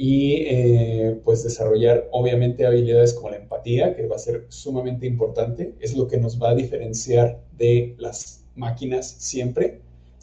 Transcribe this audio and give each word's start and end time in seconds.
y 0.00 0.44
eh, 0.46 1.20
pues 1.24 1.42
desarrollar 1.42 2.06
obviamente 2.12 2.64
habilidades 2.64 3.12
como 3.14 3.30
la 3.30 3.36
empatía, 3.38 3.96
que 3.96 4.06
va 4.06 4.14
a 4.14 4.20
ser 4.20 4.46
sumamente 4.48 5.08
importante, 5.08 5.74
es 5.80 5.96
lo 5.96 6.06
que 6.06 6.18
nos 6.18 6.40
va 6.40 6.50
a 6.50 6.54
diferenciar 6.54 7.42
de 7.56 7.96
las 7.98 8.44
máquinas 8.54 9.08
siempre, 9.08 9.80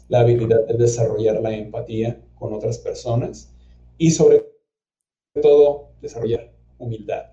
la 0.08 0.20
habilidad 0.20 0.66
de 0.66 0.78
desarrollar 0.78 1.42
la 1.42 1.54
empatía 1.54 2.18
con 2.38 2.54
otras 2.54 2.78
personas 2.78 3.50
y 3.98 4.12
sobre 4.12 4.46
todo 5.42 5.90
desarrollar 6.00 6.50
humildad. 6.78 7.32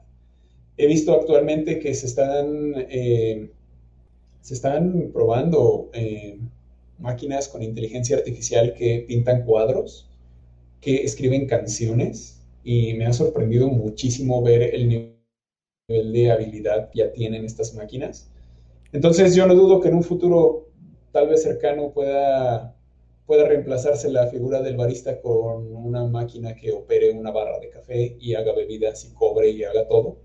He 0.76 0.88
visto 0.88 1.14
actualmente 1.14 1.80
que 1.80 1.94
se 1.94 2.08
están, 2.08 2.74
eh, 2.90 3.52
se 4.42 4.54
están 4.54 5.12
probando 5.14 5.92
eh, 5.94 6.40
máquinas 7.00 7.48
con 7.48 7.64
inteligencia 7.64 8.18
artificial 8.18 8.74
que 8.74 9.06
pintan 9.08 9.46
cuadros, 9.46 10.10
que 10.84 11.04
escriben 11.04 11.48
canciones 11.48 12.42
y 12.64 12.94
me 12.96 13.06
ha 13.06 13.14
sorprendido 13.14 13.68
muchísimo 13.68 14.42
ver 14.42 14.76
el 14.76 14.90
nivel 14.90 16.14
de 16.14 16.32
habilidad 16.32 16.90
que 16.90 17.00
ya 17.00 17.12
tienen 17.12 17.46
estas 17.46 17.74
máquinas. 17.74 18.30
Entonces 18.92 19.34
yo 19.34 19.48
no 19.48 19.56
dudo 19.56 19.80
que 19.80 19.88
en 19.88 19.96
un 19.96 20.04
futuro 20.04 20.68
tal 21.12 21.30
vez 21.30 21.44
cercano 21.44 21.92
pueda, 21.92 22.76
pueda 23.26 23.48
reemplazarse 23.48 24.10
la 24.10 24.28
figura 24.28 24.62
del 24.62 24.76
barista 24.76 25.22
con 25.22 25.74
una 25.74 26.06
máquina 26.06 26.54
que 26.56 26.72
opere 26.72 27.12
una 27.12 27.32
barra 27.32 27.60
de 27.60 27.70
café 27.70 28.18
y 28.20 28.36
haga 28.36 28.54
bebidas 28.54 29.06
y 29.06 29.14
cobre 29.14 29.50
y 29.50 29.64
haga 29.64 29.88
todo. 29.88 30.18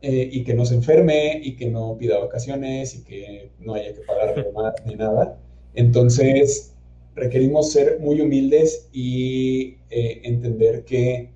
Eh, 0.00 0.28
y 0.30 0.44
que 0.44 0.54
no 0.54 0.64
se 0.64 0.74
enferme 0.74 1.40
y 1.42 1.56
que 1.56 1.66
no 1.66 1.96
pida 1.98 2.18
vacaciones 2.18 2.94
y 2.94 3.02
que 3.02 3.50
no 3.58 3.74
haya 3.74 3.94
que 3.94 4.02
pagar 4.02 4.52
más 4.52 4.74
ni 4.86 4.94
nada. 4.94 5.38
Entonces, 5.74 6.74
requerimos 7.18 7.72
ser 7.72 7.98
muy 8.00 8.20
humildes 8.20 8.88
y 8.92 9.76
eh, 9.90 10.20
entender 10.24 10.84
que 10.84 11.30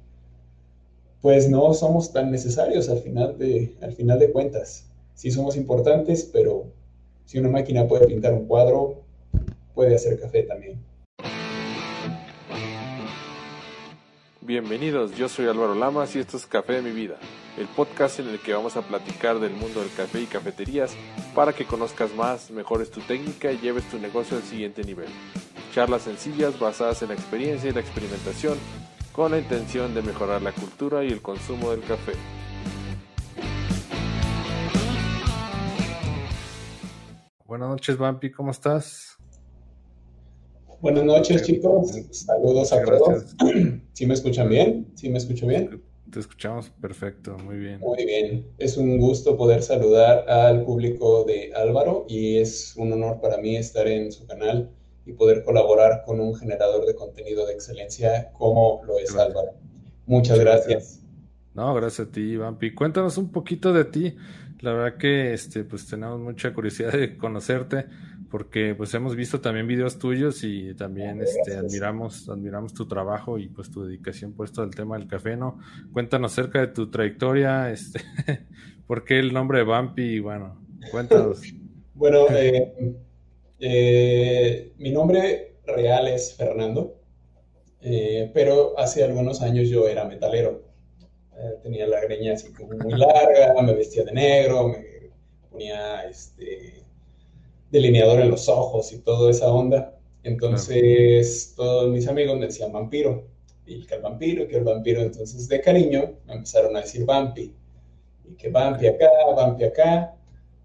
pues 1.20 1.48
no 1.48 1.72
somos 1.72 2.12
tan 2.12 2.30
necesarios 2.30 2.88
al 2.88 2.98
final, 2.98 3.38
de, 3.38 3.74
al 3.80 3.92
final 3.92 4.18
de 4.18 4.32
cuentas. 4.32 4.90
Sí 5.14 5.30
somos 5.30 5.56
importantes, 5.56 6.28
pero 6.32 6.66
si 7.24 7.38
una 7.38 7.48
máquina 7.48 7.86
puede 7.86 8.06
pintar 8.06 8.32
un 8.32 8.46
cuadro, 8.46 9.02
puede 9.74 9.94
hacer 9.94 10.18
café 10.18 10.42
también. 10.42 10.80
Bienvenidos, 14.40 15.16
yo 15.16 15.28
soy 15.28 15.46
Álvaro 15.46 15.76
Lamas 15.76 16.16
y 16.16 16.18
esto 16.18 16.36
es 16.36 16.46
Café 16.46 16.72
de 16.72 16.82
mi 16.82 16.90
vida, 16.90 17.16
el 17.56 17.68
podcast 17.68 18.18
en 18.18 18.28
el 18.28 18.40
que 18.40 18.52
vamos 18.52 18.76
a 18.76 18.82
platicar 18.82 19.38
del 19.38 19.52
mundo 19.52 19.78
del 19.78 19.94
café 19.96 20.20
y 20.20 20.26
cafeterías 20.26 20.96
para 21.32 21.52
que 21.52 21.64
conozcas 21.64 22.12
más, 22.16 22.50
mejores 22.50 22.90
tu 22.90 23.00
técnica 23.02 23.52
y 23.52 23.58
lleves 23.58 23.88
tu 23.88 24.00
negocio 24.00 24.36
al 24.36 24.42
siguiente 24.42 24.82
nivel. 24.82 25.08
Charlas 25.72 26.02
sencillas 26.02 26.58
basadas 26.60 27.00
en 27.00 27.08
la 27.08 27.14
experiencia 27.14 27.70
y 27.70 27.72
la 27.72 27.80
experimentación 27.80 28.58
con 29.10 29.30
la 29.30 29.38
intención 29.38 29.94
de 29.94 30.02
mejorar 30.02 30.42
la 30.42 30.52
cultura 30.52 31.02
y 31.02 31.08
el 31.08 31.22
consumo 31.22 31.70
del 31.70 31.80
café. 31.80 32.12
Buenas 37.46 37.70
noches, 37.70 37.96
Vampi, 37.96 38.30
¿cómo 38.30 38.50
estás? 38.50 39.16
Buenas 40.82 41.04
noches, 41.04 41.42
chicos. 41.42 41.92
Saludos 42.10 42.70
a 42.74 42.82
todos. 42.84 43.34
¿Sí 43.94 44.04
me 44.04 44.12
escuchan 44.12 44.50
bien? 44.50 44.92
¿Sí 44.94 45.08
me 45.08 45.16
escucho 45.16 45.46
bien? 45.46 45.82
Te 46.10 46.20
escuchamos 46.20 46.68
perfecto, 46.68 47.38
muy 47.38 47.56
bien. 47.56 47.80
Muy 47.80 48.04
bien. 48.04 48.46
Es 48.58 48.76
un 48.76 48.98
gusto 48.98 49.38
poder 49.38 49.62
saludar 49.62 50.28
al 50.28 50.64
público 50.64 51.24
de 51.24 51.50
Álvaro 51.54 52.04
y 52.10 52.36
es 52.36 52.74
un 52.76 52.92
honor 52.92 53.22
para 53.22 53.38
mí 53.38 53.56
estar 53.56 53.88
en 53.88 54.12
su 54.12 54.26
canal 54.26 54.70
y 55.04 55.12
poder 55.12 55.44
colaborar 55.44 56.02
con 56.04 56.20
un 56.20 56.34
generador 56.34 56.86
de 56.86 56.94
contenido 56.94 57.46
de 57.46 57.54
excelencia 57.54 58.30
como 58.32 58.82
lo 58.84 58.98
es 58.98 59.14
Álvaro. 59.16 59.52
Muchas 60.06 60.38
gracias. 60.38 61.02
No, 61.54 61.74
gracias 61.74 62.08
a 62.08 62.10
ti, 62.10 62.36
Vampi. 62.36 62.74
Cuéntanos 62.74 63.18
un 63.18 63.30
poquito 63.30 63.72
de 63.72 63.84
ti. 63.84 64.16
La 64.60 64.72
verdad 64.72 64.96
que 64.96 65.32
este, 65.32 65.64
pues 65.64 65.86
tenemos 65.88 66.20
mucha 66.20 66.54
curiosidad 66.54 66.92
de 66.92 67.16
conocerte, 67.16 67.86
porque 68.30 68.74
pues 68.76 68.94
hemos 68.94 69.16
visto 69.16 69.40
también 69.40 69.66
videos 69.66 69.98
tuyos 69.98 70.44
y 70.44 70.74
también 70.74 71.20
este, 71.20 71.56
admiramos, 71.56 72.28
admiramos 72.28 72.72
tu 72.72 72.86
trabajo 72.86 73.38
y 73.38 73.48
pues 73.48 73.70
tu 73.70 73.84
dedicación 73.84 74.32
puesto 74.32 74.62
al 74.62 74.70
tema 74.70 74.96
del 74.96 75.08
café, 75.08 75.36
¿no? 75.36 75.58
Cuéntanos 75.92 76.32
acerca 76.32 76.60
de 76.60 76.68
tu 76.68 76.90
trayectoria, 76.90 77.70
este, 77.70 78.00
por 78.86 79.04
qué 79.04 79.18
el 79.18 79.32
nombre 79.32 79.58
de 79.58 79.64
Vampi, 79.64 80.20
bueno, 80.20 80.64
cuéntanos. 80.92 81.42
bueno, 81.94 82.26
eh, 82.30 82.94
eh, 83.64 84.72
mi 84.78 84.90
nombre 84.90 85.54
real 85.64 86.08
es 86.08 86.34
Fernando, 86.34 86.96
eh, 87.80 88.28
pero 88.34 88.76
hace 88.76 89.04
algunos 89.04 89.40
años 89.40 89.68
yo 89.68 89.86
era 89.86 90.04
metalero. 90.04 90.64
Eh, 91.36 91.58
tenía 91.62 91.86
la 91.86 92.00
greña 92.00 92.32
así 92.32 92.52
como 92.52 92.76
muy 92.76 92.94
larga, 92.94 93.54
me 93.62 93.72
vestía 93.74 94.02
de 94.02 94.12
negro, 94.12 94.66
me 94.68 95.12
ponía 95.48 96.08
este, 96.08 96.82
delineador 97.70 98.20
en 98.20 98.30
los 98.32 98.48
ojos 98.48 98.92
y 98.92 98.98
toda 98.98 99.30
esa 99.30 99.46
onda. 99.52 99.96
Entonces 100.24 101.54
todos 101.56 101.88
mis 101.88 102.08
amigos 102.08 102.38
me 102.38 102.46
decían 102.46 102.72
vampiro, 102.72 103.28
y 103.64 103.86
que 103.86 103.94
el 103.94 104.02
vampiro, 104.02 104.48
que 104.48 104.56
el 104.56 104.64
vampiro. 104.64 105.02
Entonces 105.02 105.46
de 105.46 105.60
cariño 105.60 106.14
me 106.26 106.34
empezaron 106.34 106.76
a 106.76 106.80
decir 106.80 107.04
vampi, 107.04 107.54
y 108.24 108.34
que 108.34 108.48
vampi 108.48 108.88
acá, 108.88 109.08
vampi 109.36 109.64
acá. 109.64 110.16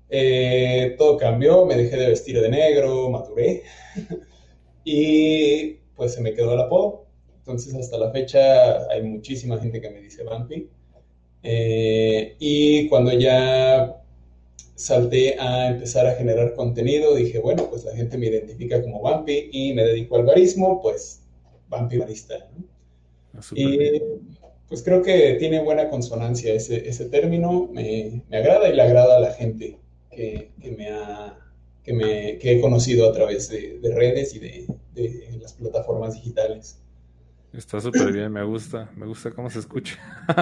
Eh, 0.09 0.95
todo 0.97 1.17
cambió, 1.17 1.65
me 1.65 1.75
dejé 1.75 1.97
de 1.97 2.07
vestir 2.07 2.39
de 2.39 2.49
negro, 2.49 3.09
maduré 3.09 3.63
y 4.85 5.73
pues 5.95 6.13
se 6.13 6.21
me 6.21 6.33
quedó 6.33 6.53
el 6.53 6.61
apodo. 6.61 7.05
Entonces 7.39 7.75
hasta 7.75 7.97
la 7.97 8.11
fecha 8.11 8.87
hay 8.89 9.03
muchísima 9.03 9.57
gente 9.57 9.81
que 9.81 9.89
me 9.89 10.01
dice 10.01 10.23
Vampi. 10.23 10.69
Eh, 11.43 12.35
y 12.39 12.87
cuando 12.89 13.11
ya 13.13 14.01
salté 14.75 15.39
a 15.39 15.69
empezar 15.69 16.05
a 16.05 16.15
generar 16.15 16.53
contenido, 16.53 17.15
dije, 17.15 17.39
bueno, 17.39 17.69
pues 17.69 17.83
la 17.83 17.95
gente 17.95 18.17
me 18.17 18.27
identifica 18.27 18.81
como 18.81 19.01
Vampi 19.01 19.49
y 19.51 19.73
me 19.73 19.83
dedico 19.83 20.17
al 20.17 20.25
barismo, 20.25 20.81
pues 20.81 21.23
Vampi 21.69 21.97
Barista. 21.97 22.49
Ah, 23.33 23.39
y 23.55 24.01
pues 24.67 24.83
creo 24.83 25.01
que 25.01 25.35
tiene 25.39 25.61
buena 25.61 25.89
consonancia 25.89 26.53
ese, 26.53 26.87
ese 26.87 27.05
término, 27.05 27.69
me, 27.71 28.23
me, 28.29 28.37
agrada 28.37 28.67
y 28.69 28.75
le 28.75 28.81
agrada 28.81 29.17
a 29.17 29.19
la 29.21 29.33
gente 29.33 29.77
que, 30.17 30.75
me 30.75 30.89
ha, 30.89 31.37
que, 31.83 31.93
me, 31.93 32.37
que 32.39 32.53
he 32.53 32.61
conocido 32.61 33.09
a 33.09 33.13
través 33.13 33.49
de, 33.49 33.79
redes 33.93 34.33
y 34.35 34.39
de, 34.39 34.67
de, 34.95 35.37
las 35.39 35.53
plataformas 35.53 36.15
digitales. 36.15 36.79
Está 37.53 37.79
súper 37.79 38.11
bien, 38.11 38.31
me 38.31 38.43
gusta, 38.43 38.91
me 38.95 39.05
gusta 39.05 39.31
cómo 39.31 39.49
se 39.49 39.59
escucha. 39.59 39.97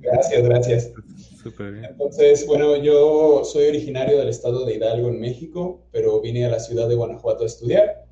Gracias, 0.00 0.42
gracias. 0.42 0.92
Súper 1.42 1.72
bien. 1.72 1.84
Entonces, 1.84 2.46
bueno, 2.46 2.76
yo 2.76 3.44
soy 3.44 3.66
originario 3.66 4.18
del 4.18 4.28
estado 4.28 4.64
de 4.64 4.74
Hidalgo, 4.74 5.08
en 5.08 5.20
México, 5.20 5.82
pero 5.92 6.20
vine 6.20 6.46
a 6.46 6.48
la 6.48 6.58
ciudad 6.58 6.88
de 6.88 6.94
Guanajuato 6.94 7.44
a 7.44 7.46
estudiar. 7.46 8.06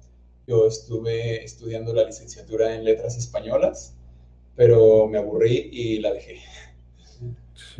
Yo 0.46 0.66
estuve 0.66 1.42
estudiando 1.42 1.94
la 1.94 2.04
licenciatura 2.04 2.74
en 2.74 2.84
letras 2.84 3.16
españolas, 3.16 3.96
pero 4.56 5.08
me 5.08 5.18
aburrí 5.18 5.70
y 5.72 6.00
la 6.00 6.12
dejé. 6.12 6.40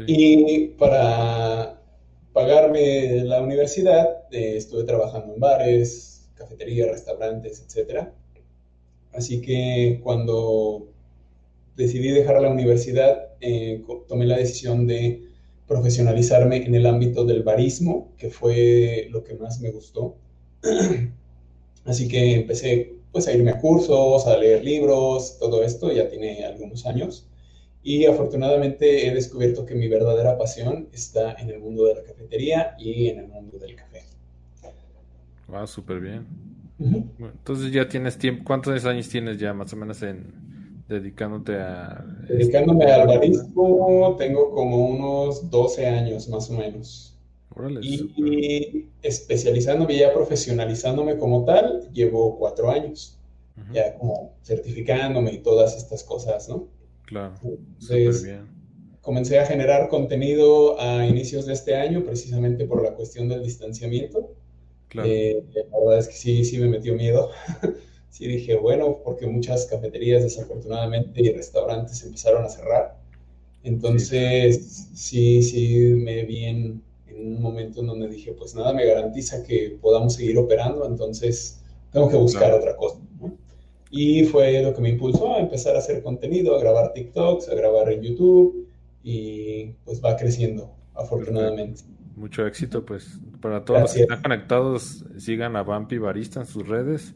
Y 0.06 0.68
para 0.68 1.83
pagarme 2.34 3.24
la 3.24 3.40
universidad, 3.40 4.24
eh, 4.30 4.56
estuve 4.56 4.82
trabajando 4.84 5.32
en 5.32 5.40
bares, 5.40 6.28
cafeterías, 6.34 6.88
restaurantes, 6.90 7.64
etc. 7.64 8.08
Así 9.12 9.40
que 9.40 10.00
cuando 10.02 10.88
decidí 11.76 12.10
dejar 12.10 12.42
la 12.42 12.50
universidad, 12.50 13.28
eh, 13.40 13.82
tomé 14.08 14.26
la 14.26 14.36
decisión 14.36 14.86
de 14.86 15.22
profesionalizarme 15.68 16.66
en 16.66 16.74
el 16.74 16.86
ámbito 16.86 17.24
del 17.24 17.44
barismo, 17.44 18.12
que 18.18 18.30
fue 18.30 19.06
lo 19.10 19.22
que 19.22 19.34
más 19.34 19.60
me 19.60 19.70
gustó. 19.70 20.16
Así 21.84 22.08
que 22.08 22.34
empecé 22.34 22.94
pues 23.12 23.28
a 23.28 23.32
irme 23.32 23.52
a 23.52 23.60
cursos, 23.60 24.26
a 24.26 24.36
leer 24.36 24.64
libros, 24.64 25.38
todo 25.38 25.62
esto, 25.62 25.92
ya 25.92 26.08
tiene 26.08 26.44
algunos 26.44 26.84
años. 26.84 27.28
Y 27.86 28.06
afortunadamente 28.06 29.06
he 29.06 29.14
descubierto 29.14 29.66
que 29.66 29.74
mi 29.74 29.88
verdadera 29.88 30.38
pasión 30.38 30.88
está 30.90 31.34
en 31.34 31.50
el 31.50 31.60
mundo 31.60 31.84
de 31.84 31.96
la 31.96 32.02
cafetería 32.02 32.74
y 32.78 33.08
en 33.08 33.18
el 33.18 33.28
mundo 33.28 33.58
del 33.58 33.76
café. 33.76 34.02
Wow, 35.48 35.66
súper 35.66 36.00
bien. 36.00 36.26
entonces 36.78 37.70
ya 37.70 37.86
tienes 37.86 38.16
tiempo, 38.16 38.42
¿cuántos 38.46 38.84
años 38.86 39.08
tienes 39.10 39.38
ya 39.38 39.52
más 39.52 39.70
o 39.74 39.76
menos 39.76 40.02
en 40.02 40.32
dedicándote 40.88 41.56
a... 41.56 42.04
Dedicándome 42.26 42.86
al 42.86 43.06
barismo 43.06 44.16
tengo 44.18 44.50
como 44.50 44.86
unos 44.88 45.50
12 45.50 45.86
años 45.86 46.28
más 46.28 46.50
o 46.50 46.54
menos. 46.54 47.16
y, 47.82 48.86
especializándome, 49.02 49.96
ya 49.96 50.12
profesionalizándome 50.12 51.18
como 51.18 51.44
tal, 51.44 51.90
llevo 51.92 52.38
cuatro 52.38 52.70
años. 52.70 53.18
Ya 53.72 53.96
como 53.98 54.32
certificándome 54.42 55.34
y 55.34 55.38
todas 55.38 55.76
estas 55.76 56.02
cosas, 56.02 56.48
¿no? 56.48 56.66
Claro. 57.06 57.34
bien. 58.22 58.48
Comencé 59.00 59.38
a 59.38 59.46
generar 59.46 59.88
contenido 59.88 60.80
a 60.80 61.06
inicios 61.06 61.46
de 61.46 61.52
este 61.52 61.76
año, 61.76 62.04
precisamente 62.04 62.64
por 62.64 62.82
la 62.82 62.94
cuestión 62.94 63.28
del 63.28 63.42
distanciamiento. 63.42 64.34
Claro. 64.88 65.08
Eh, 65.08 65.44
la 65.54 65.78
verdad 65.78 65.98
es 65.98 66.08
que 66.08 66.14
sí, 66.14 66.44
sí 66.44 66.58
me 66.58 66.68
metió 66.68 66.94
miedo. 66.94 67.30
sí 68.10 68.26
dije, 68.26 68.54
bueno, 68.54 69.00
porque 69.04 69.26
muchas 69.26 69.66
cafeterías 69.66 70.22
desafortunadamente 70.22 71.20
y 71.20 71.32
restaurantes 71.32 72.02
empezaron 72.04 72.44
a 72.44 72.48
cerrar. 72.48 72.96
Entonces, 73.64 74.88
sí, 74.94 75.42
sí, 75.42 75.94
me 75.96 76.22
vi 76.24 76.44
en, 76.44 76.82
un 77.16 77.40
momento 77.40 77.80
en 77.80 77.86
donde 77.86 78.08
dije, 78.08 78.32
pues 78.32 78.54
nada 78.54 78.72
me 78.72 78.84
garantiza 78.84 79.42
que 79.42 79.78
podamos 79.80 80.14
seguir 80.14 80.36
operando, 80.38 80.86
entonces 80.86 81.60
tengo 81.90 82.08
que 82.08 82.16
buscar 82.16 82.52
otra 82.52 82.76
cosa. 82.76 82.98
Y 83.96 84.24
fue 84.24 84.60
lo 84.60 84.74
que 84.74 84.80
me 84.80 84.88
impulsó 84.88 85.36
a 85.36 85.38
empezar 85.38 85.76
a 85.76 85.78
hacer 85.78 86.02
contenido, 86.02 86.56
a 86.56 86.60
grabar 86.60 86.92
TikToks, 86.92 87.48
a 87.48 87.54
grabar 87.54 87.92
en 87.92 88.02
YouTube 88.02 88.68
y 89.04 89.66
pues 89.84 90.02
va 90.04 90.16
creciendo, 90.16 90.74
afortunadamente. 90.94 91.82
Mucho 92.16 92.44
éxito, 92.44 92.84
pues 92.84 93.20
para 93.40 93.64
todos 93.64 93.82
los 93.82 93.94
que 93.94 94.00
están 94.00 94.20
conectados, 94.20 95.04
sigan 95.16 95.54
a 95.54 95.62
Vampi 95.62 95.98
Barista 95.98 96.40
en 96.40 96.46
sus 96.46 96.66
redes. 96.66 97.14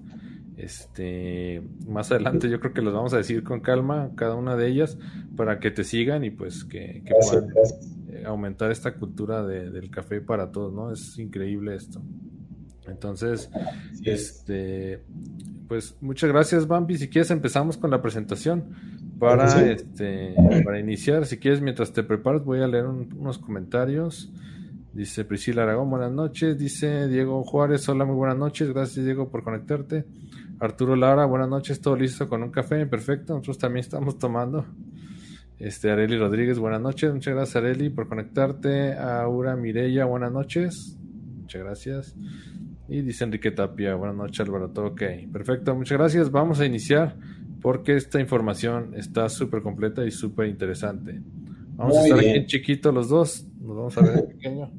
Este, 0.57 1.63
más 1.89 2.13
adelante 2.13 2.49
yo 2.49 2.61
creo 2.61 2.73
que 2.73 2.83
los 2.83 2.95
vamos 2.95 3.13
a 3.13 3.17
decir 3.17 3.43
con 3.43 3.59
calma, 3.59 4.13
cada 4.15 4.37
una 4.37 4.55
de 4.55 4.69
ellas, 4.69 4.99
para 5.37 5.59
que 5.59 5.73
te 5.73 5.83
sigan 5.83 6.23
y 6.23 6.31
pues 6.31 6.65
que, 6.65 7.03
puedan 7.09 7.49
eh, 8.09 8.23
aumentar 8.25 8.71
esta 8.71 8.95
cultura 8.95 9.45
del 9.45 9.91
café 9.91 10.21
para 10.21 10.53
todos, 10.53 10.73
¿no? 10.73 10.93
Es 10.93 11.19
increíble 11.19 11.75
esto. 11.75 12.01
Entonces, 12.87 13.51
este, 14.05 15.03
pues 15.69 15.97
muchas 16.01 16.31
gracias, 16.31 16.67
Bambi. 16.67 16.97
Si 16.97 17.09
quieres 17.09 17.31
empezamos 17.31 17.77
con 17.77 17.91
la 17.91 18.03
presentación. 18.03 18.75
Para, 19.19 19.69
este, 19.69 20.35
para 20.65 20.79
iniciar, 20.79 21.27
si 21.27 21.39
quieres, 21.39 21.61
mientras 21.61 21.93
te 21.93 22.05
preparas, 22.05 22.45
voy 22.45 22.63
a 22.63 22.69
leer 22.69 22.87
unos 22.87 23.39
comentarios. 23.39 24.33
Dice 24.93 25.25
Priscila 25.25 25.65
Aragón, 25.65 25.91
buenas 25.91 26.13
noches. 26.13 26.57
Dice 26.57 27.09
Diego 27.09 27.43
Juárez, 27.45 27.89
hola, 27.89 28.05
muy 28.05 28.15
buenas 28.15 28.39
noches. 28.39 28.69
Gracias, 28.73 29.05
Diego, 29.05 29.29
por 29.29 29.43
conectarte. 29.43 30.05
Arturo 30.61 30.97
Lara, 30.97 31.25
buenas 31.27 31.49
noches. 31.49 31.81
Todo 31.81 31.97
listo 31.97 32.29
con 32.29 32.43
un 32.43 32.51
café, 32.51 32.87
perfecto. 32.87 33.35
Nosotros 33.35 33.59
también 33.59 33.85
estamos 33.85 34.19
tomando. 34.19 34.65
Este, 35.59 35.91
Areli 35.91 36.17
Rodríguez, 36.17 36.59
buenas 36.59 36.81
noches. 36.81 37.13
Muchas 37.13 37.35
gracias, 37.35 37.57
Areli, 37.57 37.91
por 37.91 38.09
conectarte. 38.09 38.95
Aura 38.95 39.57
Mireya, 39.57 40.05
buenas 40.05 40.33
noches. 40.33 40.97
Muchas 41.41 41.63
gracias. 41.63 42.17
Y 42.89 43.03
dice 43.03 43.25
Enrique 43.25 43.51
Tapia, 43.51 43.95
buenas 43.95 44.17
noches, 44.17 44.41
Álvaro. 44.41 44.71
Todo 44.71 44.87
ok. 44.87 45.03
Perfecto, 45.31 45.75
muchas 45.75 45.99
gracias. 45.99 46.31
Vamos 46.31 46.59
a 46.61 46.67
iniciar 46.67 47.17
porque 47.61 47.97
esta 47.97 48.21
información 48.21 48.95
está 48.97 49.29
súper 49.29 49.63
completa 49.63 50.07
y 50.07 50.11
súper 50.11 50.49
interesante. 50.49 51.21
Vamos 51.77 51.97
a 51.97 52.03
estar 52.03 52.19
aquí 52.19 52.29
en 52.31 52.47
chiquito 52.47 52.91
los 52.91 53.09
dos, 53.09 53.47
nos 53.61 53.77
vamos 53.77 53.99
a 53.99 54.01
ver 54.01 54.19
en 54.19 54.27
pequeño, 54.27 54.73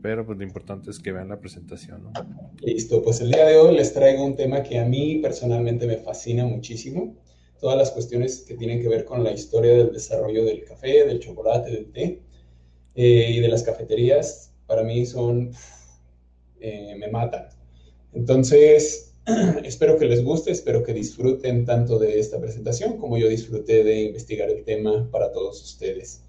pero 0.00 0.26
pues 0.26 0.38
lo 0.38 0.44
importante 0.44 0.90
es 0.90 0.98
que 0.98 1.12
vean 1.12 1.28
la 1.28 1.38
presentación. 1.38 2.02
¿no? 2.04 2.12
Listo, 2.60 3.02
pues 3.02 3.20
el 3.20 3.30
día 3.30 3.46
de 3.46 3.56
hoy 3.56 3.76
les 3.76 3.92
traigo 3.92 4.24
un 4.24 4.34
tema 4.34 4.62
que 4.62 4.78
a 4.78 4.84
mí 4.84 5.18
personalmente 5.18 5.86
me 5.86 5.98
fascina 5.98 6.44
muchísimo. 6.44 7.16
Todas 7.60 7.78
las 7.78 7.92
cuestiones 7.92 8.40
que 8.40 8.54
tienen 8.54 8.82
que 8.82 8.88
ver 8.88 9.04
con 9.04 9.22
la 9.22 9.30
historia 9.30 9.72
del 9.72 9.92
desarrollo 9.92 10.44
del 10.44 10.64
café, 10.64 11.06
del 11.06 11.20
chocolate, 11.20 11.70
del 11.70 11.92
té 11.92 12.22
eh, 12.96 13.30
y 13.30 13.40
de 13.40 13.48
las 13.48 13.62
cafeterías, 13.62 14.52
para 14.66 14.82
mí 14.82 15.06
son, 15.06 15.52
eh, 16.62 16.94
me 16.96 17.08
matan. 17.08 17.48
Entonces, 18.12 19.14
espero 19.64 19.98
que 19.98 20.06
les 20.06 20.22
guste, 20.22 20.50
espero 20.50 20.82
que 20.82 20.94
disfruten 20.94 21.64
tanto 21.64 21.98
de 21.98 22.18
esta 22.18 22.40
presentación 22.40 22.98
como 22.98 23.18
yo 23.18 23.28
disfruté 23.28 23.84
de 23.84 24.02
investigar 24.02 24.50
el 24.50 24.64
tema 24.64 25.08
para 25.10 25.32
todos 25.32 25.62
ustedes. 25.62 26.22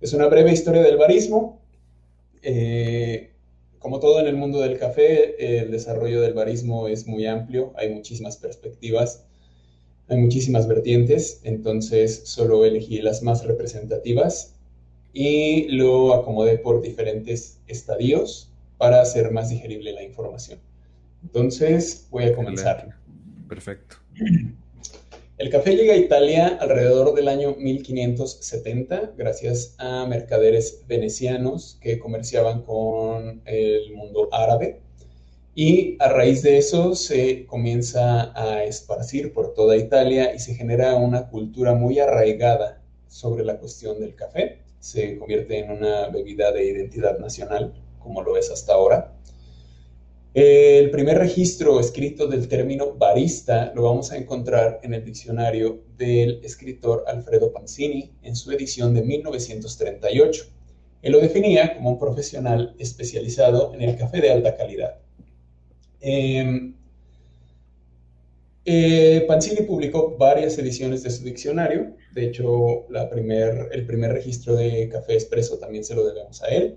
Es 0.00 0.12
una 0.12 0.26
breve 0.26 0.52
historia 0.52 0.82
del 0.82 0.96
barismo. 0.96 1.62
Eh, 2.42 3.30
como 3.78 4.00
todo 4.00 4.20
en 4.20 4.26
el 4.26 4.36
mundo 4.36 4.60
del 4.60 4.78
café, 4.78 5.60
el 5.60 5.70
desarrollo 5.70 6.20
del 6.20 6.34
barismo 6.34 6.88
es 6.88 7.06
muy 7.06 7.26
amplio, 7.26 7.72
hay 7.76 7.90
muchísimas 7.90 8.36
perspectivas, 8.36 9.24
hay 10.08 10.18
muchísimas 10.18 10.66
vertientes, 10.66 11.40
entonces 11.44 12.22
solo 12.24 12.64
elegí 12.64 13.00
las 13.00 13.22
más 13.22 13.44
representativas 13.44 14.54
y 15.12 15.68
lo 15.68 16.14
acomodé 16.14 16.58
por 16.58 16.82
diferentes 16.82 17.60
estadios 17.68 18.50
para 18.78 19.00
hacer 19.00 19.30
más 19.30 19.48
digerible 19.48 19.92
la 19.92 20.02
información. 20.02 20.60
Entonces, 21.22 22.06
voy 22.10 22.24
a 22.24 22.34
comenzar. 22.34 22.96
Perfecto. 23.48 23.96
El 25.38 25.50
café 25.50 25.76
llega 25.76 25.92
a 25.92 25.98
Italia 25.98 26.58
alrededor 26.60 27.14
del 27.14 27.28
año 27.28 27.56
1570 27.58 29.12
gracias 29.18 29.74
a 29.78 30.06
mercaderes 30.06 30.84
venecianos 30.88 31.78
que 31.82 31.98
comerciaban 31.98 32.62
con 32.62 33.42
el 33.44 33.92
mundo 33.92 34.30
árabe 34.32 34.80
y 35.54 35.96
a 36.00 36.08
raíz 36.08 36.42
de 36.42 36.58
eso 36.58 36.94
se 36.94 37.46
comienza 37.46 38.32
a 38.34 38.64
esparcir 38.64 39.32
por 39.32 39.54
toda 39.54 39.76
Italia 39.76 40.34
y 40.34 40.38
se 40.38 40.54
genera 40.54 40.94
una 40.96 41.28
cultura 41.28 41.74
muy 41.74 41.98
arraigada 41.98 42.82
sobre 43.08 43.42
la 43.42 43.58
cuestión 43.58 43.98
del 43.98 44.14
café. 44.14 44.58
Se 44.80 45.18
convierte 45.18 45.58
en 45.58 45.70
una 45.70 46.08
bebida 46.08 46.52
de 46.52 46.64
identidad 46.64 47.18
nacional 47.18 47.72
como 48.06 48.22
lo 48.22 48.36
es 48.36 48.50
hasta 48.50 48.72
ahora. 48.72 49.12
El 50.32 50.90
primer 50.90 51.18
registro 51.18 51.80
escrito 51.80 52.26
del 52.26 52.46
término 52.46 52.92
barista 52.92 53.72
lo 53.74 53.82
vamos 53.82 54.12
a 54.12 54.16
encontrar 54.16 54.80
en 54.82 54.94
el 54.94 55.02
diccionario 55.02 55.82
del 55.96 56.44
escritor 56.44 57.04
Alfredo 57.06 57.52
Panzini 57.52 58.12
en 58.22 58.36
su 58.36 58.52
edición 58.52 58.94
de 58.94 59.02
1938. 59.02 60.44
Él 61.02 61.12
lo 61.12 61.20
definía 61.20 61.74
como 61.74 61.90
un 61.90 61.98
profesional 61.98 62.76
especializado 62.78 63.72
en 63.74 63.82
el 63.82 63.96
café 63.96 64.20
de 64.20 64.30
alta 64.30 64.54
calidad. 64.56 64.98
Em, 66.00 66.74
eh, 68.66 69.24
Panzini 69.26 69.62
publicó 69.66 70.16
varias 70.18 70.58
ediciones 70.58 71.02
de 71.02 71.10
su 71.10 71.24
diccionario, 71.24 71.96
de 72.12 72.26
hecho 72.26 72.86
el 72.90 73.86
primer 73.86 74.12
registro 74.12 74.54
de 74.54 74.88
café 74.90 75.14
expreso 75.14 75.58
también 75.58 75.82
se 75.82 75.94
lo 75.94 76.04
debemos 76.06 76.42
a 76.42 76.48
él. 76.48 76.76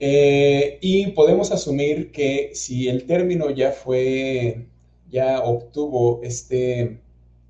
Eh, 0.00 0.78
y 0.80 1.08
podemos 1.08 1.50
asumir 1.50 2.12
que 2.12 2.50
si 2.54 2.88
el 2.88 3.04
término 3.06 3.50
ya 3.50 3.72
fue, 3.72 4.66
ya 5.10 5.40
obtuvo 5.42 6.20
este, 6.22 6.82
eh, 6.82 7.00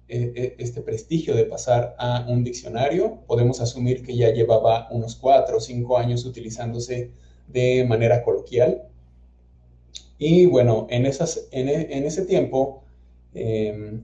eh, 0.09 0.55
este 0.59 0.81
prestigio 0.81 1.35
de 1.35 1.45
pasar 1.45 1.95
a 1.99 2.27
un 2.29 2.45
diccionario, 2.45 3.21
podemos 3.27 3.61
asumir 3.61 4.03
que 4.03 4.17
ya 4.17 4.31
llevaba 4.33 4.89
unos 4.91 5.17
cuatro 5.17 5.59
o 5.59 5.61
cinco 5.61 5.99
años 5.99 6.25
utilizándose 6.25 7.11
de 7.49 7.85
manera 7.85 8.23
coloquial. 8.23 8.83
Y 10.19 10.47
bueno, 10.47 10.87
en, 10.91 11.07
esas, 11.07 11.49
en, 11.53 11.69
en 11.69 12.05
ese 12.05 12.25
tiempo, 12.27 12.83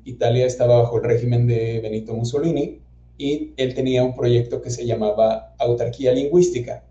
Italia 0.04 0.46
estaba 0.46 0.78
bajo 0.82 0.98
el 0.98 1.04
régimen 1.04 1.46
de 1.48 1.80
Benito 1.80 2.14
Mussolini 2.14 2.80
y 3.18 3.52
él 3.56 3.74
tenía 3.74 4.04
un 4.04 4.14
proyecto 4.14 4.62
que 4.62 4.70
se 4.70 4.86
llamaba 4.86 5.54
autarquía 5.58 6.12
lingüística 6.12 6.84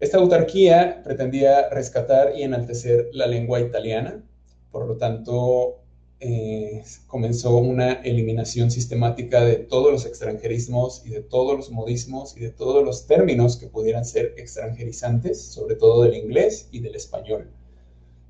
esta 0.00 0.18
autarquía 0.18 1.02
pretendía 1.02 1.68
rescatar 1.70 2.32
y 2.36 2.42
enaltecer 2.42 3.08
la 3.12 3.26
lengua 3.26 3.60
italiana, 3.60 4.22
por 4.70 4.86
lo 4.86 4.96
tanto 4.96 5.80
eh, 6.20 6.82
comenzó 7.06 7.56
una 7.58 7.94
eliminación 7.94 8.70
sistemática 8.70 9.44
de 9.44 9.56
todos 9.56 9.92
los 9.92 10.06
extranjerismos 10.06 11.02
y 11.04 11.10
de 11.10 11.20
todos 11.20 11.56
los 11.56 11.70
modismos 11.70 12.36
y 12.36 12.40
de 12.40 12.50
todos 12.50 12.84
los 12.84 13.06
términos 13.06 13.56
que 13.56 13.66
pudieran 13.66 14.04
ser 14.04 14.34
extranjerizantes, 14.36 15.40
sobre 15.40 15.74
todo 15.74 16.02
del 16.02 16.14
inglés 16.14 16.68
y 16.70 16.80
del 16.80 16.94
español. 16.94 17.50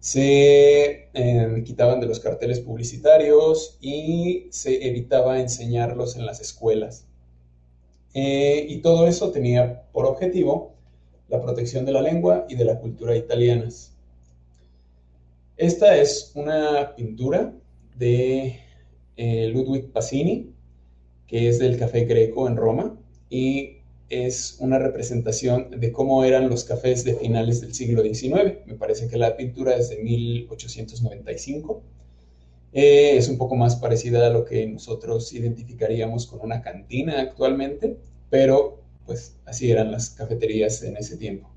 Se 0.00 1.10
eh, 1.12 1.62
quitaban 1.66 2.00
de 2.00 2.06
los 2.06 2.20
carteles 2.20 2.60
publicitarios 2.60 3.78
y 3.80 4.48
se 4.50 4.86
evitaba 4.86 5.40
enseñarlos 5.40 6.16
en 6.16 6.24
las 6.24 6.40
escuelas. 6.40 7.06
Eh, 8.14 8.64
y 8.68 8.80
todo 8.80 9.06
eso 9.06 9.32
tenía 9.32 9.82
por 9.92 10.06
objetivo 10.06 10.77
la 11.28 11.40
protección 11.40 11.84
de 11.84 11.92
la 11.92 12.02
lengua 12.02 12.46
y 12.48 12.56
de 12.56 12.64
la 12.64 12.78
cultura 12.78 13.16
italianas. 13.16 13.92
Esta 15.56 15.96
es 15.96 16.32
una 16.34 16.94
pintura 16.94 17.52
de 17.96 18.60
eh, 19.16 19.48
Ludwig 19.48 19.90
Passini, 19.90 20.54
que 21.26 21.48
es 21.48 21.58
del 21.58 21.78
Café 21.78 22.04
Greco 22.04 22.48
en 22.48 22.56
Roma, 22.56 22.96
y 23.28 23.78
es 24.08 24.56
una 24.60 24.78
representación 24.78 25.78
de 25.78 25.92
cómo 25.92 26.24
eran 26.24 26.48
los 26.48 26.64
cafés 26.64 27.04
de 27.04 27.14
finales 27.14 27.60
del 27.60 27.74
siglo 27.74 28.02
XIX. 28.02 28.58
Me 28.66 28.74
parece 28.74 29.08
que 29.08 29.18
la 29.18 29.36
pintura 29.36 29.76
es 29.76 29.90
de 29.90 29.98
1895. 29.98 31.82
Eh, 32.72 33.16
es 33.16 33.28
un 33.28 33.36
poco 33.36 33.54
más 33.54 33.76
parecida 33.76 34.26
a 34.26 34.30
lo 34.30 34.44
que 34.44 34.66
nosotros 34.66 35.32
identificaríamos 35.32 36.26
con 36.26 36.40
una 36.40 36.62
cantina 36.62 37.20
actualmente, 37.20 37.98
pero 38.30 38.82
pues 39.08 39.34
así 39.46 39.72
eran 39.72 39.90
las 39.90 40.10
cafeterías 40.10 40.82
en 40.82 40.98
ese 40.98 41.16
tiempo. 41.16 41.48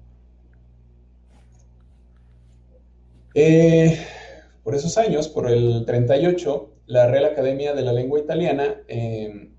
Eh, 3.36 4.00
por 4.64 4.74
esos 4.74 4.98
años, 4.98 5.28
por 5.28 5.52
el 5.52 5.84
38, 5.86 6.74
la 6.86 7.08
Real 7.12 7.26
Academia 7.26 7.74
de 7.74 7.82
la 7.82 7.92
Lengua 7.92 8.22
Italiana 8.22 8.82
eh, 8.88 9.52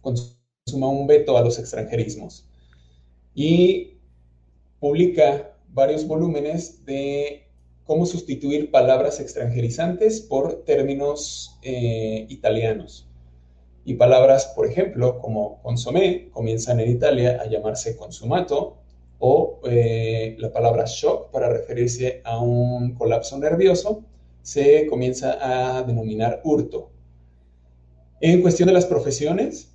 consuma 0.00 0.88
un 0.88 1.08
veto 1.08 1.36
a 1.36 1.42
los 1.42 1.58
extranjerismos 1.58 2.48
y 3.34 3.98
publica 4.78 5.56
varios 5.70 6.06
volúmenes 6.06 6.84
de 6.84 7.48
cómo 7.82 8.06
sustituir 8.06 8.70
palabras 8.70 9.18
extranjerizantes 9.18 10.20
por 10.20 10.64
términos 10.64 11.58
eh, 11.62 12.26
italianos. 12.28 13.07
Y 13.88 13.94
palabras, 13.94 14.52
por 14.54 14.66
ejemplo, 14.66 15.18
como 15.18 15.62
consomé, 15.62 16.28
comienzan 16.30 16.78
en 16.78 16.90
Italia 16.90 17.40
a 17.40 17.46
llamarse 17.46 17.96
consumato, 17.96 18.76
o 19.18 19.60
eh, 19.64 20.36
la 20.38 20.52
palabra 20.52 20.84
shock 20.86 21.30
para 21.30 21.48
referirse 21.48 22.20
a 22.22 22.38
un 22.38 22.92
colapso 22.92 23.38
nervioso 23.38 24.04
se 24.42 24.86
comienza 24.88 25.38
a 25.40 25.82
denominar 25.84 26.42
hurto. 26.44 26.90
En 28.20 28.42
cuestión 28.42 28.66
de 28.66 28.74
las 28.74 28.84
profesiones, 28.84 29.74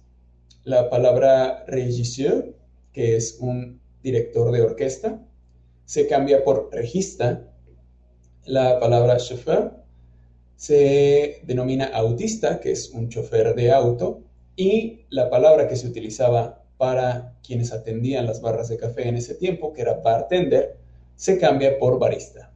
la 0.64 0.92
palabra 0.92 1.66
régisseur, 1.66 2.54
que 2.92 3.16
es 3.16 3.40
un 3.40 3.82
director 4.04 4.52
de 4.52 4.62
orquesta, 4.62 5.26
se 5.86 6.06
cambia 6.06 6.44
por 6.44 6.70
regista. 6.72 7.52
La 8.46 8.80
palabra 8.80 9.18
chauffeur 9.18 9.83
se 10.56 11.42
denomina 11.44 11.86
autista, 11.86 12.60
que 12.60 12.72
es 12.72 12.92
un 12.92 13.10
chofer 13.10 13.56
de 13.56 13.72
auto, 13.72 14.22
y 14.56 15.02
la 15.10 15.30
palabra 15.30 15.68
que 15.68 15.76
se 15.76 15.88
utilizaba 15.88 16.64
para 16.78 17.36
quienes 17.46 17.72
atendían 17.72 18.26
las 18.26 18.42
barras 18.42 18.70
de 18.70 18.78
café 18.78 19.08
en 19.08 19.16
ese 19.16 19.36
tiempo, 19.36 19.74
que 19.74 19.82
era 19.82 19.96
bartender, 19.96 20.78
se 21.16 21.38
cambia 21.38 21.78
por 21.80 22.00
barista. 22.00 22.52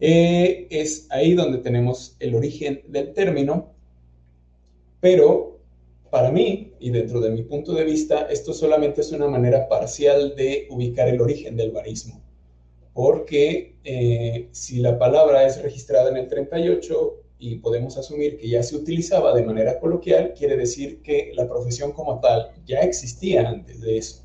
Eh, 0.00 0.66
es 0.70 1.06
ahí 1.10 1.34
donde 1.34 1.58
tenemos 1.58 2.16
el 2.20 2.34
origen 2.34 2.82
del 2.88 3.12
término, 3.12 3.72
pero 5.00 5.58
para 6.10 6.30
mí, 6.30 6.72
y 6.78 6.90
dentro 6.90 7.20
de 7.20 7.30
mi 7.30 7.42
punto 7.42 7.74
de 7.74 7.84
vista, 7.84 8.28
esto 8.30 8.52
solamente 8.52 9.00
es 9.00 9.12
una 9.12 9.26
manera 9.26 9.68
parcial 9.68 10.34
de 10.36 10.66
ubicar 10.70 11.08
el 11.08 11.20
origen 11.20 11.56
del 11.56 11.72
barismo, 11.72 12.22
porque 12.98 13.76
eh, 13.84 14.48
si 14.50 14.80
la 14.80 14.98
palabra 14.98 15.46
es 15.46 15.62
registrada 15.62 16.10
en 16.10 16.16
el 16.16 16.26
38 16.26 17.14
y 17.38 17.54
podemos 17.60 17.96
asumir 17.96 18.38
que 18.38 18.48
ya 18.48 18.60
se 18.64 18.74
utilizaba 18.74 19.32
de 19.36 19.44
manera 19.44 19.78
coloquial, 19.78 20.34
quiere 20.36 20.56
decir 20.56 21.00
que 21.00 21.30
la 21.36 21.46
profesión 21.46 21.92
como 21.92 22.18
tal 22.18 22.50
ya 22.66 22.80
existía 22.80 23.48
antes 23.48 23.80
de 23.82 23.98
eso. 23.98 24.24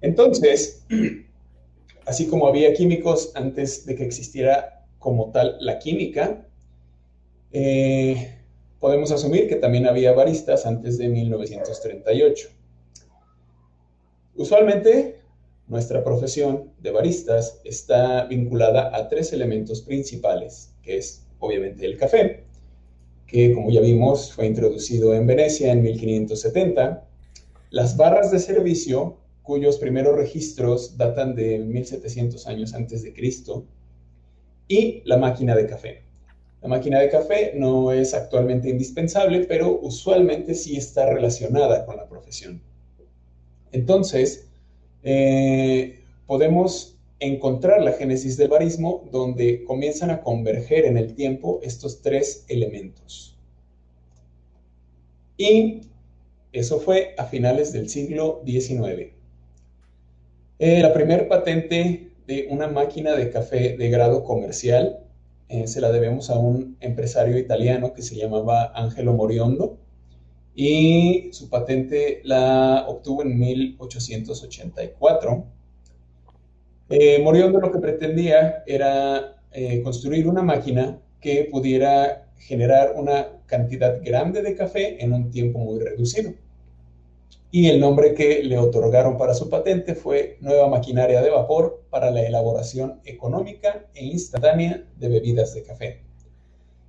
Entonces, 0.00 0.84
así 2.04 2.26
como 2.26 2.48
había 2.48 2.74
químicos 2.74 3.30
antes 3.36 3.86
de 3.86 3.94
que 3.94 4.02
existiera 4.02 4.84
como 4.98 5.30
tal 5.30 5.56
la 5.60 5.78
química, 5.78 6.48
eh, 7.52 8.40
podemos 8.80 9.12
asumir 9.12 9.48
que 9.48 9.54
también 9.54 9.86
había 9.86 10.10
baristas 10.14 10.66
antes 10.66 10.98
de 10.98 11.08
1938. 11.08 12.48
Usualmente, 14.34 15.19
nuestra 15.70 16.02
profesión 16.02 16.72
de 16.80 16.90
baristas 16.90 17.60
está 17.64 18.24
vinculada 18.24 18.94
a 18.94 19.08
tres 19.08 19.32
elementos 19.32 19.82
principales, 19.82 20.74
que 20.82 20.96
es 20.96 21.24
obviamente 21.38 21.86
el 21.86 21.96
café, 21.96 22.42
que 23.28 23.52
como 23.54 23.70
ya 23.70 23.80
vimos 23.80 24.32
fue 24.32 24.46
introducido 24.46 25.14
en 25.14 25.28
Venecia 25.28 25.70
en 25.70 25.82
1570, 25.82 27.06
las 27.70 27.96
barras 27.96 28.32
de 28.32 28.40
servicio, 28.40 29.18
cuyos 29.44 29.78
primeros 29.78 30.16
registros 30.16 30.96
datan 30.96 31.36
de 31.36 31.60
1700 31.60 32.48
años 32.48 32.74
antes 32.74 33.04
de 33.04 33.12
Cristo, 33.14 33.64
y 34.66 35.02
la 35.04 35.18
máquina 35.18 35.54
de 35.54 35.66
café. 35.68 36.02
La 36.62 36.68
máquina 36.68 36.98
de 36.98 37.10
café 37.10 37.52
no 37.54 37.92
es 37.92 38.12
actualmente 38.12 38.68
indispensable, 38.68 39.46
pero 39.48 39.78
usualmente 39.80 40.52
sí 40.56 40.76
está 40.76 41.06
relacionada 41.06 41.86
con 41.86 41.96
la 41.96 42.08
profesión. 42.08 42.60
Entonces, 43.70 44.49
eh, 45.02 46.00
podemos 46.26 46.96
encontrar 47.18 47.82
la 47.82 47.92
génesis 47.92 48.36
del 48.36 48.48
barismo 48.48 49.08
donde 49.12 49.64
comienzan 49.64 50.10
a 50.10 50.22
converger 50.22 50.86
en 50.86 50.96
el 50.96 51.14
tiempo 51.14 51.60
estos 51.62 52.02
tres 52.02 52.44
elementos. 52.48 53.36
Y 55.36 55.82
eso 56.52 56.80
fue 56.80 57.14
a 57.16 57.24
finales 57.24 57.72
del 57.72 57.88
siglo 57.88 58.42
XIX. 58.44 59.12
Eh, 60.58 60.80
la 60.80 60.92
primera 60.92 61.28
patente 61.28 62.10
de 62.26 62.46
una 62.50 62.68
máquina 62.68 63.14
de 63.14 63.30
café 63.30 63.76
de 63.76 63.90
grado 63.90 64.24
comercial 64.24 65.00
eh, 65.48 65.66
se 65.66 65.80
la 65.80 65.90
debemos 65.90 66.30
a 66.30 66.38
un 66.38 66.76
empresario 66.80 67.38
italiano 67.38 67.92
que 67.92 68.02
se 68.02 68.16
llamaba 68.16 68.72
Angelo 68.74 69.14
Moriondo 69.14 69.78
y 70.54 71.30
su 71.32 71.48
patente 71.48 72.20
la 72.24 72.84
obtuvo 72.88 73.22
en 73.22 73.38
1884. 73.38 75.44
Eh, 76.90 77.20
Moriondo 77.22 77.60
lo 77.60 77.70
que 77.70 77.78
pretendía 77.78 78.64
era 78.66 79.36
eh, 79.52 79.80
construir 79.82 80.26
una 80.26 80.42
máquina 80.42 80.98
que 81.20 81.48
pudiera 81.50 82.26
generar 82.38 82.94
una 82.96 83.28
cantidad 83.46 84.00
grande 84.02 84.42
de 84.42 84.56
café 84.56 85.02
en 85.02 85.12
un 85.12 85.30
tiempo 85.30 85.58
muy 85.58 85.78
reducido 85.78 86.32
y 87.52 87.68
el 87.68 87.80
nombre 87.80 88.14
que 88.14 88.42
le 88.44 88.58
otorgaron 88.58 89.16
para 89.16 89.34
su 89.34 89.48
patente 89.48 89.94
fue 89.94 90.36
Nueva 90.40 90.68
Maquinaria 90.68 91.20
de 91.20 91.30
Vapor 91.30 91.82
para 91.90 92.10
la 92.10 92.22
elaboración 92.22 93.00
económica 93.04 93.86
e 93.94 94.04
instantánea 94.04 94.84
de 94.96 95.08
bebidas 95.08 95.54
de 95.54 95.64
café. 95.64 96.02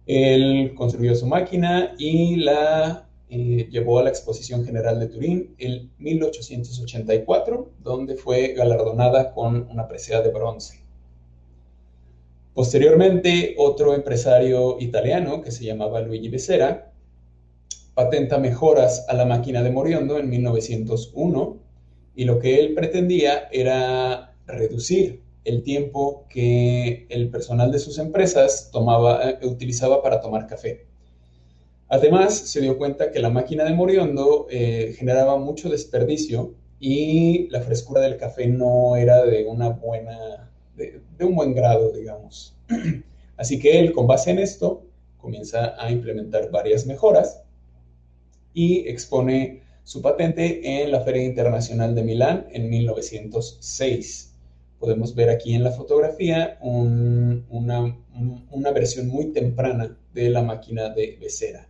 Él 0.05 0.73
construyó 0.75 1.15
su 1.15 1.25
máquina 1.25 1.95
y 1.97 2.35
la 2.37 3.07
eh, 3.33 3.69
llevó 3.71 3.97
a 3.97 4.03
la 4.03 4.09
Exposición 4.09 4.65
General 4.65 4.99
de 4.99 5.07
Turín 5.07 5.55
en 5.57 5.89
1884, 5.99 7.71
donde 7.81 8.15
fue 8.15 8.49
galardonada 8.49 9.31
con 9.31 9.69
una 9.71 9.87
presea 9.87 10.21
de 10.21 10.31
bronce. 10.31 10.81
Posteriormente, 12.53 13.55
otro 13.57 13.95
empresario 13.95 14.77
italiano 14.81 15.41
que 15.41 15.51
se 15.51 15.63
llamaba 15.63 16.01
Luigi 16.01 16.27
Becerra 16.27 16.91
patenta 17.93 18.37
mejoras 18.37 19.05
a 19.07 19.13
la 19.13 19.23
máquina 19.23 19.63
de 19.63 19.71
Moriondo 19.71 20.19
en 20.19 20.29
1901 20.29 21.57
y 22.13 22.25
lo 22.25 22.37
que 22.37 22.59
él 22.59 22.73
pretendía 22.73 23.47
era 23.49 24.35
reducir 24.45 25.21
el 25.45 25.63
tiempo 25.63 26.25
que 26.29 27.07
el 27.09 27.29
personal 27.29 27.71
de 27.71 27.79
sus 27.79 27.97
empresas 27.97 28.71
tomaba, 28.73 29.29
eh, 29.29 29.39
utilizaba 29.43 30.03
para 30.03 30.19
tomar 30.19 30.47
café. 30.47 30.90
Además, 31.93 32.33
se 32.33 32.61
dio 32.61 32.77
cuenta 32.77 33.11
que 33.11 33.19
la 33.19 33.29
máquina 33.29 33.65
de 33.65 33.73
Moriondo 33.73 34.47
eh, 34.49 34.95
generaba 34.97 35.37
mucho 35.37 35.69
desperdicio 35.69 36.55
y 36.79 37.49
la 37.49 37.59
frescura 37.59 37.99
del 37.99 38.15
café 38.15 38.47
no 38.47 38.95
era 38.95 39.25
de 39.25 39.45
una 39.45 39.71
buena, 39.71 40.49
de 40.77 41.25
un 41.25 41.35
buen 41.35 41.53
grado, 41.53 41.91
digamos. 41.91 42.55
Así 43.35 43.59
que 43.59 43.77
él, 43.77 43.91
con 43.91 44.07
base 44.07 44.31
en 44.31 44.39
esto, 44.39 44.85
comienza 45.17 45.75
a 45.77 45.91
implementar 45.91 46.49
varias 46.49 46.85
mejoras 46.85 47.43
y 48.53 48.87
expone 48.87 49.61
su 49.83 50.01
patente 50.01 50.81
en 50.81 50.93
la 50.93 51.01
Feria 51.01 51.25
Internacional 51.25 51.93
de 51.93 52.03
Milán 52.03 52.47
en 52.53 52.69
1906. 52.69 54.33
Podemos 54.79 55.13
ver 55.13 55.29
aquí 55.29 55.55
en 55.55 55.65
la 55.65 55.71
fotografía 55.71 56.57
una, 56.61 57.43
una, 57.49 58.71
versión 58.71 59.09
muy 59.09 59.33
temprana 59.33 59.97
de 60.13 60.29
la 60.29 60.41
máquina 60.41 60.87
de 60.87 61.17
Becera. 61.19 61.67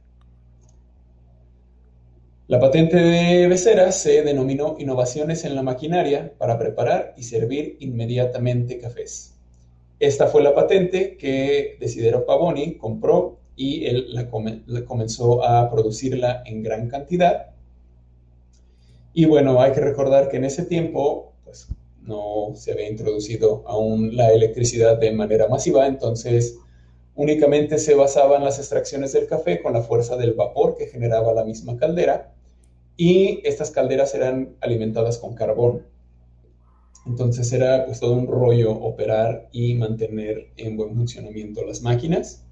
La 2.51 2.59
patente 2.59 2.97
de 2.97 3.47
Becera 3.47 3.93
se 3.93 4.23
denominó 4.23 4.75
Innovaciones 4.77 5.45
en 5.45 5.55
la 5.55 5.63
maquinaria 5.63 6.33
para 6.37 6.59
preparar 6.59 7.13
y 7.15 7.23
servir 7.23 7.77
inmediatamente 7.79 8.77
cafés. 8.77 9.35
Esta 10.01 10.27
fue 10.27 10.43
la 10.43 10.53
patente 10.53 11.15
que 11.15 11.77
Desidero 11.79 12.25
Pavoni 12.25 12.75
compró 12.75 13.37
y 13.55 13.85
él 13.85 14.13
la, 14.13 14.29
comenzó 14.29 15.45
a 15.45 15.71
producirla 15.71 16.43
en 16.45 16.61
gran 16.61 16.89
cantidad. 16.89 17.51
Y 19.13 19.23
bueno, 19.23 19.61
hay 19.61 19.71
que 19.71 19.79
recordar 19.79 20.27
que 20.27 20.35
en 20.35 20.43
ese 20.43 20.65
tiempo 20.65 21.31
pues, 21.45 21.69
no 22.01 22.51
se 22.55 22.73
había 22.73 22.89
introducido 22.89 23.63
aún 23.65 24.17
la 24.17 24.33
electricidad 24.33 24.97
de 24.99 25.13
manera 25.13 25.47
masiva, 25.47 25.87
entonces 25.87 26.57
únicamente 27.15 27.77
se 27.77 27.95
basaban 27.95 28.43
las 28.43 28.59
extracciones 28.59 29.13
del 29.13 29.27
café 29.27 29.61
con 29.61 29.71
la 29.71 29.83
fuerza 29.83 30.17
del 30.17 30.33
vapor 30.33 30.75
que 30.75 30.87
generaba 30.87 31.31
la 31.31 31.45
misma 31.45 31.77
caldera 31.77 32.33
y 32.97 33.41
estas 33.47 33.71
calderas 33.71 34.13
eran 34.15 34.55
alimentadas 34.61 35.17
con 35.17 35.35
carbón. 35.35 35.85
Entonces 37.05 37.51
era 37.51 37.85
pues 37.85 37.99
todo 37.99 38.13
un 38.13 38.27
rollo 38.27 38.71
operar 38.71 39.49
y 39.51 39.73
mantener 39.73 40.49
en 40.57 40.77
buen 40.77 40.95
funcionamiento 40.95 41.65
las 41.65 41.81
máquinas. 41.81 42.45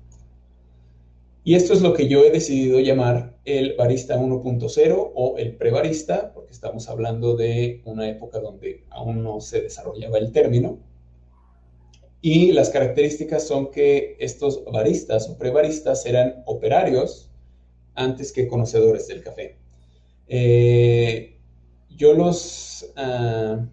Y 1.44 1.56
esto 1.56 1.74
es 1.74 1.82
lo 1.82 1.94
que 1.94 2.08
yo 2.08 2.24
he 2.24 2.32
decidido 2.32 2.80
llamar 2.80 3.38
el 3.46 3.76
barista 3.76 4.18
1.0 4.18 5.12
o 5.16 5.38
el 5.38 5.56
prebarista, 5.56 6.34
porque 6.34 6.52
estamos 6.52 6.90
hablando 6.90 7.36
de 7.36 7.82
una 7.86 8.10
época 8.10 8.40
donde 8.40 8.84
aún 8.90 9.24
no 9.24 9.40
se 9.40 9.62
desarrollaba 9.62 10.18
el 10.18 10.32
término. 10.32 10.80
Y 12.22 12.52
las 12.52 12.70
características 12.70 13.48
son 13.48 13.72
que 13.72 14.18
estos 14.20 14.66
baristas 14.66 15.30
o 15.30 15.38
prebaristas 15.38 16.06
eran 16.06 16.44
operarios 16.46 17.32
antes 17.96 18.34
que 18.34 18.48
conocedores 18.48 19.08
del 19.08 19.24
café. 19.24 19.58
Eh, 20.30 21.38
yo 21.90 22.14
los... 22.14 22.92
Ah, 22.96 23.66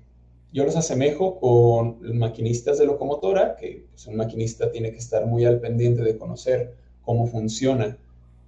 yo 0.56 0.64
los 0.64 0.74
asemejo 0.74 1.38
con 1.38 1.98
maquinistas 2.16 2.78
de 2.78 2.86
locomotora, 2.86 3.56
que 3.56 3.84
pues, 3.90 4.06
un 4.06 4.16
maquinista 4.16 4.70
tiene 4.70 4.90
que 4.90 4.96
estar 4.96 5.26
muy 5.26 5.44
al 5.44 5.60
pendiente 5.60 6.02
de 6.02 6.16
conocer 6.16 6.74
cómo 7.02 7.26
funciona 7.26 7.98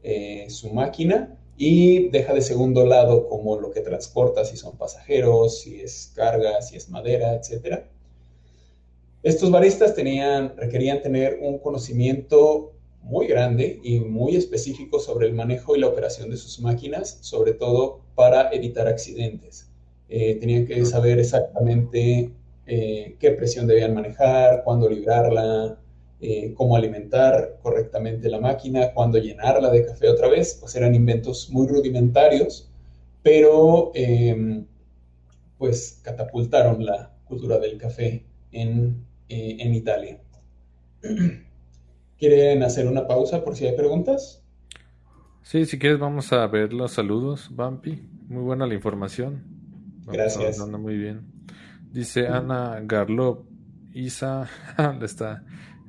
eh, 0.02 0.46
su 0.48 0.70
máquina 0.70 1.36
y 1.58 2.08
deja 2.08 2.32
de 2.32 2.40
segundo 2.40 2.86
lado 2.86 3.28
como 3.28 3.60
lo 3.60 3.70
que 3.70 3.82
transporta, 3.82 4.46
si 4.46 4.56
son 4.56 4.78
pasajeros, 4.78 5.60
si 5.60 5.82
es 5.82 6.10
carga, 6.14 6.62
si 6.62 6.76
es 6.76 6.88
madera, 6.88 7.34
etc. 7.34 7.82
Estos 9.22 9.50
baristas 9.50 9.94
tenían, 9.94 10.56
requerían 10.56 11.02
tener 11.02 11.40
un 11.42 11.58
conocimiento 11.58 12.72
muy 13.08 13.26
grande 13.26 13.80
y 13.82 14.00
muy 14.00 14.36
específico 14.36 15.00
sobre 15.00 15.26
el 15.26 15.32
manejo 15.32 15.74
y 15.74 15.80
la 15.80 15.88
operación 15.88 16.30
de 16.30 16.36
sus 16.36 16.60
máquinas, 16.60 17.18
sobre 17.22 17.54
todo 17.54 18.02
para 18.14 18.50
evitar 18.50 18.86
accidentes. 18.86 19.70
Eh, 20.10 20.36
tenían 20.36 20.66
que 20.66 20.84
saber 20.84 21.18
exactamente 21.18 22.30
eh, 22.66 23.16
qué 23.18 23.30
presión 23.32 23.66
debían 23.66 23.94
manejar, 23.94 24.62
cuándo 24.62 24.88
librarla, 24.90 25.78
eh, 26.20 26.52
cómo 26.54 26.76
alimentar 26.76 27.58
correctamente 27.62 28.28
la 28.28 28.40
máquina, 28.40 28.92
cuándo 28.92 29.18
llenarla 29.18 29.70
de 29.70 29.86
café 29.86 30.08
otra 30.08 30.28
vez, 30.28 30.58
pues 30.60 30.74
eran 30.76 30.94
inventos 30.94 31.48
muy 31.50 31.66
rudimentarios, 31.66 32.70
pero 33.22 33.90
em, 33.94 34.66
pues 35.56 36.00
catapultaron 36.02 36.84
la 36.84 37.10
cultura 37.24 37.58
del 37.58 37.78
café 37.78 38.24
en, 38.52 39.04
en 39.28 39.74
Italia. 39.74 40.20
¿Quieren 42.18 42.62
hacer 42.62 42.86
una 42.86 43.06
pausa 43.06 43.44
por 43.44 43.54
si 43.54 43.66
hay 43.66 43.76
preguntas? 43.76 44.42
Sí, 45.42 45.64
si 45.64 45.78
quieres 45.78 45.98
vamos 45.98 46.32
a 46.32 46.46
ver 46.46 46.72
los 46.72 46.92
saludos, 46.92 47.48
Bumpy. 47.50 48.02
Muy 48.28 48.42
buena 48.42 48.66
la 48.66 48.74
información. 48.74 49.44
Gracias. 50.06 50.58
muy 50.58 50.96
bien. 50.96 51.22
Dice 51.90 52.26
Ana 52.26 52.80
Garlop, 52.82 53.46
Isa, 53.94 54.48
está. 55.02 55.44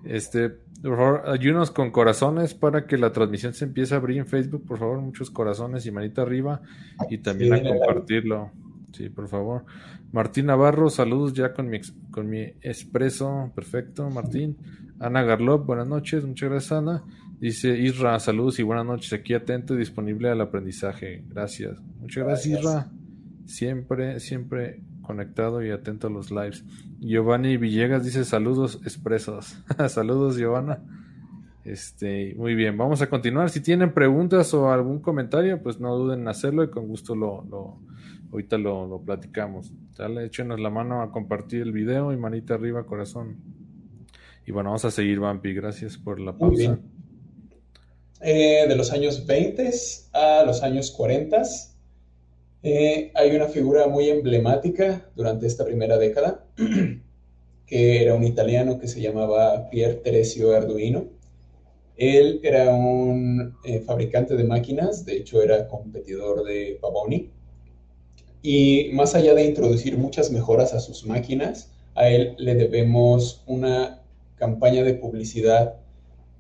Este, 0.06 0.50
por 0.82 0.98
favor, 0.98 1.24
ayúdanos 1.26 1.72
con 1.72 1.92
corazones 1.92 2.54
para 2.54 2.88
que 2.88 2.98
la 2.98 3.12
transmisión 3.12 3.54
se 3.54 3.66
empiece 3.66 3.94
a 3.94 3.98
abrir 3.98 4.18
en 4.18 4.28
Facebook, 4.28 4.66
por 4.66 4.80
favor, 4.80 5.02
muchos 5.02 5.30
corazones 5.30 5.86
y 5.86 5.92
manita 5.92 6.22
arriba 6.22 6.62
y 7.10 7.18
también 7.18 7.54
a 7.54 7.62
compartirlo. 7.62 8.52
Sí, 8.92 9.10
por 9.10 9.28
favor. 9.28 9.66
Martín 10.12 10.48
Navarro, 10.48 10.90
saludos 10.90 11.34
ya 11.34 11.54
con 11.54 11.70
mi, 11.70 11.80
con 12.12 12.30
mi 12.30 12.42
expreso. 12.62 13.52
Perfecto, 13.56 14.10
Martín. 14.10 14.58
Ana 15.00 15.24
Garlop, 15.24 15.66
buenas 15.66 15.88
noches. 15.88 16.26
Muchas 16.26 16.50
gracias, 16.50 16.72
Ana. 16.72 17.04
Dice 17.40 17.78
Isra, 17.78 18.20
saludos 18.20 18.60
y 18.60 18.64
buenas 18.64 18.86
noches. 18.86 19.14
Aquí 19.14 19.34
atento 19.34 19.76
y 19.76 19.78
disponible 19.78 20.30
al 20.30 20.42
aprendizaje. 20.42 21.24
Gracias. 21.30 21.80
Muchas 22.00 22.26
gracias. 22.26 22.60
Isra. 22.60 22.92
Siempre, 23.46 24.20
siempre 24.20 24.82
conectado 25.02 25.64
y 25.64 25.72
atento 25.72 26.08
a 26.08 26.10
los 26.10 26.32
lives. 26.32 26.64
Giovanni 27.00 27.58
Villegas 27.58 28.04
dice 28.04 28.26
saludos 28.26 28.80
expresos. 28.84 29.58
saludos, 29.88 30.38
Giovanna. 30.38 30.84
Este, 31.64 32.34
muy 32.36 32.56
bien, 32.56 32.78
vamos 32.78 33.02
a 33.02 33.10
continuar. 33.10 33.50
Si 33.50 33.62
tienen 33.62 33.94
preguntas 33.94 34.54
o 34.54 34.72
algún 34.72 35.00
comentario, 35.00 35.62
pues 35.62 35.80
no 35.80 35.96
duden 35.96 36.22
en 36.22 36.28
hacerlo 36.28 36.64
y 36.64 36.70
con 36.70 36.88
gusto 36.88 37.16
lo, 37.16 37.44
lo 37.50 37.80
ahorita 38.32 38.58
lo, 38.58 38.88
lo, 38.88 39.02
platicamos. 39.02 39.72
Dale, 39.98 40.26
échenos 40.26 40.60
la 40.60 40.70
mano 40.70 41.02
a 41.02 41.12
compartir 41.12 41.62
el 41.62 41.72
video 41.72 42.14
y 42.14 42.18
manita 42.18 42.56
arriba, 42.56 42.86
corazón. 42.86 43.38
Y 44.46 44.52
bueno, 44.52 44.70
vamos 44.70 44.86
a 44.86 44.92
seguir, 44.92 45.20
Vampi. 45.20 45.54
Gracias 45.54 45.98
por 45.98 46.20
la 46.20 46.38
pausa. 46.38 46.80
Eh, 48.22 48.66
de 48.68 48.76
los 48.76 48.92
años 48.92 49.26
20 49.26 49.72
a 50.12 50.44
los 50.46 50.62
años 50.62 50.92
40 50.92 51.42
eh, 52.64 53.12
hay 53.16 53.34
una 53.34 53.48
figura 53.48 53.88
muy 53.88 54.10
emblemática 54.10 55.10
durante 55.16 55.48
esta 55.48 55.64
primera 55.64 55.98
década, 55.98 56.46
que 57.66 58.04
era 58.04 58.16
un 58.16 58.26
italiano 58.26 58.80
que 58.80 58.90
se 58.90 59.00
llamaba 59.00 59.70
Pier 59.70 60.02
Teresio 60.02 60.54
Arduino. 60.56 61.06
Él 61.96 62.40
era 62.44 62.74
un 62.74 63.56
eh, 63.64 63.80
fabricante 63.82 64.36
de 64.36 64.44
máquinas, 64.44 65.06
de 65.06 65.18
hecho 65.18 65.42
era 65.42 65.68
competidor 65.68 66.44
de 66.44 66.78
Pavoni. 66.82 67.30
Y 68.42 68.90
más 68.94 69.16
allá 69.16 69.34
de 69.34 69.46
introducir 69.46 69.98
muchas 69.98 70.32
mejoras 70.32 70.74
a 70.74 70.80
sus 70.80 71.06
máquinas, 71.06 71.70
a 71.96 72.08
él 72.10 72.36
le 72.38 72.56
debemos 72.56 73.44
una 73.46 74.02
campaña 74.36 74.84
de 74.84 74.94
publicidad 74.94 75.76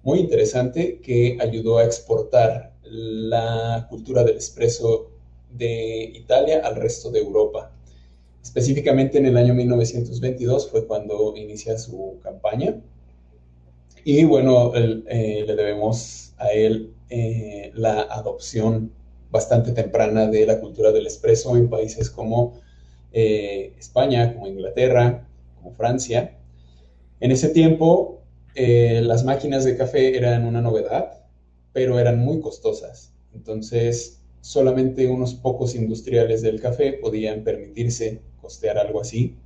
muy 0.03 0.19
interesante 0.19 1.01
que 1.01 1.37
ayudó 1.41 1.77
a 1.77 1.83
exportar 1.83 2.73
la 2.83 3.85
cultura 3.89 4.23
del 4.23 4.37
espresso 4.37 5.11
de 5.51 6.03
Italia 6.15 6.61
al 6.63 6.75
resto 6.75 7.11
de 7.11 7.19
Europa. 7.19 7.71
Específicamente 8.41 9.17
en 9.17 9.25
el 9.25 9.37
año 9.37 9.53
1922 9.53 10.69
fue 10.69 10.87
cuando 10.87 11.35
inicia 11.35 11.77
su 11.77 12.17
campaña. 12.23 12.81
Y 14.05 14.23
bueno, 14.23 14.71
eh, 14.75 15.43
le 15.45 15.55
debemos 15.55 16.33
a 16.37 16.51
él 16.51 16.93
eh, 17.09 17.71
la 17.75 18.01
adopción 18.03 18.91
bastante 19.31 19.71
temprana 19.71 20.27
de 20.27 20.45
la 20.45 20.59
cultura 20.59 20.91
del 20.91 21.07
espresso 21.07 21.55
en 21.55 21.69
países 21.69 22.09
como 22.09 22.59
eh, 23.11 23.73
España, 23.77 24.33
como 24.33 24.47
Inglaterra, 24.47 25.27
como 25.55 25.71
Francia. 25.71 26.37
En 27.19 27.31
ese 27.31 27.49
tiempo, 27.49 28.21
las 28.55 29.23
máquinas 29.23 29.63
de 29.63 29.77
café 29.77 30.17
eran 30.17 30.45
una 30.45 30.61
novedad, 30.61 31.25
pero 31.71 31.99
eran 31.99 32.19
muy 32.19 32.41
costosas. 32.41 33.13
Entonces, 33.33 34.19
solamente 34.41 35.07
unos 35.07 35.33
pocos 35.33 35.75
industriales 35.75 36.41
del 36.41 36.59
café 36.61 36.93
podían 36.93 37.43
permitirse 37.43 38.21
costear 38.41 38.77
algo 38.77 39.01
así. 39.01 39.37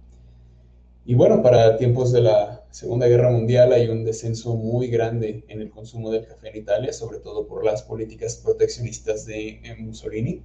Y 1.05 1.15
bueno, 1.15 1.41
para 1.41 1.75
tiempos 1.75 2.13
de 2.13 2.21
la 2.21 2.65
Segunda 2.71 3.07
Guerra 3.07 3.29
Mundial 3.29 3.73
hay 3.73 3.89
un 3.89 4.05
descenso 4.05 4.55
muy 4.55 4.87
grande 4.87 5.43
en 5.49 5.61
el 5.61 5.69
consumo 5.69 6.09
del 6.11 6.25
café 6.25 6.49
en 6.49 6.57
Italia, 6.57 6.93
sobre 6.93 7.19
todo 7.19 7.45
por 7.45 7.65
las 7.65 7.83
políticas 7.83 8.37
proteccionistas 8.37 9.25
de 9.25 9.59
Mussolini. 9.79 10.41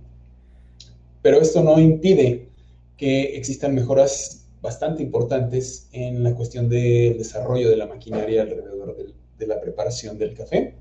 Pero 1.22 1.40
esto 1.40 1.62
no 1.62 1.78
impide 1.78 2.48
que 2.96 3.36
existan 3.36 3.74
mejoras 3.74 4.48
bastante 4.60 5.02
importantes 5.02 5.88
en 5.92 6.24
la 6.24 6.34
cuestión 6.34 6.68
del 6.68 7.18
desarrollo 7.18 7.70
de 7.70 7.76
la 7.76 7.86
maquinaria 7.86 8.42
alrededor 8.42 8.96
de 9.38 9.46
la 9.46 9.60
preparación 9.60 10.18
del 10.18 10.34
café. 10.34 10.74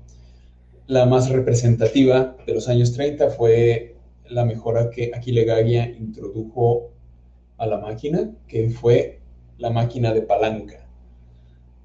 La 0.88 1.06
más 1.06 1.28
representativa 1.28 2.36
de 2.46 2.54
los 2.54 2.68
años 2.68 2.92
30 2.92 3.30
fue 3.30 3.94
la 4.28 4.44
mejora 4.44 4.90
que 4.90 5.12
Aquile 5.14 5.44
Gaggia 5.44 5.88
introdujo 5.88 6.90
a 7.56 7.66
la 7.66 7.78
máquina, 7.78 8.34
que 8.48 8.70
fue 8.70 9.17
la 9.58 9.70
máquina 9.70 10.12
de 10.12 10.22
palanca. 10.22 10.86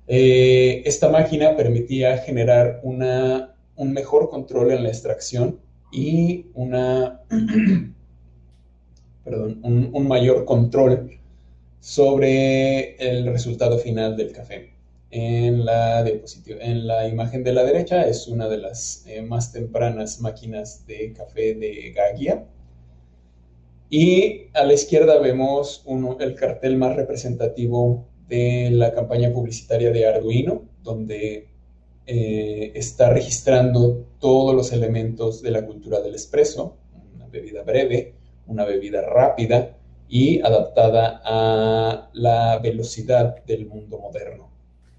Eh, 0.07 0.83
esta 0.85 1.09
máquina 1.09 1.55
permitía 1.55 2.17
generar 2.17 2.79
una, 2.83 3.55
un 3.75 3.93
mejor 3.93 4.29
control 4.29 4.71
en 4.71 4.83
la 4.83 4.89
extracción 4.89 5.59
y 5.91 6.47
una, 6.53 7.21
perdón, 9.23 9.59
un 9.63 10.07
mayor 10.07 10.45
control 10.45 11.19
sobre 11.79 12.95
el 12.95 13.25
resultado 13.27 13.77
final 13.77 14.15
del 14.17 14.31
café 14.31 14.73
en 15.13 15.63
la, 15.63 16.03
en 16.07 16.87
la 16.87 17.07
imagen 17.07 17.43
de 17.43 17.53
la 17.53 17.63
derecha 17.63 18.07
es 18.07 18.27
una 18.27 18.49
de 18.49 18.57
las 18.57 19.03
eh, 19.05 19.21
más 19.21 19.51
tempranas 19.51 20.19
máquinas 20.21 20.87
de 20.87 21.13
café 21.13 21.53
de 21.53 21.93
Gaggia. 21.95 22.47
Y 23.93 24.47
a 24.53 24.63
la 24.63 24.73
izquierda 24.73 25.19
vemos 25.19 25.85
el 26.19 26.33
cartel 26.33 26.77
más 26.77 26.95
representativo 26.95 28.07
de 28.27 28.71
la 28.71 28.91
campaña 28.91 29.31
publicitaria 29.31 29.91
de 29.91 30.07
Arduino, 30.07 30.63
donde 30.81 31.47
eh, 32.07 32.71
está 32.73 33.11
registrando 33.11 34.07
todos 34.19 34.55
los 34.55 34.71
elementos 34.71 35.43
de 35.43 35.51
la 35.51 35.63
cultura 35.63 36.01
del 36.01 36.15
espresso, 36.15 36.75
una 37.15 37.27
bebida 37.27 37.61
breve, 37.61 38.15
una 38.47 38.65
bebida 38.65 39.01
rápida 39.01 39.77
y 40.09 40.41
adaptada 40.41 41.21
a 41.23 42.09
la 42.13 42.57
velocidad 42.57 43.43
del 43.45 43.67
mundo 43.67 43.99
moderno 43.99 44.53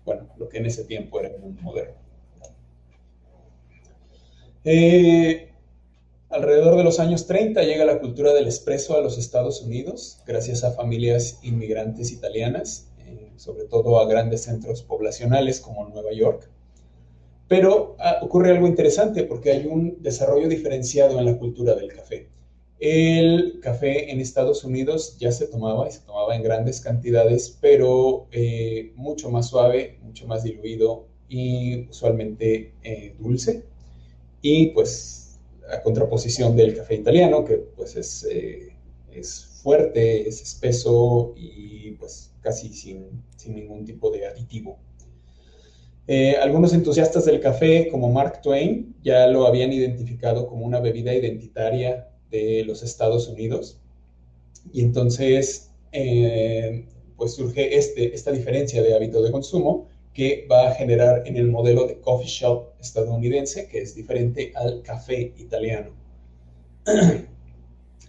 bueno, 0.05 0.29
lo 0.37 0.49
que 0.49 0.59
en 0.59 0.67
ese 0.67 0.85
tiempo 0.85 1.19
era 1.19 1.29
el 1.29 1.41
mundo 1.41 1.63
moderno. 1.63 1.95
Eh, 4.65 5.54
alrededor 6.35 6.77
de 6.77 6.85
los 6.85 6.99
años 6.99 7.27
30 7.27 7.63
llega 7.63 7.85
la 7.85 8.01
cultura 8.01 8.33
del 8.35 8.49
espresso 8.49 8.97
a 8.97 9.01
los 9.01 9.19
Estados 9.19 9.63
Unidos, 9.63 10.21
gracias 10.27 10.65
a 10.65 10.73
familias 10.73 11.39
inmigrantes 11.43 12.11
italianas, 12.11 12.91
eh, 13.07 13.33
sobre 13.37 13.65
todo 13.65 14.01
a 14.01 14.07
grandes 14.07 14.43
centros 14.43 14.83
poblacionales 14.83 15.61
como 15.61 15.89
Nueva 15.89 16.13
York. 16.13 16.51
Pero 17.47 17.97
ah, 18.01 18.19
ocurre 18.23 18.51
algo 18.51 18.67
interesante 18.67 19.23
porque 19.23 19.53
hay 19.53 19.67
un 19.67 20.03
desarrollo 20.03 20.49
diferenciado 20.49 21.19
en 21.19 21.27
la 21.27 21.39
cultura 21.39 21.75
del 21.75 21.93
café. 21.93 22.29
El 22.81 23.61
café 23.63 24.11
en 24.11 24.21
Estados 24.21 24.65
Unidos 24.65 25.17
ya 25.19 25.31
se 25.31 25.47
tomaba 25.47 25.89
y 25.89 25.93
se 25.93 26.01
tomaba 26.01 26.35
en 26.35 26.43
grandes 26.43 26.81
cantidades, 26.81 27.57
pero 27.61 28.27
eh, 28.33 28.93
mucho 28.97 29.31
más 29.31 29.49
suave, 29.49 29.99
mucho 30.03 30.27
más 30.27 30.43
diluido 30.43 31.07
y 31.29 31.89
usualmente 31.89 32.75
eh, 32.83 33.15
dulce. 33.21 33.65
Y 34.43 34.67
pues 34.69 35.24
a 35.71 35.81
contraposición 35.83 36.57
del 36.57 36.77
café 36.77 36.95
italiano, 36.95 37.45
que 37.45 37.57
pues 37.57 37.97
es 37.97 38.27
eh, 38.31 38.75
es 39.15 39.61
fuerte, 39.63 40.29
es 40.29 40.43
espeso 40.43 41.35
y 41.37 41.93
pues 41.93 42.33
casi 42.41 42.73
sin, 42.73 43.23
ningún 43.47 43.85
tipo 43.85 44.11
de 44.11 44.27
aditivo. 44.27 44.79
Eh, 46.07 46.37
algunos 46.37 46.75
entusiastas 46.75 47.25
del 47.25 47.41
café, 47.41 47.89
como 47.91 48.11
Mark 48.11 48.41
Twain, 48.43 48.95
ya 49.03 49.27
lo 49.27 49.47
habían 49.47 49.73
identificado 49.73 50.47
como 50.47 50.67
una 50.67 50.81
bebida 50.81 51.15
identitaria 51.15 52.09
de 52.31 52.65
los 52.67 52.83
Estados 52.83 53.29
Unidos. 53.29 53.79
Y 54.73 54.83
entonces, 54.83 55.71
eh, 55.93 56.87
pues 57.17 57.35
surge 57.35 57.77
este, 57.77 58.15
esta 58.15 58.33
diferencia 58.33 58.83
de 58.83 58.95
hábito 58.95 59.23
de 59.23 59.31
consumo 59.31 59.89
que 60.15 60.47
va 60.51 60.69
a 60.69 60.75
generar 60.75 61.25
en 61.27 61.37
el 61.37 61.49
modelo 61.49 61.87
de 61.87 62.01
coffee 62.01 62.29
shop 62.29 62.69
estadounidense, 62.81 63.69
que 63.69 63.83
es 63.83 63.95
diferente 63.95 64.53
al 64.55 64.81
café 64.83 65.35
italiano. 65.37 65.91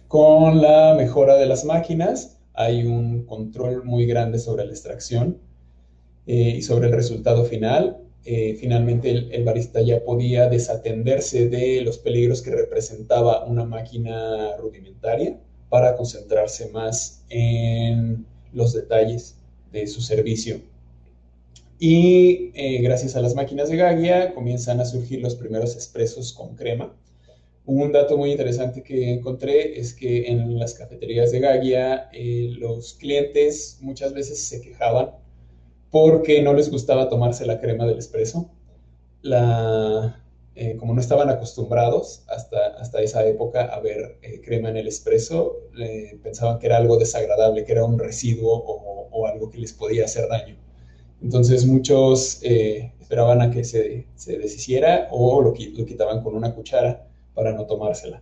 Con 0.08 0.62
la 0.62 0.94
mejora 0.96 1.36
de 1.36 1.46
las 1.46 1.64
máquinas 1.64 2.38
hay 2.54 2.84
un 2.84 3.26
control 3.26 3.84
muy 3.84 4.06
grande 4.06 4.38
sobre 4.38 4.64
la 4.64 4.70
extracción 4.70 5.38
eh, 6.26 6.54
y 6.56 6.62
sobre 6.62 6.86
el 6.86 6.92
resultado 6.92 7.44
final. 7.44 7.98
Eh, 8.24 8.56
finalmente 8.58 9.10
el, 9.10 9.44
barista 9.44 9.80
ya 9.80 10.02
podía 10.04 10.48
desatenderse 10.48 11.48
de 11.48 11.80
los 11.82 11.98
peligros 11.98 12.40
que 12.42 12.50
representaba 12.50 13.44
una 13.44 13.64
máquina 13.64 14.56
rudimentaria 14.56 15.38
para 15.68 15.96
concentrarse 15.96 16.70
más 16.70 17.24
en 17.28 18.26
los 18.52 18.72
detalles 18.72 19.36
de 19.72 19.86
su 19.86 20.00
servicio. 20.00 20.60
Y 21.78 22.52
eh, 22.54 22.80
gracias 22.82 23.16
a 23.16 23.20
las 23.20 23.34
máquinas 23.34 23.68
de 23.68 23.76
Gaggia 23.76 24.34
comienzan 24.34 24.80
a 24.80 24.84
surgir 24.84 25.20
los 25.20 25.34
primeros 25.34 25.74
expresos 25.74 26.32
con 26.32 26.54
crema 26.56 26.94
un 27.66 27.90
dato 27.90 28.16
muy 28.16 28.30
interesante 28.30 28.82
que 28.82 29.12
encontré 29.12 29.78
es 29.78 29.92
que 29.92 30.28
en 30.28 30.56
las 30.58 30.74
cafeterías 30.74 31.32
de 31.32 31.40
Gaggia 31.40 32.08
eh, 32.12 32.54
los 32.58 32.94
clientes 32.94 33.78
muchas 33.80 34.12
veces 34.14 34.42
se 34.46 34.60
quejaban 34.60 35.10
porque 35.90 36.42
no 36.42 36.54
les 36.54 36.70
gustaba 36.70 37.08
tomarse 37.08 37.44
la 37.44 37.60
crema 37.60 37.84
del 37.86 37.98
espresso. 37.98 38.50
Eh, 40.54 40.76
como 40.78 40.94
no 40.94 41.00
estaban 41.00 41.28
acostumbrados 41.28 42.24
hasta, 42.28 42.68
hasta 42.78 43.02
esa 43.02 43.26
época 43.26 43.64
a 43.64 43.80
ver 43.80 44.18
crema 44.44 44.70
en 44.70 44.76
el 44.78 44.86
espresso, 44.86 45.56
pensaban 46.22 46.58
que 46.58 46.66
era 46.66 46.76
algo 46.78 46.96
desagradable, 46.96 47.64
que 47.64 47.72
era 47.72 47.84
un 47.84 47.98
residuo 47.98 48.64
o 49.10 49.26
algo 49.26 49.50
que 49.50 49.58
les 49.58 49.72
podía 49.72 50.04
hacer 50.04 50.28
daño. 50.28 50.65
Entonces 51.22 51.66
muchos 51.66 52.40
esperaban 52.42 53.40
a 53.40 53.50
que 53.50 53.62
se, 53.64 54.06
se 54.16 54.36
deshiciera 54.36 55.08
o 55.10 55.40
lo, 55.40 55.50
lo 55.50 55.86
quitaban 55.86 56.22
con 56.22 56.34
una 56.34 56.54
cuchara 56.54 57.06
para 57.34 57.52
no 57.52 57.66
tomársela. 57.66 58.20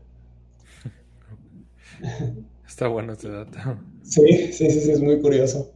Está 2.68 2.88
bueno 2.88 3.12
este 3.12 3.30
dato. 3.30 3.58
Sí, 4.02 4.52
sí, 4.52 4.70
sí, 4.70 4.90
es 4.90 5.00
muy 5.00 5.20
curioso. 5.20 5.72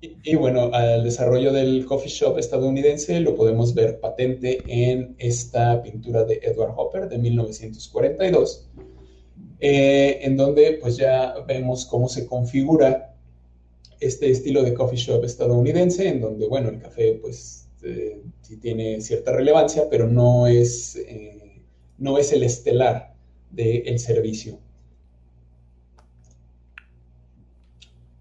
Y, 0.00 0.36
bueno, 0.36 0.70
al 0.72 1.02
desarrollo 1.02 1.52
del 1.52 1.84
coffee 1.86 2.10
shop 2.10 2.38
estadounidense 2.38 3.18
lo 3.20 3.34
podemos 3.34 3.74
ver 3.74 3.98
patente 3.98 4.62
en 4.66 5.16
esta 5.18 5.82
pintura 5.82 6.24
de 6.24 6.38
Edward 6.42 6.74
Hopper 6.76 7.08
de 7.08 7.18
1942, 7.18 8.68
eh, 9.58 10.20
en 10.22 10.36
donde 10.36 10.78
pues 10.80 10.96
ya 10.96 11.34
vemos 11.48 11.84
cómo 11.86 12.08
se 12.08 12.26
configura 12.26 13.16
este 14.00 14.30
estilo 14.30 14.62
de 14.62 14.74
coffee 14.74 14.98
shop 14.98 15.24
estadounidense, 15.24 16.08
en 16.08 16.20
donde, 16.20 16.46
bueno, 16.46 16.68
el 16.68 16.78
café 16.78 17.18
pues 17.20 17.68
eh, 17.82 18.22
sí 18.42 18.56
tiene 18.56 19.00
cierta 19.00 19.32
relevancia, 19.32 19.88
pero 19.90 20.08
no 20.08 20.46
es... 20.46 20.96
Eh, 20.96 21.34
no 21.98 22.16
es 22.16 22.32
el 22.32 22.44
estelar 22.44 23.16
del 23.50 23.98
servicio. 23.98 24.60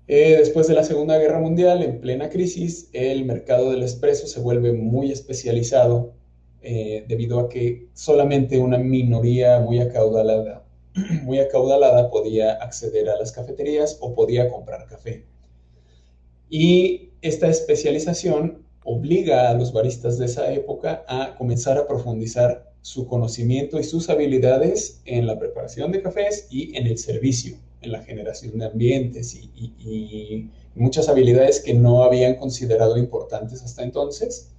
Eh, 0.07 0.35
después 0.39 0.67
de 0.67 0.73
la 0.73 0.83
Segunda 0.83 1.19
Guerra 1.19 1.39
Mundial, 1.39 1.83
en 1.83 2.01
plena 2.01 2.29
crisis, 2.29 2.89
el 2.91 3.23
mercado 3.25 3.69
del 3.69 3.83
expreso 3.83 4.25
se 4.25 4.39
vuelve 4.39 4.73
muy 4.73 5.11
especializado 5.11 6.15
debido 6.59 7.39
a 7.39 7.47
que 7.47 7.87
solamente 7.93 8.57
una 8.57 8.77
minoría 8.77 9.59
muy 9.59 9.79
acaudalada, 9.79 10.65
muy 11.23 11.39
acaudalada 11.39 12.09
podía 12.09 12.53
acceder 12.53 13.09
a 13.09 13.17
las 13.17 13.31
cafeterías 13.31 13.99
o 14.01 14.15
podía 14.15 14.49
comprar 14.49 14.87
café. 14.87 15.23
Y 16.49 17.12
esta 17.21 17.47
especialización 17.47 18.65
obliga 18.83 19.49
a 19.49 19.53
los 19.53 19.73
baristas 19.73 20.17
de 20.17 20.25
esa 20.25 20.53
época 20.53 21.03
a 21.07 21.36
comenzar 21.38 21.77
a 21.77 21.88
profundizar 21.88 22.71
su 22.81 23.05
conocimiento 23.05 23.79
y 23.79 23.83
sus 23.83 24.10
habilidades 24.10 25.01
en 25.03 25.27
la 25.27 25.38
preparación 25.38 25.91
de 25.91 26.01
cafés 26.01 26.47
y 26.49 26.77
en 26.77 26.88
el 26.88 26.97
servicio, 26.97 27.57
en 27.81 27.91
la 27.91 28.01
generación 28.01 28.57
de 28.57 28.65
ambientes 28.65 29.36
y, 29.36 30.49
muchas 30.73 31.10
habilidades 31.10 31.60
que 31.60 31.73
no 31.73 32.03
habían 32.03 32.36
considerado 32.36 32.97
importantes 32.97 33.63
hasta 33.63 33.81
entonces. 33.83 34.51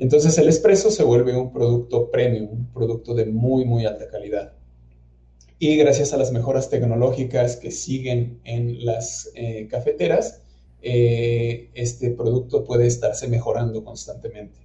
Entonces 0.00 0.36
el 0.36 0.48
espresso 0.48 0.90
se 0.90 1.04
vuelve 1.04 1.36
un 1.36 1.52
producto 1.52 2.10
premium, 2.10 2.50
un 2.50 2.66
producto 2.72 3.14
de 3.14 3.26
muy, 3.26 3.64
muy 3.64 3.86
alta 3.86 4.08
calidad. 4.08 4.52
Y 5.60 5.76
gracias 5.76 6.12
a 6.12 6.16
las 6.16 6.32
mejoras 6.32 6.68
tecnológicas 6.68 7.54
que 7.54 7.70
siguen 7.70 8.40
en 8.42 8.84
las 8.84 9.30
eh, 9.36 9.68
cafeteras, 9.70 10.41
eh, 10.82 11.70
este 11.74 12.10
producto 12.10 12.64
puede 12.64 12.86
estarse 12.86 13.28
mejorando 13.28 13.84
constantemente. 13.84 14.58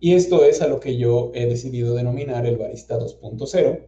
Y 0.00 0.14
esto 0.14 0.44
es 0.44 0.62
a 0.62 0.68
lo 0.68 0.80
que 0.80 0.96
yo 0.96 1.30
he 1.34 1.46
decidido 1.46 1.94
denominar 1.94 2.46
el 2.46 2.56
barista 2.56 2.98
2.0, 2.98 3.86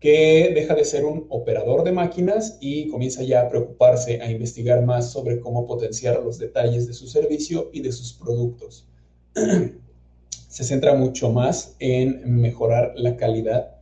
que 0.00 0.52
deja 0.54 0.74
de 0.74 0.84
ser 0.84 1.04
un 1.04 1.26
operador 1.28 1.84
de 1.84 1.92
máquinas 1.92 2.58
y 2.60 2.88
comienza 2.88 3.22
ya 3.22 3.42
a 3.42 3.48
preocuparse, 3.48 4.20
a 4.20 4.30
investigar 4.30 4.84
más 4.84 5.12
sobre 5.12 5.40
cómo 5.40 5.66
potenciar 5.66 6.22
los 6.22 6.38
detalles 6.38 6.86
de 6.86 6.94
su 6.94 7.06
servicio 7.06 7.70
y 7.72 7.80
de 7.80 7.92
sus 7.92 8.12
productos. 8.12 8.88
Se 10.48 10.64
centra 10.64 10.94
mucho 10.94 11.30
más 11.30 11.76
en 11.78 12.40
mejorar 12.40 12.94
la 12.96 13.16
calidad 13.16 13.76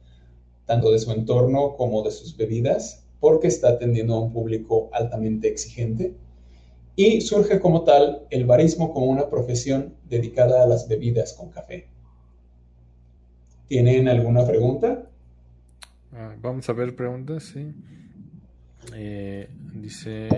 tanto 0.66 0.90
de 0.90 0.98
su 0.98 1.12
entorno 1.12 1.76
como 1.76 2.02
de 2.02 2.10
sus 2.10 2.36
bebidas, 2.36 3.03
porque 3.24 3.46
está 3.46 3.70
atendiendo 3.70 4.16
a 4.16 4.20
un 4.20 4.34
público 4.34 4.90
altamente 4.92 5.48
exigente 5.48 6.12
y 6.94 7.22
surge 7.22 7.58
como 7.58 7.82
tal 7.82 8.26
el 8.28 8.44
barismo 8.44 8.92
como 8.92 9.06
una 9.06 9.30
profesión 9.30 9.94
dedicada 10.10 10.62
a 10.62 10.66
las 10.66 10.88
bebidas 10.88 11.32
con 11.32 11.48
café. 11.48 11.88
¿Tienen 13.66 14.08
alguna 14.08 14.46
pregunta? 14.46 15.08
Ah, 16.12 16.36
vamos 16.42 16.68
a 16.68 16.74
ver 16.74 16.94
preguntas, 16.94 17.44
sí. 17.44 17.72
Eh, 18.94 19.48
dice 19.72 20.28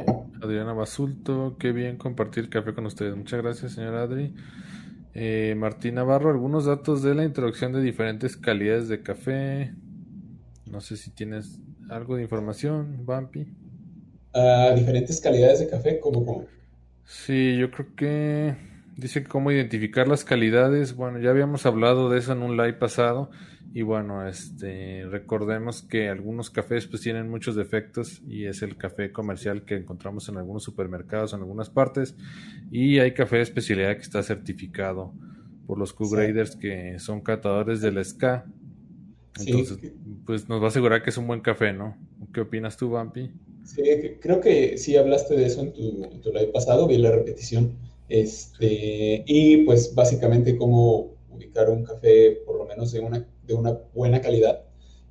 Adriana 0.40 0.72
Basulto, 0.72 1.56
qué 1.58 1.72
bien 1.72 1.96
compartir 1.96 2.48
café 2.48 2.72
con 2.72 2.86
ustedes. 2.86 3.16
Muchas 3.16 3.42
gracias, 3.42 3.72
señora 3.72 4.04
Adri. 4.04 4.32
Eh, 5.12 5.56
Martín 5.58 5.96
Navarro, 5.96 6.30
algunos 6.30 6.66
datos 6.66 7.02
de 7.02 7.16
la 7.16 7.24
introducción 7.24 7.72
de 7.72 7.82
diferentes 7.82 8.36
calidades 8.36 8.86
de 8.86 9.02
café. 9.02 9.74
No 10.70 10.80
sé 10.80 10.96
si 10.96 11.10
tienes 11.10 11.60
algo 11.88 12.16
de 12.16 12.22
información, 12.22 13.04
Bumpy. 13.04 13.46
Diferentes 14.74 15.20
calidades 15.20 15.60
de 15.60 15.68
café, 15.68 15.98
como, 15.98 16.46
Sí, 17.06 17.56
yo 17.56 17.70
creo 17.70 17.94
que 17.94 18.56
dice 18.96 19.22
cómo 19.22 19.52
identificar 19.52 20.08
las 20.08 20.24
calidades. 20.24 20.96
Bueno, 20.96 21.20
ya 21.20 21.30
habíamos 21.30 21.64
hablado 21.64 22.10
de 22.10 22.18
eso 22.18 22.32
en 22.32 22.42
un 22.42 22.56
live 22.56 22.74
pasado. 22.74 23.30
Y 23.72 23.82
bueno, 23.82 24.26
este 24.26 25.04
recordemos 25.08 25.82
que 25.82 26.08
algunos 26.08 26.50
cafés 26.50 26.86
pues 26.86 27.02
tienen 27.02 27.30
muchos 27.30 27.54
defectos. 27.54 28.22
Y 28.26 28.46
es 28.46 28.62
el 28.62 28.76
café 28.76 29.12
comercial 29.12 29.64
que 29.64 29.76
encontramos 29.76 30.28
en 30.28 30.36
algunos 30.36 30.64
supermercados 30.64 31.32
en 31.32 31.40
algunas 31.40 31.70
partes. 31.70 32.16
Y 32.72 32.98
hay 32.98 33.14
café 33.14 33.36
de 33.36 33.42
especialidad 33.42 33.94
que 33.94 34.02
está 34.02 34.22
certificado 34.24 35.14
por 35.66 35.78
los 35.78 35.92
Q-graders 35.92 36.56
que 36.56 36.98
son 36.98 37.20
catadores 37.20 37.80
del 37.80 38.04
SK. 38.04 38.44
Entonces, 39.38 39.78
pues 40.24 40.48
nos 40.48 40.60
va 40.60 40.66
a 40.66 40.68
asegurar 40.68 41.02
que 41.02 41.10
es 41.10 41.18
un 41.18 41.26
buen 41.26 41.40
café, 41.40 41.72
¿no? 41.72 41.96
¿Qué 42.32 42.40
opinas 42.40 42.76
tú, 42.76 42.90
Bumpy? 42.90 43.30
Sí, 43.64 43.82
creo 44.20 44.40
que 44.40 44.78
sí 44.78 44.96
hablaste 44.96 45.36
de 45.36 45.46
eso 45.46 45.60
en 45.60 45.72
tu, 45.72 46.32
live 46.32 46.52
pasado, 46.52 46.86
vi 46.86 46.98
la 46.98 47.10
repetición. 47.10 47.72
Este, 48.08 49.24
y 49.26 49.64
pues 49.64 49.94
básicamente 49.94 50.56
cómo 50.56 51.16
ubicar 51.30 51.68
un 51.70 51.84
café 51.84 52.38
por 52.46 52.58
lo 52.58 52.64
menos 52.64 52.92
de 52.92 53.00
una, 53.00 53.26
de 53.46 53.54
una 53.54 53.78
buena 53.94 54.20
calidad. 54.20 54.62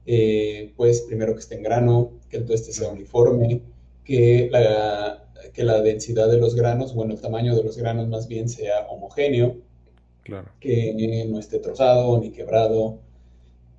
Eh, 0.05 0.73
pues 0.77 1.01
primero 1.01 1.33
que 1.33 1.39
esté 1.39 1.55
en 1.55 1.63
grano, 1.63 2.11
que 2.29 2.37
el 2.37 2.45
tueste 2.45 2.71
sea 2.71 2.89
uniforme, 2.89 3.61
que 4.03 4.47
la, 4.51 5.25
que 5.53 5.63
la 5.63 5.81
densidad 5.81 6.29
de 6.29 6.37
los 6.37 6.55
granos, 6.55 6.93
bueno, 6.93 7.13
el 7.13 7.21
tamaño 7.21 7.55
de 7.55 7.63
los 7.63 7.77
granos 7.77 8.07
más 8.07 8.27
bien 8.27 8.47
sea 8.47 8.87
homogéneo, 8.87 9.57
claro. 10.23 10.51
que 10.59 11.25
no 11.27 11.39
esté 11.39 11.59
trozado 11.59 12.19
ni 12.19 12.31
quebrado, 12.31 12.99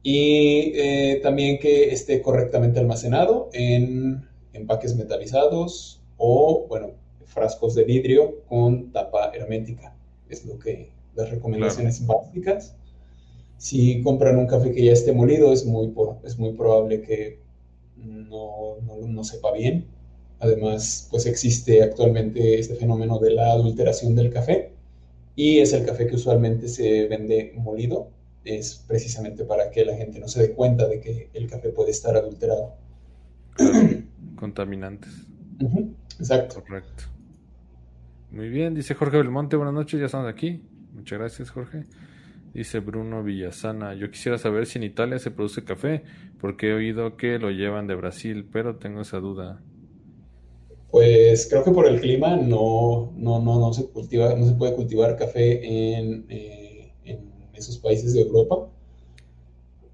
y 0.09 0.71
eh, 0.77 1.19
también 1.21 1.59
que 1.59 1.91
esté 1.91 2.23
correctamente 2.23 2.79
almacenado 2.79 3.51
en 3.53 4.25
empaques 4.53 4.95
metalizados 4.95 6.01
o, 6.17 6.65
bueno, 6.69 6.93
frascos 7.25 7.75
de 7.75 7.83
vidrio 7.83 8.45
con 8.49 8.93
tapa 8.93 9.33
hermética. 9.35 9.97
Es 10.29 10.45
lo 10.45 10.61
que 10.61 10.93
las 11.17 11.29
recomendaciones 11.31 12.07
básicas. 12.07 12.77
Si 13.57 14.01
compran 14.05 14.39
un 14.39 14.47
café 14.47 14.71
que 14.71 14.85
ya 14.85 14.93
esté 14.93 15.13
molido, 15.13 15.53
es 15.53 15.67
muy, 15.67 15.93
es 16.23 16.39
muy 16.39 16.53
probable 16.53 17.03
que 17.03 17.41
no, 17.97 18.77
no, 19.09 19.25
sepa 19.25 19.51
bien. 19.51 19.87
Además, 20.39 21.09
pues 21.11 21.27
existe 21.27 21.83
actualmente 21.83 22.61
este 22.61 22.77
fenómeno 22.77 23.19
de 23.19 23.33
la 23.33 23.51
adulteración 23.51 24.15
del 24.15 24.33
café 24.33 24.71
y 25.35 25.59
es 25.59 25.73
el 25.73 25.85
café 25.85 26.07
que 26.07 26.15
usualmente 26.15 26.69
se 26.69 27.09
vende 27.09 27.55
molido. 27.57 28.15
Es 28.47 28.85
precisamente 28.87 29.45
para 29.45 29.71
que 29.71 29.85
la 29.85 29.97
gente 29.97 30.19
no 30.19 30.29
se 30.29 30.41
dé 30.41 30.53
cuenta 30.53 30.89
de 30.89 31.01
que 31.01 31.31
el 31.35 31.51
café 31.51 31.69
puede 31.69 31.91
estar 31.91 32.17
adulterado. 32.17 32.75
Contaminantes. 34.37 35.13
Exacto. 36.19 36.63
Correcto. 36.63 37.05
Muy 38.31 38.49
bien, 38.49 38.75
dice 38.75 38.95
Jorge 38.95 39.19
Belmonte, 39.19 39.57
buenas 39.57 39.75
noches, 39.75 40.01
ya 40.01 40.07
estamos 40.07 40.29
aquí. 40.29 40.63
Muchas 40.95 41.19
gracias, 41.19 41.51
Jorge. 41.51 41.85
Dice 42.55 42.81
Bruno 42.81 43.23
Villasana, 43.23 43.95
yo 43.95 44.11
quisiera 44.11 44.39
saber 44.39 44.67
si 44.67 44.79
en 44.79 44.85
Italia 44.85 45.19
se 45.19 45.31
produce 45.31 45.63
café, 45.63 46.03
porque 46.41 46.71
he 46.71 46.75
oído 46.75 47.17
que 47.17 47.39
lo 47.39 47.51
llevan 47.51 47.87
de 47.87 47.95
Brasil, 47.95 48.49
pero 48.51 48.77
tengo 48.77 49.03
esa 49.03 49.19
duda. 49.19 49.61
Pues 50.91 51.49
creo 51.51 51.63
que 51.63 51.71
por 51.71 51.87
el 51.87 52.01
clima 52.01 52.37
no, 52.37 53.13
no, 53.17 53.41
no, 53.41 53.61
no 53.61 53.73
se 53.73 53.87
cultiva, 53.89 54.35
no 54.35 54.47
se 54.47 54.55
puede 54.55 54.75
cultivar 54.75 55.17
café 55.17 55.99
en, 55.99 56.25
eh, 56.31 56.63
en 56.63 56.66
esos 57.57 57.79
países 57.79 58.15
de 58.15 58.23
Europa. 58.23 58.69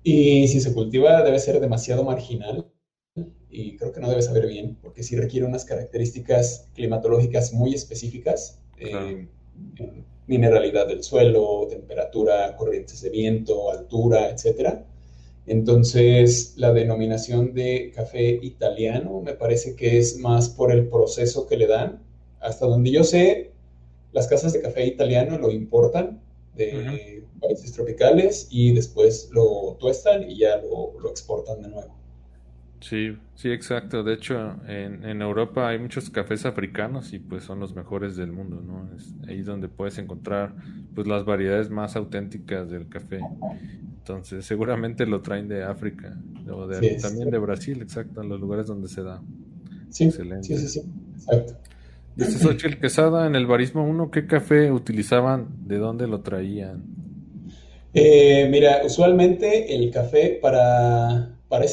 Y 0.02 0.48
si 0.48 0.60
se 0.60 0.72
cultiva 0.74 1.22
debe 1.22 1.38
ser 1.38 1.60
demasiado 1.60 2.02
marginal 2.04 2.66
y 3.52 3.76
creo 3.76 3.92
que 3.92 4.00
no 4.00 4.08
debe 4.08 4.22
saber 4.22 4.46
bien, 4.46 4.76
porque 4.82 5.02
sí 5.02 5.14
requiere 5.14 5.46
unas 5.46 5.64
características 5.64 6.68
climatológicas 6.74 7.52
muy 7.52 7.74
específicas, 7.74 8.58
eh, 8.78 9.28
mineralidad 10.26 10.88
del 10.88 11.02
suelo, 11.02 11.66
temperatura, 11.68 12.56
corrientes 12.56 13.02
de 13.02 13.10
viento, 13.10 13.70
altura, 13.70 14.30
etc. 14.30 14.78
Entonces, 15.46 16.54
la 16.56 16.72
denominación 16.72 17.52
de 17.52 17.92
café 17.94 18.38
italiano 18.42 19.20
me 19.20 19.34
parece 19.34 19.76
que 19.76 19.98
es 19.98 20.16
más 20.18 20.48
por 20.48 20.72
el 20.72 20.88
proceso 20.88 21.46
que 21.46 21.58
le 21.58 21.66
dan. 21.66 22.02
Hasta 22.40 22.66
donde 22.66 22.90
yo 22.90 23.04
sé, 23.04 23.52
las 24.12 24.28
casas 24.28 24.54
de 24.54 24.62
café 24.62 24.86
italiano 24.86 25.36
lo 25.38 25.50
importan 25.50 26.22
de 26.56 27.21
países 27.42 27.72
tropicales 27.72 28.48
y 28.50 28.72
después 28.72 29.28
lo 29.32 29.76
tuestan 29.78 30.30
y 30.30 30.38
ya 30.38 30.56
lo 30.56 31.10
exportan 31.10 31.60
de 31.60 31.68
nuevo. 31.68 32.02
Sí, 32.82 33.16
sí, 33.36 33.48
exacto. 33.50 34.02
De 34.02 34.14
hecho, 34.14 34.34
en, 34.66 35.04
en, 35.04 35.22
Europa 35.22 35.68
hay 35.68 35.78
muchos 35.78 36.10
cafés 36.10 36.44
africanos 36.44 37.12
y 37.12 37.20
pues 37.20 37.44
son 37.44 37.60
los 37.60 37.76
mejores 37.76 38.16
del 38.16 38.32
mundo, 38.32 38.60
¿no? 38.60 38.90
Es 38.96 39.14
ahí 39.28 39.42
donde 39.42 39.68
puedes 39.68 39.98
encontrar 39.98 40.52
pues 40.92 41.06
las 41.06 41.24
variedades 41.24 41.70
más 41.70 41.94
auténticas 41.94 42.68
del 42.70 42.88
café. 42.88 43.20
Entonces, 43.98 44.44
seguramente 44.44 45.06
lo 45.06 45.22
traen 45.22 45.46
de 45.46 45.62
África 45.62 46.18
o 46.52 46.66
de, 46.66 46.96
también 47.00 47.30
de 47.30 47.38
Brasil, 47.38 47.80
exacto, 47.80 48.20
en 48.20 48.28
los 48.28 48.40
lugares 48.40 48.66
donde 48.66 48.88
se 48.88 49.04
da. 49.04 49.22
Sí, 49.90 50.06
Excelente. 50.06 50.48
sí, 50.48 50.58
sí, 50.58 50.68
sí, 50.68 50.82
exacto. 51.14 51.54
Dice 52.16 52.38
Xochitl 52.40 52.80
Quesada, 52.80 53.28
en 53.28 53.36
el 53.36 53.46
Barismo 53.46 53.84
1, 53.84 54.10
¿qué 54.10 54.26
café 54.26 54.72
utilizaban? 54.72 55.46
¿De 55.66 55.78
dónde 55.78 56.08
lo 56.08 56.20
traían? 56.20 56.82
Eh, 57.94 58.48
mira, 58.50 58.82
usualmente 58.84 59.74
el 59.74 59.90
café 59.90 60.38
para 60.40 61.32
para, 61.52 61.66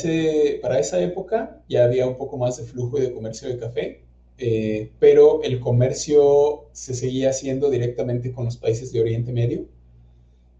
para 0.61 0.79
esa 0.79 0.99
época 1.01 1.63
ya 1.69 1.85
había 1.85 2.05
un 2.05 2.17
poco 2.17 2.37
más 2.37 2.57
de 2.57 2.65
flujo 2.65 2.97
y 2.97 3.01
de 3.01 3.13
comercio 3.13 3.47
de 3.47 3.57
café, 3.57 4.03
eh, 4.37 4.91
pero 4.99 5.41
el 5.41 5.61
comercio 5.61 6.65
se 6.73 6.93
seguía 6.93 7.29
haciendo 7.29 7.69
directamente 7.69 8.33
con 8.33 8.43
los 8.43 8.57
países 8.57 8.91
de 8.91 8.99
Oriente 8.99 9.31
Medio. 9.31 9.67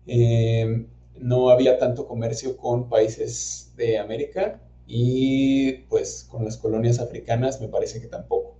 Eh, 0.07 0.85
no 1.17 1.49
había 1.49 1.77
tanto 1.77 2.07
comercio 2.07 2.55
con 2.55 2.87
países 2.87 3.73
de 3.75 3.97
América 3.97 4.61
y 4.87 5.73
pues 5.89 6.25
con 6.31 6.45
las 6.45 6.55
colonias 6.57 6.99
africanas 6.99 7.59
me 7.59 7.67
parece 7.67 7.99
que 7.99 8.07
tampoco. 8.07 8.55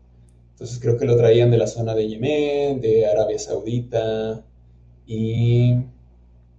Entonces 0.51 0.77
creo 0.81 0.97
que 0.97 1.05
lo 1.05 1.15
traían 1.15 1.51
de 1.51 1.57
la 1.57 1.67
zona 1.67 1.95
de 1.95 2.05
Yemen, 2.09 2.81
de 2.81 3.05
Arabia 3.05 3.39
Saudita 3.39 4.43
y, 5.07 5.75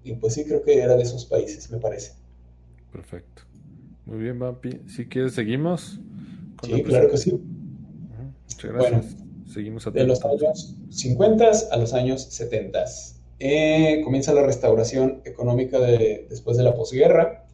y 0.04 0.14
pues 0.14 0.34
sí 0.34 0.44
creo 0.44 0.62
que 0.62 0.80
era 0.80 0.96
de 0.96 1.02
esos 1.02 1.26
países, 1.26 1.70
me 1.70 1.78
parece. 1.78 2.12
Perfecto. 2.92 3.42
Muy 4.06 4.18
bien, 4.18 4.38
Vampi. 4.38 4.80
Si 4.88 5.06
quieres, 5.06 5.34
seguimos. 5.34 6.00
sí, 6.62 6.82
claro 6.82 7.10
que 7.10 7.16
sí. 7.16 7.40
Muchas 8.50 8.72
gracias. 8.72 9.16
seguimos 9.46 9.92
De 9.92 10.04
los 10.04 10.24
años 10.24 10.76
50 10.90 11.50
a 11.70 11.76
los 11.76 11.94
años 11.94 12.22
70. 12.22 12.84
Eh, 13.38 14.02
comienza 14.04 14.34
la 14.34 14.42
restauración 14.42 15.22
económica 15.24 15.78
de, 15.78 16.26
después 16.28 16.56
de 16.56 16.64
la 16.64 16.74
posguerra 16.74 17.46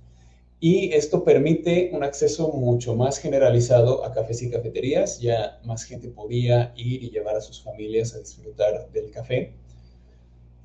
y 0.59 0.93
esto 0.95 1.23
permite 1.23 1.91
un 1.93 2.03
acceso 2.03 2.49
mucho 2.49 2.97
más 2.97 3.19
generalizado 3.19 4.05
a 4.05 4.13
cafés 4.13 4.43
y 4.43 4.51
cafeterías. 4.51 5.21
Ya 5.21 5.61
más 5.65 5.85
gente 5.85 6.09
podía 6.09 6.73
ir 6.77 7.05
y 7.05 7.11
llevar 7.11 7.37
a 7.37 7.41
sus 7.41 7.63
familias 7.63 8.15
a 8.15 8.21
disfrutar 8.21 8.91
del 8.91 9.11
café. 9.11 9.55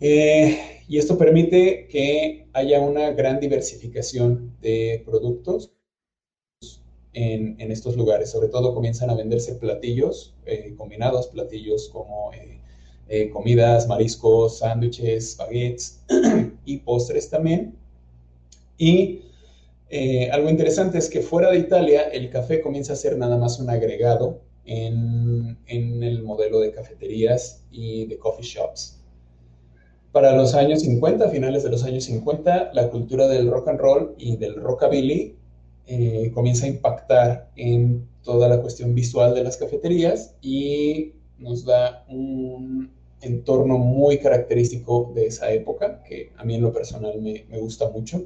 Eh, 0.02 0.84
y 0.88 0.98
esto 0.98 1.18
permite 1.18 1.88
que 1.88 2.48
haya 2.54 2.82
una 2.82 3.12
gran 3.12 3.40
diversificación 3.40 4.58
de 4.62 5.02
productos 5.06 5.72
en, 7.14 7.72
estos 7.72 7.96
lugares. 7.96 8.30
Sobre 8.32 8.48
todo 8.48 8.74
comienzan 8.74 9.10
a 9.10 9.16
venderse 9.16 9.56
platillos 9.56 10.36
eh, 10.46 10.74
combinados, 10.78 11.28
platillos 11.28 11.90
como 11.90 12.34
eh, 12.34 12.60
eh, 13.10 13.30
comidas, 13.30 13.88
mariscos, 13.88 14.60
sándwiches, 14.60 15.38
baguettes 15.38 16.02
y 16.66 16.78
postres 16.78 17.30
también. 17.30 17.76
Y 18.78 19.22
algo 20.32 20.50
interesante 20.50 20.98
es 20.98 21.10
que 21.10 21.22
fuera 21.22 21.52
de 21.52 21.60
Italia 21.60 22.04
el 22.04 22.30
café 22.30 22.62
comienza 22.62 22.94
a 22.94 22.96
ser 22.96 23.18
nada 23.18 23.38
más 23.38 23.60
un 23.60 23.70
agregado 23.70 24.42
en, 24.66 25.58
en 25.68 26.02
el 26.02 26.24
modelo 26.24 26.62
de 26.62 26.72
cafeterías 26.72 27.64
y 27.72 28.06
de 28.06 28.18
coffee 28.18 28.46
shops. 28.46 29.01
Para 30.12 30.36
los 30.36 30.56
años 30.56 30.82
50, 30.82 31.30
finales 31.30 31.64
de 31.64 31.70
los 31.70 31.84
años 31.84 32.04
50, 32.06 32.72
la 32.74 32.90
cultura 32.90 33.28
del 33.28 33.50
rock 33.50 33.70
and 33.70 33.80
roll 33.80 34.16
y 34.18 34.36
del 34.36 34.56
rockabilly 34.56 35.36
eh, 35.88 36.32
comienza 36.34 36.66
a 36.66 36.70
impactar 36.70 37.50
en 37.56 38.08
toda 38.24 38.50
la 38.50 38.62
cuestión 38.62 38.94
visual 38.94 39.34
de 39.34 39.44
las 39.44 39.58
cafeterías 39.58 40.36
y 40.42 41.14
nos 41.38 41.66
da 41.66 42.06
un 42.10 42.92
entorno 43.22 43.78
muy 43.78 44.20
característico 44.20 45.12
de 45.16 45.28
esa 45.28 45.52
época, 45.52 46.04
que 46.04 46.32
a 46.38 46.44
mí 46.44 46.56
en 46.56 46.62
lo 46.62 46.74
personal 46.74 47.22
me, 47.22 47.46
me 47.50 47.60
gusta 47.60 47.90
mucho, 47.90 48.26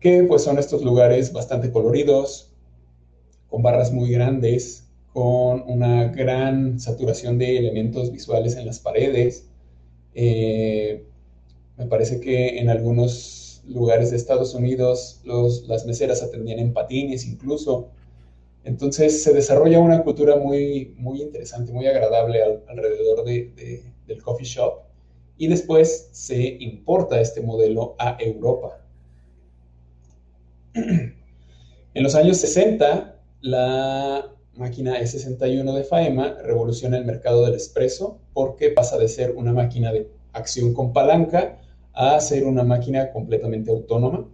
que 0.00 0.24
pues 0.24 0.42
son 0.42 0.58
estos 0.58 0.82
lugares 0.82 1.32
bastante 1.32 1.70
coloridos, 1.70 2.50
con 3.48 3.62
barras 3.62 3.92
muy 3.92 4.10
grandes, 4.10 4.88
con 5.12 5.62
una 5.66 6.08
gran 6.08 6.80
saturación 6.80 7.38
de 7.38 7.58
elementos 7.58 8.10
visuales 8.10 8.56
en 8.56 8.66
las 8.66 8.80
paredes. 8.80 9.48
Eh, 10.14 11.04
me 11.76 11.86
parece 11.86 12.20
que 12.20 12.58
en 12.58 12.68
algunos 12.68 13.62
lugares 13.66 14.10
de 14.10 14.16
Estados 14.16 14.54
Unidos 14.54 15.20
los, 15.24 15.66
las 15.68 15.86
meseras 15.86 16.22
atendían 16.22 16.58
en 16.58 16.72
patines 16.72 17.26
incluso. 17.26 17.90
Entonces 18.64 19.22
se 19.22 19.32
desarrolla 19.32 19.80
una 19.80 20.02
cultura 20.02 20.36
muy, 20.36 20.94
muy 20.96 21.22
interesante, 21.22 21.72
muy 21.72 21.86
agradable 21.86 22.42
alrededor 22.68 23.24
de, 23.24 23.82
del 24.06 24.22
coffee 24.22 24.46
shop 24.46 24.82
y 25.36 25.48
después 25.48 26.08
se 26.12 26.36
importa 26.60 27.20
este 27.20 27.40
modelo 27.40 27.96
a 27.98 28.16
Europa. 28.20 28.80
En 31.94 32.02
los 32.02 32.14
años 32.14 32.38
60, 32.38 33.20
la 33.42 34.34
máquina 34.54 34.98
E61 34.98 35.74
de 35.74 35.84
Faema 35.84 36.38
revoluciona 36.42 36.96
el 36.96 37.04
mercado 37.04 37.44
del 37.44 37.54
espresso 37.54 38.21
porque 38.32 38.70
pasa 38.70 38.98
de 38.98 39.08
ser 39.08 39.32
una 39.32 39.52
máquina 39.52 39.92
de 39.92 40.08
acción 40.32 40.74
con 40.74 40.92
palanca 40.92 41.58
a 41.92 42.20
ser 42.20 42.44
una 42.44 42.64
máquina 42.64 43.12
completamente 43.12 43.70
autónoma 43.70 44.26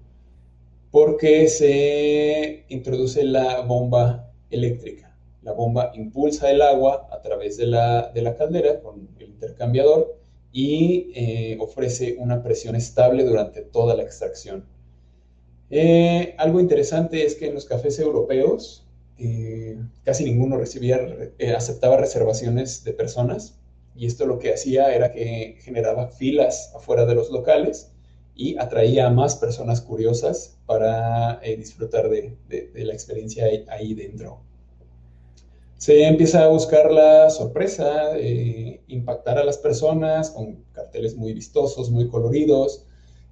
porque 0.90 1.48
se 1.48 2.64
introduce 2.68 3.22
la 3.24 3.60
bomba 3.60 4.32
eléctrica. 4.50 5.16
La 5.42 5.52
bomba 5.52 5.92
impulsa 5.94 6.50
el 6.50 6.62
agua 6.62 7.08
a 7.12 7.20
través 7.20 7.56
de 7.56 7.66
la, 7.66 8.12
caldera 8.36 8.80
con 8.80 9.08
el 9.18 9.28
intercambiador 9.28 10.18
y 10.52 11.12
eh, 11.14 11.56
ofrece 11.60 12.16
una 12.18 12.42
presión 12.42 12.74
estable 12.74 13.24
durante 13.24 13.62
toda 13.62 13.94
la 13.94 14.02
extracción. 14.02 14.64
Eh, 15.70 16.34
algo 16.38 16.60
interesante 16.60 17.24
es 17.26 17.34
que 17.34 17.48
en 17.48 17.54
los 17.54 17.66
cafés 17.66 17.98
europeos 17.98 18.86
eh, 19.18 19.78
casi 20.04 20.24
ninguno 20.24 20.56
recibía, 20.56 20.98
aceptaba 21.54 21.98
reservaciones 21.98 22.84
de 22.84 22.92
personas 22.92 23.57
y 23.98 24.06
esto 24.06 24.26
lo 24.26 24.38
que 24.38 24.54
hacía 24.54 24.94
era 24.94 25.10
que 25.10 25.56
generaba 25.60 26.06
filas 26.06 26.72
afuera 26.74 27.04
de 27.04 27.16
los 27.16 27.30
locales 27.30 27.90
y 28.36 28.56
atraía 28.56 29.08
a 29.08 29.10
más 29.10 29.34
personas 29.34 29.80
curiosas 29.80 30.56
para 30.66 31.40
eh, 31.42 31.56
disfrutar 31.56 32.08
de, 32.08 32.36
la 32.74 32.92
experiencia 32.92 33.46
ahí 33.68 33.94
dentro. 33.94 34.40
Se 35.78 36.04
empieza 36.04 36.44
a 36.44 36.48
buscar 36.48 36.92
la 36.92 37.28
sorpresa, 37.30 38.12
impactar 38.86 39.38
a 39.38 39.44
las 39.44 39.58
personas 39.58 40.30
con 40.30 40.64
carteles 40.72 41.16
muy 41.16 41.32
vistosos, 41.32 41.90
muy 41.90 42.08
coloridos. 42.08 42.84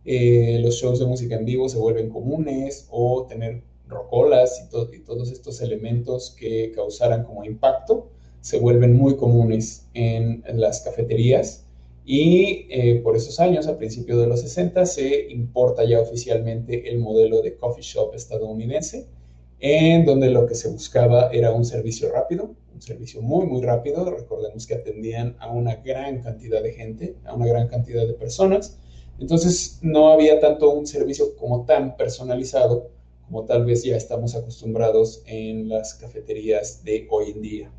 Eh, 0.04 0.58
los 0.62 0.74
shows 0.74 0.98
de 0.98 1.06
música 1.06 1.36
en 1.36 1.44
vivo 1.44 1.68
se 1.68 1.78
vuelven 1.78 2.08
comunes 2.08 2.88
o 2.90 3.26
tener 3.28 3.62
rocolas 3.86 4.60
y, 4.60 4.96
y 4.96 5.00
todos 5.00 5.30
estos 5.30 5.60
elementos 5.60 6.34
que 6.36 6.72
causaran 6.72 7.22
como 7.22 7.44
impacto 7.44 8.10
se 8.46 8.60
vuelven 8.60 8.96
muy 8.96 9.16
comunes 9.16 9.88
en, 9.92 10.44
las 10.54 10.80
cafeterías 10.82 11.64
y 12.04 12.68
eh, 12.70 13.00
por 13.02 13.16
esos 13.16 13.40
años, 13.40 13.66
a 13.66 13.76
principios 13.76 14.20
de 14.20 14.28
los 14.28 14.40
60, 14.40 14.86
se 14.86 15.32
importa 15.32 15.82
ya 15.84 15.98
oficialmente 15.98 16.88
el 16.88 17.00
modelo 17.00 17.42
de 17.42 17.56
coffee 17.56 17.82
shop 17.82 18.14
estadounidense, 18.14 19.08
en 19.58 20.04
donde 20.04 20.30
lo 20.30 20.46
que 20.46 20.54
se 20.54 20.68
buscaba 20.68 21.30
era 21.32 21.50
un 21.50 21.64
servicio 21.64 22.08
rápido, 22.12 22.54
un 22.72 22.80
servicio 22.80 23.20
muy, 23.20 23.46
muy 23.46 23.62
rápido. 23.62 24.08
Recordemos 24.08 24.64
que 24.64 24.74
atendían 24.74 25.34
a 25.40 25.50
una 25.50 25.74
gran 25.84 26.22
cantidad 26.22 26.62
de 26.62 26.72
gente, 26.72 27.16
a 27.24 27.34
una 27.34 27.46
gran 27.46 27.66
cantidad 27.66 28.06
de 28.06 28.14
personas. 28.14 28.78
Entonces, 29.18 29.80
no 29.82 30.12
había 30.12 30.38
tanto 30.38 30.70
un 30.70 30.86
servicio 30.86 31.34
como 31.34 31.64
tan 31.64 31.96
personalizado 31.96 32.90
como 33.26 33.44
tal 33.44 33.64
vez 33.64 33.82
ya 33.82 33.96
estamos 33.96 34.36
acostumbrados 34.36 35.24
en 35.26 35.68
las 35.68 35.94
cafeterías 35.94 36.84
de 36.84 37.08
hoy 37.10 37.32
en 37.32 37.42
día. 37.42 37.72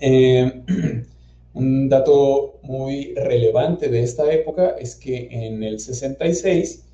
Eh, 0.00 0.62
un 1.54 1.88
dato 1.88 2.60
muy 2.62 3.14
relevante 3.14 3.88
de 3.88 4.02
esta 4.02 4.30
época 4.32 4.76
es 4.78 4.94
que 4.94 5.28
en 5.30 5.62
el 5.62 5.80
66, 5.80 6.84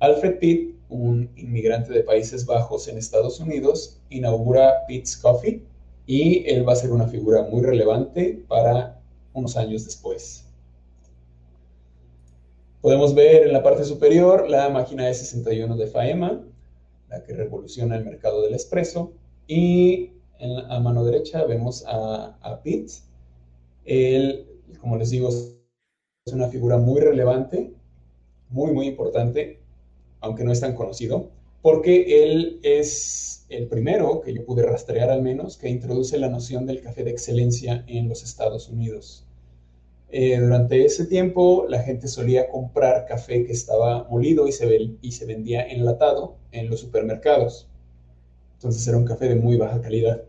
Alfred 0.00 0.38
Pitt, 0.38 0.74
un 0.88 1.30
inmigrante 1.36 1.92
de 1.92 2.02
Países 2.02 2.46
Bajos 2.46 2.88
en 2.88 2.98
Estados 2.98 3.38
Unidos, 3.40 4.00
inaugura 4.10 4.86
Pitt's 4.86 5.16
Coffee 5.16 5.62
y 6.06 6.44
él 6.48 6.66
va 6.66 6.72
a 6.72 6.76
ser 6.76 6.90
una 6.90 7.06
figura 7.06 7.42
muy 7.42 7.62
relevante 7.62 8.42
para 8.48 9.00
unos 9.34 9.56
años 9.56 9.84
después. 9.84 10.44
Podemos 12.80 13.14
ver 13.14 13.46
en 13.46 13.52
la 13.52 13.62
parte 13.62 13.84
superior 13.84 14.48
la 14.48 14.68
máquina 14.68 15.10
S61 15.10 15.76
de 15.76 15.86
Faema, 15.86 16.40
la 17.08 17.22
que 17.22 17.34
revoluciona 17.34 17.96
el 17.96 18.04
mercado 18.04 18.42
del 18.42 18.54
espresso, 18.54 19.12
y 19.46 20.12
en 20.38 20.58
a 20.70 20.80
mano 20.80 21.04
derecha 21.04 21.44
vemos 21.44 21.84
a, 21.86 22.36
a 22.40 22.62
Pitt. 22.62 22.90
Él, 23.84 24.46
como 24.80 24.96
les 24.96 25.10
digo, 25.10 25.28
es 25.28 26.32
una 26.32 26.48
figura 26.48 26.78
muy 26.78 27.00
relevante, 27.00 27.72
muy, 28.50 28.72
muy 28.72 28.86
importante, 28.86 29.60
aunque 30.20 30.44
no 30.44 30.52
es 30.52 30.60
tan 30.60 30.74
conocido, 30.74 31.30
porque 31.62 32.22
él 32.24 32.60
es 32.62 33.46
el 33.48 33.66
primero, 33.68 34.20
que 34.20 34.34
yo 34.34 34.44
pude 34.44 34.62
rastrear 34.62 35.10
al 35.10 35.22
menos, 35.22 35.56
que 35.56 35.68
introduce 35.68 36.18
la 36.18 36.28
noción 36.28 36.66
del 36.66 36.80
café 36.82 37.04
de 37.04 37.10
excelencia 37.10 37.84
en 37.86 38.08
los 38.08 38.22
Estados 38.22 38.68
Unidos. 38.68 39.24
Eh, 40.10 40.38
durante 40.40 40.84
ese 40.84 41.04
tiempo 41.06 41.66
la 41.68 41.82
gente 41.82 42.08
solía 42.08 42.48
comprar 42.48 43.04
café 43.06 43.44
que 43.44 43.52
estaba 43.52 44.04
molido 44.04 44.46
y 44.48 44.98
y 45.02 45.12
se 45.12 45.26
vendía 45.26 45.66
enlatado 45.66 46.36
en 46.52 46.70
los 46.70 46.80
supermercados. 46.80 47.68
Entonces 48.54 48.86
era 48.88 48.98
un 48.98 49.04
café 49.04 49.28
de 49.28 49.36
muy 49.36 49.56
baja 49.56 49.80
calidad. 49.80 50.24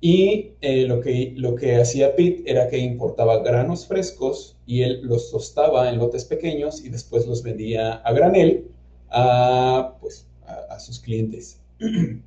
Y 0.00 0.52
eh, 0.60 0.86
lo, 0.86 1.00
que, 1.00 1.32
lo 1.36 1.54
que 1.54 1.76
hacía 1.76 2.14
Pete 2.14 2.42
era 2.46 2.68
que 2.68 2.78
importaba 2.78 3.42
granos 3.42 3.86
frescos 3.86 4.56
y 4.66 4.82
él 4.82 5.00
los 5.02 5.30
tostaba 5.30 5.88
en 5.88 5.98
lotes 5.98 6.24
pequeños 6.24 6.84
y 6.84 6.90
después 6.90 7.26
los 7.26 7.42
vendía 7.42 7.94
a 7.94 8.12
granel 8.12 8.68
a, 9.10 9.96
pues, 10.00 10.26
a, 10.46 10.78
sus 10.78 11.00
clientes. 11.00 11.60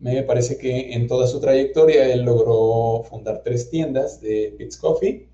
Me 0.00 0.22
parece 0.22 0.56
que 0.58 0.92
en 0.92 1.06
toda 1.06 1.26
su 1.26 1.40
trayectoria 1.40 2.12
él 2.12 2.22
logró 2.22 3.02
fundar 3.02 3.42
tres 3.42 3.68
tiendas 3.68 4.20
de 4.20 4.54
Pete's 4.56 4.76
Coffee 4.76 5.28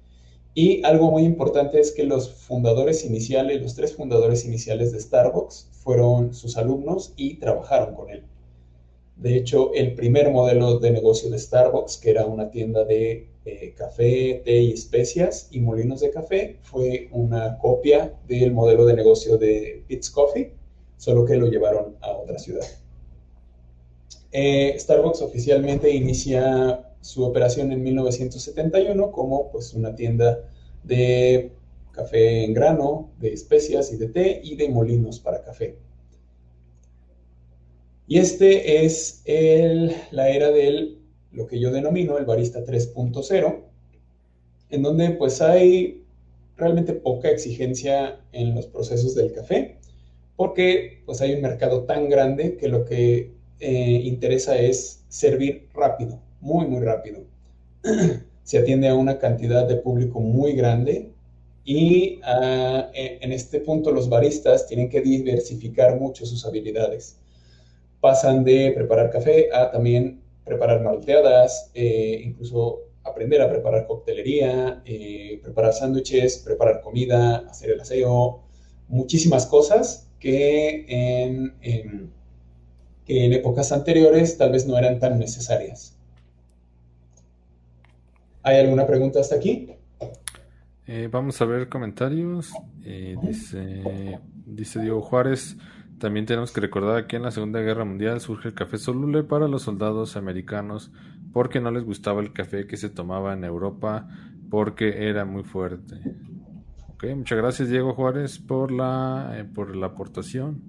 y 0.55 0.85
algo 0.85 1.11
muy 1.11 1.25
importante 1.25 1.81
es 1.81 1.93
que 1.93 2.05
los 2.05 2.33
fundadores 2.33 3.05
iniciales, 3.05 3.61
los 3.61 3.75
tres 3.75 3.95
fundadores 3.95 4.45
iniciales 4.45 4.93
de 4.93 5.01
Starbucks 5.01 5.69
fueron 5.83 6.33
sus 6.33 6.57
alumnos 6.57 7.13
y 7.17 7.35
trabajaron 7.35 7.95
con 7.95 8.09
él. 8.11 8.25
De 9.17 9.37
hecho, 9.37 9.73
el 9.75 9.95
primer 9.95 10.31
modelo 10.31 10.79
de 10.79 10.91
negocio 10.91 11.31
de 11.31 11.39
Starbucks, 11.39 11.99
que 11.99 12.11
era 12.11 12.27
una 12.27 12.51
tienda 12.51 12.85
de 12.85 13.29
eh, 13.45 13.75
café, 13.77 14.43
té 14.45 14.61
y 14.61 14.73
especias 14.73 15.49
y 15.51 15.61
molinos 15.61 16.01
de 16.01 16.11
café, 16.11 16.59
fue 16.63 17.09
una 17.13 17.59
copia 17.59 18.15
del 18.27 18.53
modelo 18.53 18.87
de 18.87 18.95
negocio 18.95 19.39
de 19.39 19.85
Pete's 19.87 20.11
Coffee, 20.11 20.53
solo 20.97 21.25
que 21.25 21.37
lo 21.37 21.47
llevaron 21.47 21.97
a 22.01 22.13
otra 22.13 22.39
ciudad. 22.39 22.67
Eh, 24.33 24.75
Starbucks 24.79 25.23
oficialmente 25.23 25.91
inicia 25.91 26.93
su 27.01 27.23
operación 27.23 27.71
en 27.71 27.83
1971 27.85 29.13
como 29.13 29.53
pues, 29.53 29.75
una 29.75 29.95
tienda 29.95 30.49
de 30.83 31.53
café 31.93 32.45
en 32.45 32.53
grano, 32.53 33.13
de 33.21 33.33
especias 33.33 33.93
y 33.93 33.97
de 33.97 34.09
té 34.09 34.41
y 34.43 34.57
de 34.57 34.69
molinos 34.69 35.21
para 35.21 35.43
café. 35.43 35.79
Y 38.07 38.19
este 38.19 38.85
es 38.85 39.23
el, 39.25 39.95
la 40.11 40.29
era 40.29 40.51
del, 40.51 40.99
lo 41.33 41.47
que 41.47 41.59
yo 41.59 41.71
denomino 41.71 42.19
el 42.19 42.27
barista 42.27 42.63
3.0, 42.63 43.63
en 44.71 44.83
donde 44.83 45.11
pues 45.11 45.41
hay 45.41 46.03
realmente 46.57 46.93
poca 46.93 47.31
exigencia 47.31 48.21
en 48.33 48.55
los 48.55 48.67
procesos 48.67 49.15
del 49.15 49.33
café, 49.33 49.79
porque 50.37 51.03
pues 51.07 51.23
hay 51.23 51.33
un 51.33 51.41
mercado 51.41 51.85
tan 51.85 52.11
grande 52.11 52.57
que 52.57 52.69
lo 52.69 52.85
que 52.85 53.33
eh, 53.61 54.01
interesa 54.05 54.59
es 54.59 55.05
servir 55.09 55.69
rápido, 55.73 56.21
muy, 56.41 56.67
muy 56.67 56.85
rápido. 56.85 57.23
Se 58.43 58.59
atiende 58.59 58.89
a 58.89 58.95
una 58.95 59.19
cantidad 59.19 59.67
de 59.67 59.77
público 59.77 60.21
muy 60.21 60.53
grande 60.53 61.09
y 61.65 62.21
ah, 62.23 62.91
en 62.93 63.33
este 63.33 63.61
punto 63.61 63.91
los 63.91 64.11
baristas 64.11 64.67
tienen 64.67 64.91
que 64.91 65.01
diversificar 65.01 65.99
mucho 65.99 66.27
sus 66.27 66.45
habilidades 66.45 67.17
pasan 68.05 68.45
de 68.45 68.71
preparar 68.73 69.09
café 69.09 69.49
a 69.51 69.71
también 69.71 70.21
preparar 70.45 70.83
malteadas, 70.83 71.71
eh, 71.73 72.21
incluso 72.23 72.81
aprender 73.03 73.41
a 73.41 73.49
preparar 73.49 73.87
coctelería, 73.87 74.83
eh, 74.85 75.41
preparar 75.43 75.73
sándwiches, 75.73 76.43
preparar 76.45 76.83
comida, 76.83 77.47
hacer 77.49 77.71
el 77.71 77.81
aseo, 77.81 78.43
muchísimas 78.89 79.47
cosas 79.47 80.11
que 80.21 80.85
en, 80.87 82.13
que 83.07 83.25
en 83.25 83.33
épocas 83.33 83.73
anteriores 83.73 84.37
tal 84.37 84.53
vez 84.53 84.67
no 84.67 84.77
eran 84.77 84.99
tan 84.99 85.19
necesarias. 85.19 85.97
¿Hay 88.43 88.59
alguna 88.59 88.87
pregunta 88.87 89.19
hasta 89.21 89.37
aquí? 89.37 89.71
Eh, 90.87 91.09
vamos 91.11 91.41
a 91.41 91.47
ver 91.47 91.71
comentarios. 91.71 92.53
dice, 93.23 94.21
dice 94.45 94.81
Diego 94.83 95.01
Juárez. 95.01 95.57
También 95.99 96.27
tenemos 96.27 96.53
que 96.53 96.61
recordar 96.61 97.07
que 97.07 97.17
en 97.17 97.23
la 97.23 97.31
Segunda 97.31 97.61
Guerra 97.61 97.85
Mundial 97.85 98.21
surge 98.21 98.49
el 98.49 98.55
café 98.55 98.79
soluble 98.79 99.23
para 99.23 99.49
los 99.49 99.63
soldados 99.63 100.17
americanos 100.17 100.91
porque 101.33 101.61
no 101.61 101.71
les 101.71 101.85
gustaba 101.85 102.21
el 102.21 102.33
café 102.33 102.67
que 102.67 102.77
se 102.77 102.91
tomaba 102.91 103.33
en 103.33 103.45
Europa 103.45 104.09
porque 104.51 105.09
era 105.09 105.25
muy 105.25 105.45
fuerte. 105.45 105.97
Ok, 106.95 107.05
muchas 107.17 107.39
gracias 107.39 107.69
Diego 107.69 107.95
Juárez 107.95 108.39
por 108.39 108.71
la, 108.71 109.35
eh, 109.37 109.45
por 109.45 109.75
la 109.77 109.87
aportación. 109.87 110.63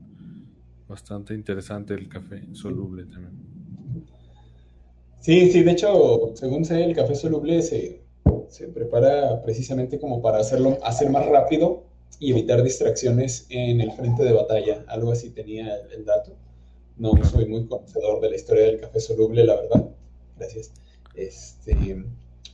Bastante 0.88 1.33
interesante 1.33 1.93
el 1.95 2.07
café 2.07 2.47
soluble 2.53 3.05
también. 3.05 3.33
Sí, 5.19 5.51
sí, 5.51 5.63
de 5.63 5.71
hecho, 5.71 6.35
según 6.35 6.65
sé, 6.65 6.83
el 6.83 6.95
café 6.95 7.15
soluble 7.15 7.63
se, 7.63 8.03
se 8.47 8.67
prepara 8.67 9.41
precisamente 9.41 9.99
como 9.99 10.21
para 10.21 10.38
hacerlo, 10.38 10.77
hacer 10.83 11.09
más 11.09 11.25
rápido 11.25 11.94
y 12.19 12.32
evitar 12.32 12.63
distracciones 12.63 13.47
en 13.49 13.82
el 13.82 13.91
frente 13.91 14.23
de 14.23 14.34
batalla. 14.34 14.84
Algo 14.88 15.12
así 15.12 15.30
tenía 15.32 15.75
el, 15.91 16.06
dato. 16.06 16.36
No 16.97 17.12
soy 17.23 17.45
muy 17.45 17.67
conocedor 17.67 18.21
de 18.21 18.30
la 18.30 18.36
historia 18.36 18.65
del 18.65 18.80
café 18.80 18.99
soluble, 18.99 19.43
la 19.43 19.56
verdad. 19.56 19.89
Gracias. 20.38 20.71
Este, 21.15 21.75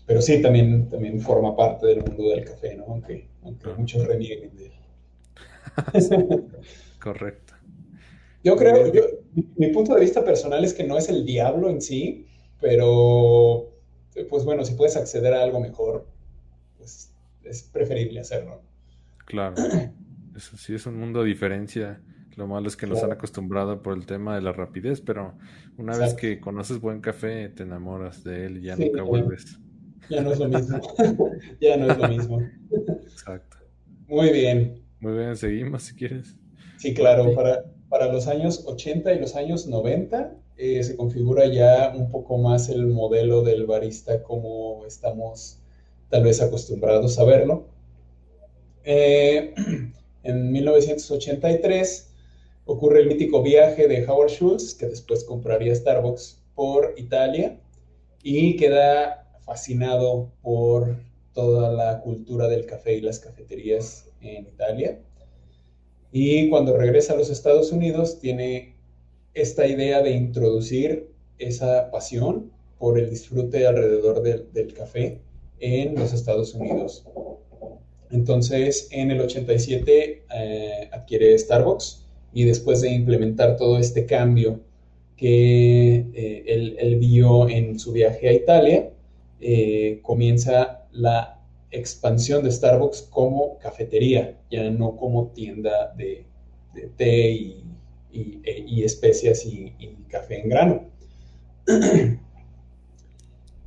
pero 0.05 0.21
sí, 0.21 0.41
también, 0.41 0.89
también 0.89 1.19
forma 1.21 1.55
parte 1.55 1.87
del 1.87 2.03
mundo 2.03 2.29
del 2.29 2.45
café, 2.45 2.75
¿no? 2.75 2.85
Aunque, 2.87 3.27
muchos 3.77 4.05
renieguen 4.05 4.55
de 4.55 4.65
él. 4.65 4.71
Correcto. 6.99 7.53
Yo 8.43 8.55
creo, 8.55 8.91
yo, 8.91 9.03
mi 9.55 9.67
punto 9.67 9.93
de 9.93 10.01
vista 10.01 10.25
personal 10.25 10.63
es 10.63 10.73
que 10.73 10.83
no 10.83 10.97
es 10.97 11.09
el 11.09 11.25
diablo 11.25 11.69
en 11.69 11.79
sí, 11.79 12.25
pero 12.59 13.71
pues 14.29 14.43
bueno, 14.43 14.65
si 14.65 14.73
puedes 14.73 14.97
acceder 14.97 15.33
a 15.33 15.43
algo 15.43 15.59
mejor, 15.59 16.07
pues 16.77 17.13
es 17.43 17.63
preferible 17.63 18.19
hacerlo. 18.19 18.61
Claro. 19.31 19.55
Eso 20.35 20.57
sí 20.57 20.75
es 20.75 20.85
un 20.85 20.99
mundo 20.99 21.21
de 21.21 21.29
diferencia. 21.29 22.01
Lo 22.35 22.47
malo 22.47 22.67
es 22.67 22.75
que 22.75 22.85
nos 22.85 23.01
han 23.01 23.11
acostumbrado 23.11 23.81
por 23.81 23.97
el 23.97 24.05
tema 24.05 24.35
de 24.35 24.41
la 24.41 24.51
rapidez, 24.51 24.99
pero 24.99 25.35
una 25.77 25.97
vez 25.97 26.13
que 26.13 26.39
conoces 26.39 26.79
buen 26.79 26.99
café, 26.99 27.49
te 27.49 27.63
enamoras 27.63 28.23
de 28.23 28.45
él 28.45 28.57
y 28.57 28.63
ya 28.63 28.75
nunca 28.75 29.03
vuelves. 29.03 29.57
Ya 30.09 30.21
no 30.21 30.33
es 30.33 30.39
lo 30.39 30.49
mismo. 30.49 30.81
ya 31.61 31.77
no 31.77 31.91
es 31.91 31.97
lo 31.97 32.07
mismo. 32.09 32.41
Exacto. 33.03 33.57
Muy 34.07 34.31
bien. 34.31 34.83
Muy 34.99 35.13
bien, 35.13 35.35
seguimos 35.37 35.83
si 35.83 35.95
quieres. 35.95 36.35
Sí, 36.77 36.93
claro. 36.93 37.33
Para, 37.33 37.63
para 37.87 38.11
los 38.11 38.27
años 38.27 38.63
80 38.65 39.13
y 39.13 39.19
los 39.19 39.35
años 39.35 39.67
90 39.67 40.35
eh, 40.57 40.83
se 40.83 40.97
configura 40.97 41.45
ya 41.45 41.93
un 41.95 42.11
poco 42.11 42.37
más 42.37 42.67
el 42.67 42.87
modelo 42.87 43.43
del 43.43 43.65
barista 43.65 44.21
como 44.23 44.85
estamos 44.85 45.61
tal 46.09 46.23
vez 46.23 46.41
acostumbrados 46.41 47.17
a 47.17 47.23
verlo. 47.23 47.70
Eh, 48.83 49.53
en 50.23 50.51
1983, 50.51 52.13
ocurre 52.65 53.01
el 53.01 53.07
mítico 53.07 53.41
viaje 53.41 53.87
de 53.87 54.05
Howard 54.07 54.31
Schultz, 54.31 54.75
que 54.75 54.87
después 54.87 55.23
compraría 55.23 55.75
Starbucks 55.75 56.41
por 56.55 56.93
Italia 56.97 57.59
y 58.23 58.55
queda 58.55 59.27
fascinado 59.45 60.31
por 60.41 60.97
toda 61.33 61.71
la 61.71 62.01
cultura 62.01 62.47
del 62.47 62.65
café 62.65 62.95
y 62.95 63.01
las 63.01 63.19
cafeterías 63.19 64.05
en 64.21 64.47
Italia. 64.47 64.99
Y 66.11 66.49
cuando 66.49 66.75
regresa 66.77 67.13
a 67.13 67.17
los 67.17 67.29
Estados 67.29 67.71
Unidos 67.71 68.19
tiene 68.19 68.75
esta 69.33 69.65
idea 69.65 70.01
de 70.01 70.11
introducir 70.11 71.09
esa 71.37 71.89
pasión 71.89 72.51
por 72.77 72.99
el 72.99 73.09
disfrute 73.09 73.65
alrededor 73.65 74.21
del, 74.21 74.73
café 74.73 75.21
en 75.59 75.95
los 75.95 76.13
Estados 76.13 76.53
Unidos. 76.53 77.05
Entonces, 78.11 78.87
en 78.91 79.11
el 79.11 79.21
87 79.21 80.23
eh, 80.33 80.89
adquiere 80.91 81.37
Starbucks 81.37 82.05
y 82.33 82.43
después 82.43 82.81
de 82.81 82.91
implementar 82.91 83.57
todo 83.57 83.77
este 83.77 84.05
cambio 84.05 84.59
que 85.15 86.05
eh, 86.13 86.43
él, 86.79 86.95
vio 86.97 87.47
en 87.47 87.77
su 87.79 87.91
viaje 87.91 88.27
a 88.27 88.33
Italia, 88.33 88.89
eh, 89.39 89.99
comienza 90.01 90.85
la 90.91 91.39
expansión 91.71 92.43
de 92.43 92.51
Starbucks 92.51 93.03
como 93.03 93.57
cafetería, 93.59 94.37
ya 94.49 94.69
no 94.69 94.95
como 94.97 95.27
tienda 95.27 95.93
de, 95.95 96.25
té 96.97 97.31
y, 97.31 97.63
e, 98.43 98.83
especias 98.83 99.45
y, 99.45 99.73
café 100.09 100.41
en 100.41 100.49
grano. 100.49 100.83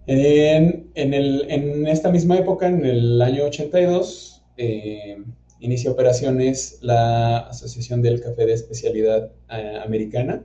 En, 0.07 1.86
esta 1.86 2.11
misma 2.11 2.36
época, 2.36 2.68
en 2.68 2.84
el 2.84 3.22
año 3.22 3.45
82, 3.45 4.34
eh, 4.57 5.22
inicia 5.61 5.90
operaciones 5.90 6.78
la 6.80 7.38
Asociación 7.38 8.02
del 8.02 8.20
Café 8.20 8.46
de 8.46 8.52
Especialidad 8.52 9.32
eh, 9.50 9.80
Americana, 9.84 10.44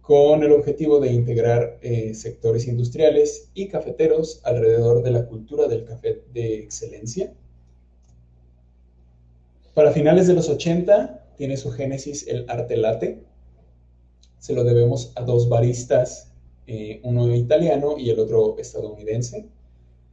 con 0.00 0.42
el 0.42 0.52
objetivo 0.52 1.00
de 1.00 1.12
integrar 1.12 1.78
eh, 1.82 2.14
sectores 2.14 2.66
industriales 2.66 3.50
y 3.52 3.68
cafeteros 3.68 4.40
alrededor 4.44 5.02
de 5.02 5.10
la 5.10 5.26
cultura 5.26 5.68
del 5.68 5.84
café 5.84 6.22
de 6.32 6.60
excelencia. 6.60 7.34
Para 9.74 9.92
finales 9.92 10.26
de 10.26 10.34
los 10.34 10.48
80 10.48 11.34
tiene 11.36 11.56
su 11.56 11.70
génesis 11.70 12.26
el 12.26 12.48
arte 12.48 12.76
latte. 12.76 13.22
Se 14.38 14.54
lo 14.54 14.64
debemos 14.64 15.12
a 15.16 15.22
dos 15.22 15.48
baristas, 15.48 16.32
uno 17.02 17.34
italiano 17.34 17.96
y 17.96 18.10
el 18.10 18.18
otro 18.18 18.56
estadounidense, 18.58 19.46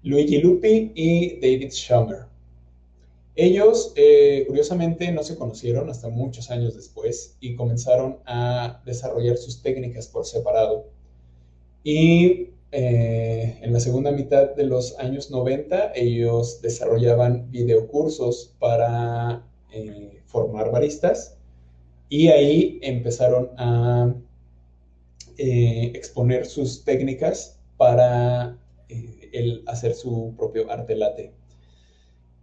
Luigi 0.03 0.37
Lupi 0.39 0.91
y 0.95 1.39
David 1.39 1.71
Schumer. 1.71 2.34
Ellos, 3.37 3.91
eh, 3.97 4.45
curiosamente, 4.47 5.11
no 5.11 5.21
se 5.23 5.35
conocieron 5.35 5.89
hasta 5.89 6.07
muchos 6.07 6.51
años 6.51 6.73
después 6.73 7.35
y 7.41 7.55
comenzaron 7.55 8.19
a 8.25 8.81
desarrollar 8.85 9.37
sus 9.37 9.61
técnicas 9.61 10.07
por 10.07 10.25
separado. 10.25 10.85
Y 11.83 12.51
eh, 12.71 13.59
en 13.61 13.73
la 13.73 13.79
segunda 13.81 14.11
mitad 14.11 14.55
de 14.55 14.63
los 14.63 14.97
años 14.99 15.31
90, 15.31 15.91
ellos 15.95 16.61
desarrollaban 16.61 17.51
videocursos 17.51 18.55
para 18.57 19.45
eh, 19.71 20.21
formar 20.27 20.71
baristas 20.71 21.37
y 22.07 22.29
ahí 22.29 22.79
empezaron 22.81 23.49
a 23.57 24.13
exponer 25.37 26.45
sus 26.45 26.85
técnicas 26.85 27.59
para 27.75 28.57
hacer 29.67 29.93
su 29.93 30.33
propio 30.37 30.71
arte 30.71 30.95
latte. 30.95 31.33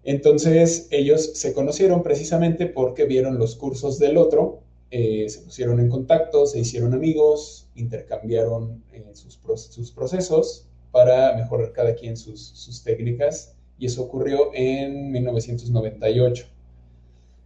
Entonces 0.05 0.89
ellos 0.91 1.33
se 1.35 1.53
conocieron 1.53 2.03
precisamente 2.03 2.67
porque 2.67 3.05
vieron 3.05 3.39
los 3.39 3.55
cursos 3.55 3.99
del 3.99 4.17
otro, 4.17 4.61
eh, 4.91 5.29
se 5.29 5.41
pusieron 5.41 5.81
en 5.81 5.89
contacto, 5.89 6.45
se 6.47 6.59
hicieron 6.59 6.93
amigos, 6.93 7.69
intercambiaron 7.77 8.83
eh, 8.93 9.05
sus, 9.15 9.91
procesos 9.93 10.69
para 10.91 11.35
mejorar 11.37 11.73
cada 11.73 11.95
quien 11.95 12.17
sus, 12.17 12.83
técnicas 12.85 13.55
y 13.79 13.87
eso 13.87 14.03
ocurrió 14.03 14.51
en 14.53 15.11
1998, 15.13 16.47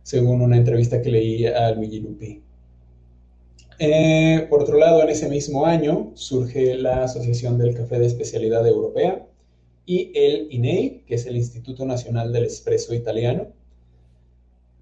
según 0.03 0.41
una 0.41 0.57
entrevista 0.57 1.01
que 1.03 1.11
leí 1.11 1.47
a 1.47 1.71
Luigi 1.73 2.01
Lupi. 2.01 2.43
Eh, 3.79 4.47
por 4.49 4.63
otro 4.63 4.79
lado, 4.79 5.03
en 5.03 5.11
ese 5.11 5.29
mismo 5.29 5.67
año 5.67 6.13
surge 6.15 6.75
la 6.75 7.05
Asociación 7.05 7.59
del 7.59 7.75
Café 7.75 7.99
de 7.99 8.07
Especialidad 8.07 8.67
Europea, 8.67 9.27
y 9.87 10.11
el 10.14 10.49
INEI, 10.51 11.05
que 11.07 11.14
es 11.14 11.26
el 11.26 11.37
Instituto 11.37 11.87
Nacional 11.87 12.32
del 12.32 12.45
Espresso 12.45 12.93
Italiano, 12.93 13.53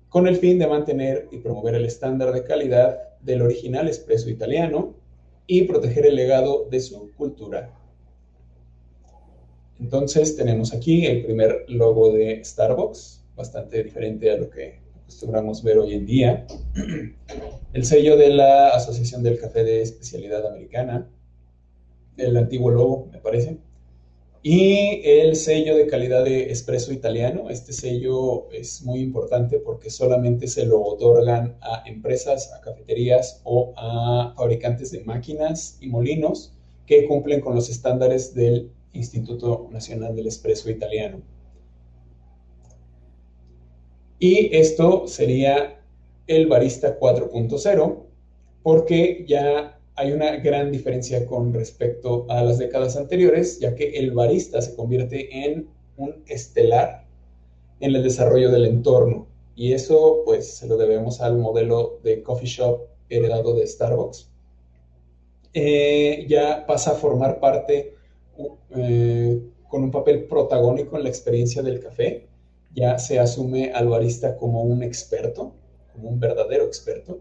con 0.09 0.27
el 0.27 0.37
fin 0.37 0.59
de 0.59 0.67
mantener 0.67 1.29
y 1.31 1.39
promover 1.39 1.75
el 1.75 1.85
estándar 1.85 2.33
de 2.33 2.45
calidad 2.45 3.19
del 3.21 3.43
original 3.43 3.89
espresso 3.89 4.31
italiano 4.31 4.95
y 5.47 5.63
proteger 5.63 6.07
el 6.07 6.15
legado 6.15 6.69
de 6.71 6.81
su 6.81 7.13
cultura. 7.15 7.77
Entonces 9.81 10.37
tenemos 10.37 10.73
aquí 10.73 11.05
el 11.05 11.25
primer 11.25 11.65
logo 11.69 12.13
de 12.13 12.45
Starbucks, 12.45 13.25
bastante 13.35 13.83
diferente 13.83 14.31
a 14.31 14.37
lo 14.37 14.49
que 14.49 14.79
acostumbramos 15.03 15.63
ver 15.63 15.79
hoy 15.79 15.95
en 15.95 16.07
día. 16.07 16.47
El 17.73 17.85
sello 17.85 18.17
de 18.17 18.31
la 18.31 18.69
Asociación 18.69 19.23
del 19.23 19.39
Café 19.39 19.65
de 19.65 19.83
Especialidad 19.83 20.47
Americana, 20.47 21.11
el 22.17 22.37
antiguo 22.37 22.71
logo, 22.71 23.09
me 23.13 23.19
parece. 23.19 23.59
Y 24.47 25.01
el 25.05 25.37
sello 25.37 25.75
de 25.75 25.87
calidad 25.87 26.23
de 26.23 26.51
Espresso 26.51 26.93
Italiano, 26.93 27.49
este 27.49 27.73
sello 27.73 28.51
es 28.53 28.83
muy 28.83 29.01
importante 29.01 29.59
porque 29.59 29.89
solamente 29.89 30.49
se 30.49 30.67
lo 30.67 30.83
otorgan 30.83 31.57
a 31.63 31.83
empresas, 31.87 32.53
a 32.53 32.61
cafeterías 32.61 33.41
o 33.45 33.73
a 33.75 34.35
fabricantes 34.37 34.91
de 34.91 35.03
máquinas 35.03 35.79
y 35.81 35.87
molinos 35.87 36.53
que 36.85 37.07
cumplen 37.09 37.41
con 37.41 37.55
los 37.55 37.71
estándares 37.71 38.35
del 38.35 38.71
Instituto 38.93 39.71
Nacional 39.73 40.15
del 40.15 40.27
Espresso 40.27 40.69
Italiano. 40.71 41.23
Y 44.19 44.55
esto 44.55 45.09
sería 45.09 45.81
el 46.27 46.49
barista 46.49 47.01
4.0 47.01 48.03
porque 48.63 49.25
ya 49.27 49.81
hay 49.97 50.13
una 50.13 50.37
gran 50.37 50.73
diferencia 50.73 51.25
con 51.27 51.53
respecto 51.55 52.27
a 52.29 52.43
las 52.43 52.59
décadas 52.59 52.97
anteriores, 52.97 53.61
ya 53.61 53.75
que 53.75 53.91
el 53.91 54.11
barista 54.11 54.61
se 54.61 54.75
convierte 54.75 55.47
en 55.47 55.69
un 55.97 56.23
estelar 56.27 57.05
en 57.81 57.95
el 57.95 58.03
desarrollo 58.03 58.51
del 58.51 58.67
entorno. 58.67 59.29
Y 59.55 59.73
eso 59.73 60.23
pues 60.25 60.57
se 60.57 60.67
lo 60.67 60.77
debemos 60.77 61.21
al 61.21 61.39
modelo 61.39 62.01
de 62.03 62.23
coffee 62.23 62.49
shop 62.49 62.81
heredado 63.09 63.55
de 63.55 63.67
Starbucks. 63.67 64.29
Eh, 65.53 66.27
ya 66.29 66.67
pasa 66.67 66.93
a 66.93 66.95
formar 66.95 67.39
parte 67.39 67.95
eh, 68.71 69.41
con 69.69 69.85
un 69.85 69.91
papel 69.93 70.25
protagónico 70.25 70.97
en 70.97 71.05
la 71.05 71.09
experiencia 71.09 71.63
del 71.63 71.79
café. 71.79 72.27
Ya 72.75 72.99
se 72.99 73.21
asume 73.21 73.71
al 73.73 73.87
barista 73.87 74.37
como 74.37 74.63
un 74.63 74.83
experto, 74.83 75.53
como 75.93 76.09
un 76.09 76.19
verdadero 76.19 76.65
experto 76.65 77.21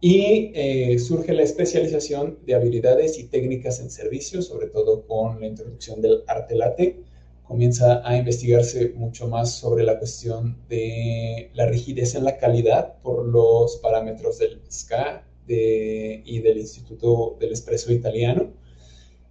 y 0.00 0.52
eh, 0.54 0.98
surge 0.98 1.32
la 1.32 1.42
especialización 1.42 2.38
de 2.46 2.54
habilidades 2.54 3.18
y 3.18 3.24
técnicas 3.24 3.80
en 3.80 3.90
servicio, 3.90 4.42
sobre 4.42 4.68
todo 4.68 5.06
con 5.06 5.40
la 5.40 5.46
introducción 5.46 6.00
del 6.00 6.22
arte 6.28 6.54
late. 6.54 7.02
Comienza 7.42 8.06
a 8.08 8.16
investigarse 8.16 8.90
mucho 8.90 9.26
más 9.26 9.54
sobre 9.54 9.82
la 9.82 9.98
cuestión 9.98 10.56
de 10.68 11.50
la 11.54 11.66
rigidez 11.66 12.14
en 12.14 12.24
la 12.24 12.36
calidad 12.36 13.00
por 13.02 13.26
los 13.26 13.76
parámetros 13.78 14.38
del 14.38 14.60
SCA 14.68 15.24
y 15.48 16.40
del 16.40 16.58
Instituto 16.58 17.36
del 17.40 17.52
Espresso 17.52 17.90
Italiano, 17.90 18.52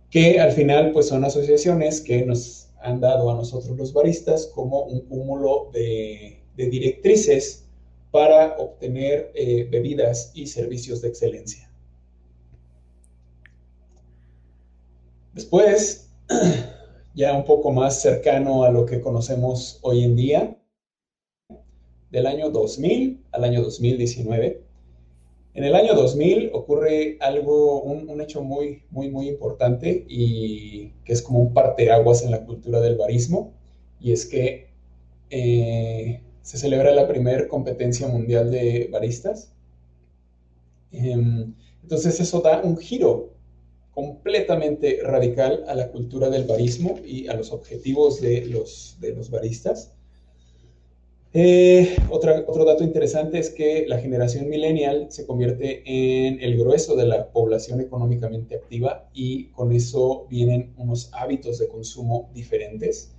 que 0.09 0.39
al 0.39 0.51
final 0.51 0.91
pues 0.91 1.07
son 1.07 1.23
asociaciones 1.23 2.01
que 2.01 2.25
nos 2.25 2.69
han 2.81 2.99
dado 2.99 3.29
a 3.29 3.35
nosotros 3.35 3.77
los 3.77 3.93
baristas 3.93 4.47
como 4.47 4.81
un 4.83 5.01
cúmulo 5.01 5.69
de, 5.71 6.39
de 6.55 6.69
directrices 6.69 7.66
para 8.11 8.57
obtener 8.57 9.31
eh, 9.35 9.67
bebidas 9.69 10.31
y 10.33 10.47
servicios 10.47 11.01
de 11.01 11.09
excelencia. 11.09 11.69
Después, 15.33 16.09
ya 17.15 17.33
un 17.33 17.45
poco 17.45 17.71
más 17.71 18.01
cercano 18.01 18.63
a 18.63 18.71
lo 18.71 18.85
que 18.85 19.01
conocemos 19.01 19.79
hoy 19.81 20.03
en 20.03 20.15
día, 20.15 20.57
del 22.09 22.25
año 22.25 22.49
2000 22.49 23.25
al 23.31 23.43
año 23.43 23.61
2019. 23.61 24.63
En 25.53 25.63
el 25.63 25.75
año 25.75 25.95
2000 25.95 26.51
ocurre 26.53 27.17
algo, 27.19 27.81
un, 27.81 28.21
hecho 28.21 28.43
muy, 28.43 28.83
muy, 28.91 29.09
muy 29.09 29.27
importante 29.27 30.05
y 30.07 30.89
que 31.03 31.13
es 31.13 31.21
como 31.21 31.39
un 31.39 31.53
parteaguas 31.53 32.23
en 32.23 32.31
la 32.31 32.45
cultura 32.45 32.79
del 32.79 32.95
barismo, 32.95 33.53
y 33.99 34.11
es 34.11 34.25
que 34.25 34.67
eh, 35.31 36.21
se 36.47 36.57
celebra 36.57 36.93
la 36.93 37.09
primera 37.09 37.45
competencia 37.49 38.07
mundial 38.07 38.49
de 38.49 38.87
baristas. 38.89 39.51
Em, 40.93 41.53
entonces 41.83 42.21
eso 42.21 42.39
da 42.39 42.61
un 42.63 42.77
giro 42.77 43.33
completamente 43.91 45.01
radical 45.03 45.65
a 45.67 45.75
la 45.75 45.91
cultura 45.91 46.29
del 46.29 46.45
barismo 46.45 47.01
y 47.03 47.27
a 47.27 47.33
los 47.33 47.51
objetivos 47.51 48.21
de 48.21 48.45
los, 48.45 48.95
de 49.01 49.13
los 49.13 49.29
baristas. 49.29 49.91
Eh, 51.33 51.97
otro 52.09 52.63
dato 52.63 52.85
interesante 52.85 53.39
es 53.39 53.49
que 53.49 53.83
la 53.85 53.99
generación 53.99 54.47
millennial 54.47 55.07
se 55.09 55.25
convierte 55.25 55.83
en 55.85 56.41
el 56.41 56.57
grueso 56.57 56.95
de 56.95 57.07
la 57.07 57.29
población 57.29 57.81
económicamente 57.81 58.55
activa 58.55 59.09
y 59.13 59.47
con 59.47 59.73
eso 59.73 60.27
vienen 60.29 60.73
unos 60.77 61.09
hábitos 61.11 61.59
de 61.59 61.67
consumo 61.67 62.29
diferentes. 62.33 63.11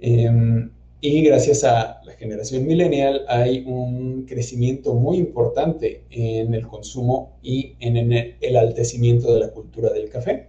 Em, 0.00 0.72
y 1.00 1.22
gracias 1.22 1.62
a 1.62 2.00
la 2.04 2.12
generación 2.14 2.66
millennial 2.66 3.24
hay 3.28 3.64
un 3.66 4.26
crecimiento 4.26 4.94
muy 4.94 5.18
importante 5.18 6.04
en 6.10 6.54
el 6.54 6.66
consumo 6.66 7.38
y 7.42 7.76
en 7.78 7.96
el 7.96 8.36
enaltecimiento 8.40 9.32
de 9.32 9.40
la 9.40 9.50
cultura 9.50 9.90
del 9.90 10.08
café. 10.08 10.48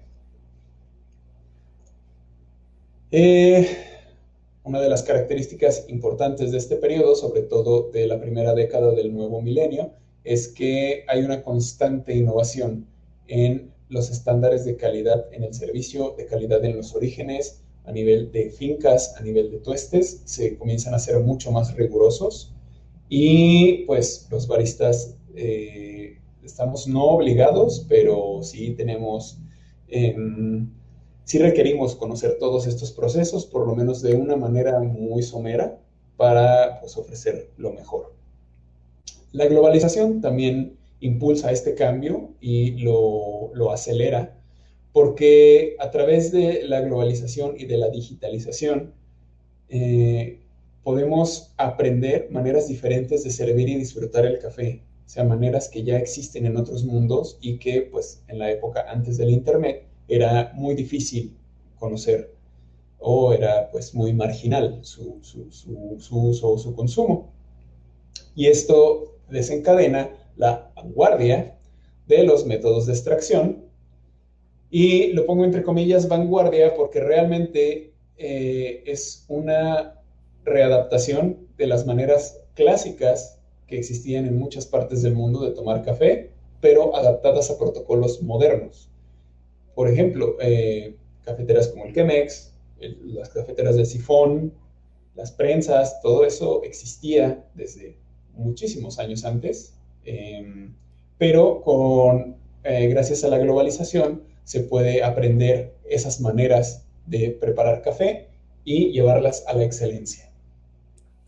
Eh, 3.11 3.67
una 4.63 4.81
de 4.81 4.89
las 4.89 5.03
características 5.03 5.85
importantes 5.87 6.51
de 6.51 6.57
este 6.57 6.77
periodo, 6.77 7.15
sobre 7.15 7.41
todo 7.43 7.91
de 7.91 8.07
la 8.07 8.19
primera 8.19 8.53
década 8.53 8.91
del 8.93 9.13
nuevo 9.13 9.41
milenio, 9.41 9.93
es 10.23 10.47
que 10.47 11.05
hay 11.07 11.23
una 11.23 11.43
constante 11.43 12.15
innovación 12.15 12.87
en 13.27 13.71
los 13.89 14.09
estándares 14.09 14.65
de 14.65 14.77
calidad 14.77 15.27
en 15.31 15.43
el 15.43 15.53
servicio, 15.53 16.15
de 16.17 16.25
calidad 16.25 16.63
en 16.65 16.77
los 16.77 16.95
orígenes, 16.95 17.63
a 17.85 17.91
nivel 17.91 18.31
de 18.31 18.49
fincas, 18.49 19.15
a 19.17 19.21
nivel 19.21 19.51
de 19.51 19.59
tuestes, 19.59 20.21
se 20.25 20.57
comienzan 20.57 20.93
a 20.93 20.99
ser 20.99 21.19
mucho 21.19 21.51
más 21.51 21.73
rigurosos 21.75 22.53
y 23.09 23.85
pues 23.85 24.27
los 24.29 24.47
baristas 24.47 25.15
eh, 25.35 26.19
estamos 26.43 26.87
no 26.87 27.03
obligados, 27.05 27.85
pero 27.89 28.41
sí 28.43 28.71
tenemos, 28.71 29.39
eh, 29.87 30.15
sí 31.23 31.39
requerimos 31.39 31.95
conocer 31.95 32.37
todos 32.39 32.67
estos 32.67 32.91
procesos, 32.91 33.45
por 33.45 33.65
lo 33.65 33.75
menos 33.75 34.01
de 34.01 34.15
una 34.15 34.35
manera 34.35 34.79
muy 34.79 35.23
somera, 35.23 35.79
para 36.17 36.81
pues, 36.81 36.97
ofrecer 36.97 37.49
lo 37.57 37.71
mejor. 37.71 38.13
La 39.31 39.45
globalización 39.45 40.21
también 40.21 40.77
impulsa 40.99 41.51
este 41.51 41.75
cambio 41.75 42.31
y 42.41 42.71
lo, 42.71 43.51
lo 43.53 43.71
acelera 43.71 44.38
porque 44.91 45.75
a 45.79 45.91
través 45.91 46.31
de 46.31 46.63
la 46.63 46.81
globalización 46.81 47.55
y 47.57 47.65
de 47.65 47.77
la 47.77 47.89
digitalización 47.89 48.93
eh, 49.69 50.39
podemos 50.83 51.53
aprender 51.57 52.29
maneras 52.31 52.67
diferentes 52.67 53.23
de 53.23 53.31
servir 53.31 53.69
y 53.69 53.75
disfrutar 53.75 54.25
el 54.25 54.39
café, 54.39 54.81
o 55.05 55.09
sea, 55.09 55.23
maneras 55.23 55.69
que 55.69 55.83
ya 55.83 55.97
existen 55.97 56.45
en 56.45 56.57
otros 56.57 56.83
mundos 56.83 57.37
y 57.41 57.59
que 57.59 57.83
pues 57.83 58.23
en 58.27 58.39
la 58.39 58.51
época 58.51 58.85
antes 58.87 59.17
del 59.17 59.29
Internet 59.29 59.83
era 60.07 60.51
muy 60.55 60.75
difícil 60.75 61.35
conocer 61.77 62.33
o 62.97 63.33
era 63.33 63.69
pues 63.71 63.93
muy 63.93 64.13
marginal 64.13 64.79
su, 64.81 65.19
su 65.21 66.19
uso 66.27 66.51
o 66.51 66.57
su 66.57 66.75
consumo. 66.75 67.31
Y 68.35 68.47
esto 68.47 69.15
desencadena 69.29 70.09
la 70.35 70.71
vanguardia 70.75 71.57
de 72.07 72.23
los 72.23 72.45
métodos 72.45 72.87
de 72.87 72.93
extracción 72.93 73.68
y 74.71 75.13
lo 75.13 75.25
pongo 75.25 75.45
entre 75.45 75.63
comillas 75.63 76.07
vanguardia 76.07 76.75
porque 76.75 76.99
realmente 76.99 77.93
eh, 78.17 78.83
es 78.85 79.25
una 79.27 79.95
readaptación 80.45 81.47
de 81.57 81.67
las 81.67 81.85
maneras 81.85 82.41
clásicas 82.53 83.39
que 83.67 83.77
existían 83.77 84.25
en 84.25 84.37
muchas 84.37 84.65
partes 84.65 85.01
del 85.01 85.15
mundo 85.15 85.41
de 85.41 85.51
tomar 85.51 85.83
café, 85.83 86.31
pero 86.61 86.95
adaptadas 86.95 87.49
a 87.49 87.57
protocolos 87.57 88.21
modernos. 88.21 88.89
Por 89.75 89.87
ejemplo, 89.89 90.35
eh, 90.41 90.95
cafeteras 91.23 91.69
como 91.69 91.85
el 91.85 91.93
Chemex, 91.93 92.53
las 93.05 93.29
cafeteras 93.29 93.75
de 93.75 93.85
sifón, 93.85 94.53
las 95.15 95.31
prensas, 95.31 96.01
todo 96.01 96.25
eso 96.25 96.63
existía 96.63 97.45
desde 97.53 97.95
muchísimos 98.33 98.99
años 98.99 99.25
antes, 99.25 99.73
em, 100.05 100.73
pero 101.17 101.61
con, 101.61 102.37
eh, 102.63 102.87
gracias 102.87 103.23
a 103.23 103.27
la 103.27 103.37
globalización 103.37 104.28
se 104.49 104.61
puede 104.61 105.03
aprender 105.03 105.75
esas 105.87 106.21
maneras 106.21 106.83
de 107.05 107.37
preparar 107.39 107.83
café 107.83 108.29
y 108.65 108.91
llevarlas 108.91 109.43
a 109.45 109.53
la 109.53 109.63
excelencia. 109.63 110.31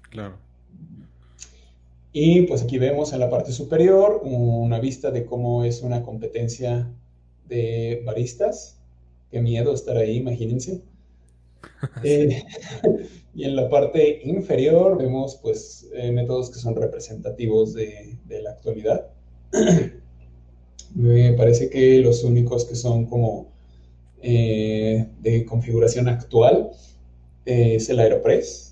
Claro. 0.10 0.40
Y 2.12 2.48
pues 2.48 2.64
aquí 2.64 2.80
vemos 2.80 3.14
en 3.14 3.20
la 3.20 3.30
parte 3.30 3.52
superior 3.52 4.22
una 4.24 4.80
vista 4.80 5.12
de 5.12 5.24
cómo 5.24 5.64
es 5.64 5.84
una 5.84 6.02
competencia 6.02 6.92
de 7.48 8.02
baristas. 8.04 8.80
Qué 9.30 9.40
miedo 9.40 9.72
estar 9.76 9.98
ahí, 9.98 10.18
imagínense. 10.18 10.82
Eh, 12.04 12.44
y 13.36 13.44
en 13.44 13.56
la 13.56 13.70
parte 13.70 14.22
inferior 14.24 14.98
vemos 14.98 15.36
pues 15.44 15.88
eh, 15.94 16.12
métodos 16.12 16.50
que 16.50 16.58
son 16.58 16.76
representativos 16.76 17.76
de, 17.76 18.18
de 18.26 18.42
la 18.42 18.50
actualidad. 18.50 19.12
Me 20.96 21.34
parece 21.34 21.70
que 21.70 22.00
los 22.00 22.24
únicos 22.24 22.66
que 22.66 22.76
son 22.76 23.06
como 23.06 23.48
eh, 24.22 25.08
de 25.22 25.46
configuración 25.46 26.08
actual 26.08 26.70
eh, 27.46 27.76
es 27.76 27.90
el 27.90 28.00
Aeropress. 28.00 28.68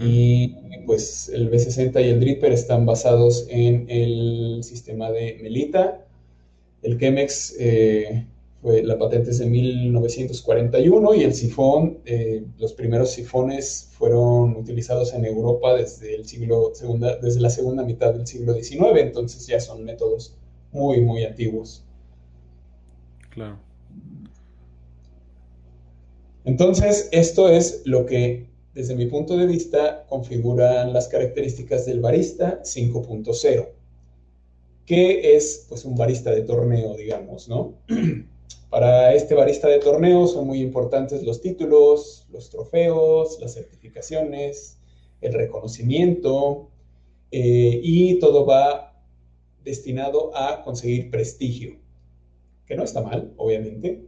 Y 0.00 0.54
pues 0.86 1.28
el 1.28 1.50
B60 1.50 2.04
y 2.04 2.08
el 2.08 2.20
Dripper 2.20 2.52
están 2.52 2.86
basados 2.86 3.46
en 3.50 3.86
el 3.88 4.60
sistema 4.62 5.10
de 5.10 5.40
Melita. 5.42 6.06
El 6.82 7.00
Chemex, 7.00 7.56
eh, 7.58 8.24
fue, 8.60 8.84
la 8.84 8.96
patente 8.96 9.32
es 9.32 9.38
de 9.40 9.46
1941 9.46 11.14
y 11.14 11.24
el 11.24 11.34
sifón, 11.34 11.98
los 12.58 12.74
primeros 12.74 13.10
sifones 13.10 13.88
fueron 13.90 14.54
utilizados 14.56 15.14
en 15.14 15.24
Europa 15.24 15.74
desde, 15.74 16.14
el 16.14 16.26
siglo, 16.26 16.70
segunda, 16.74 17.16
desde 17.16 17.40
la 17.40 17.50
segunda 17.50 17.82
mitad 17.82 18.14
del 18.14 18.24
siglo 18.24 18.54
XIX, 18.54 18.98
entonces 18.98 19.44
ya 19.48 19.58
son 19.58 19.84
métodos 19.84 20.36
muy, 20.72 21.00
muy 21.00 21.24
antiguos. 21.24 21.84
Claro. 23.30 23.58
Entonces, 26.44 27.08
esto 27.12 27.48
es 27.48 27.82
lo 27.84 28.04
que, 28.04 28.48
desde 28.74 28.96
mi 28.96 29.06
punto 29.06 29.36
de 29.36 29.46
vista, 29.46 30.04
configuran 30.08 30.92
las 30.92 31.08
características 31.08 31.86
del 31.86 32.00
barista 32.00 32.60
5.0, 32.62 33.68
que 34.84 35.36
es 35.36 35.66
pues 35.68 35.84
un 35.84 35.96
barista 35.96 36.30
de 36.30 36.42
torneo, 36.42 36.94
digamos, 36.94 37.48
¿no? 37.48 37.74
Para 38.70 39.14
este 39.14 39.34
barista 39.34 39.68
de 39.68 39.78
torneo 39.78 40.26
son 40.26 40.46
muy 40.46 40.60
importantes 40.60 41.22
los 41.22 41.42
títulos, 41.42 42.26
los 42.30 42.48
trofeos, 42.48 43.38
las 43.40 43.54
certificaciones, 43.54 44.78
el 45.20 45.34
reconocimiento, 45.34 46.70
eh, 47.30 47.80
y 47.82 48.18
todo 48.18 48.44
va 48.46 48.91
destinado 49.64 50.36
a 50.36 50.62
conseguir 50.62 51.10
prestigio, 51.10 51.76
que 52.66 52.76
no 52.76 52.84
está 52.84 53.00
mal, 53.00 53.32
obviamente, 53.36 54.02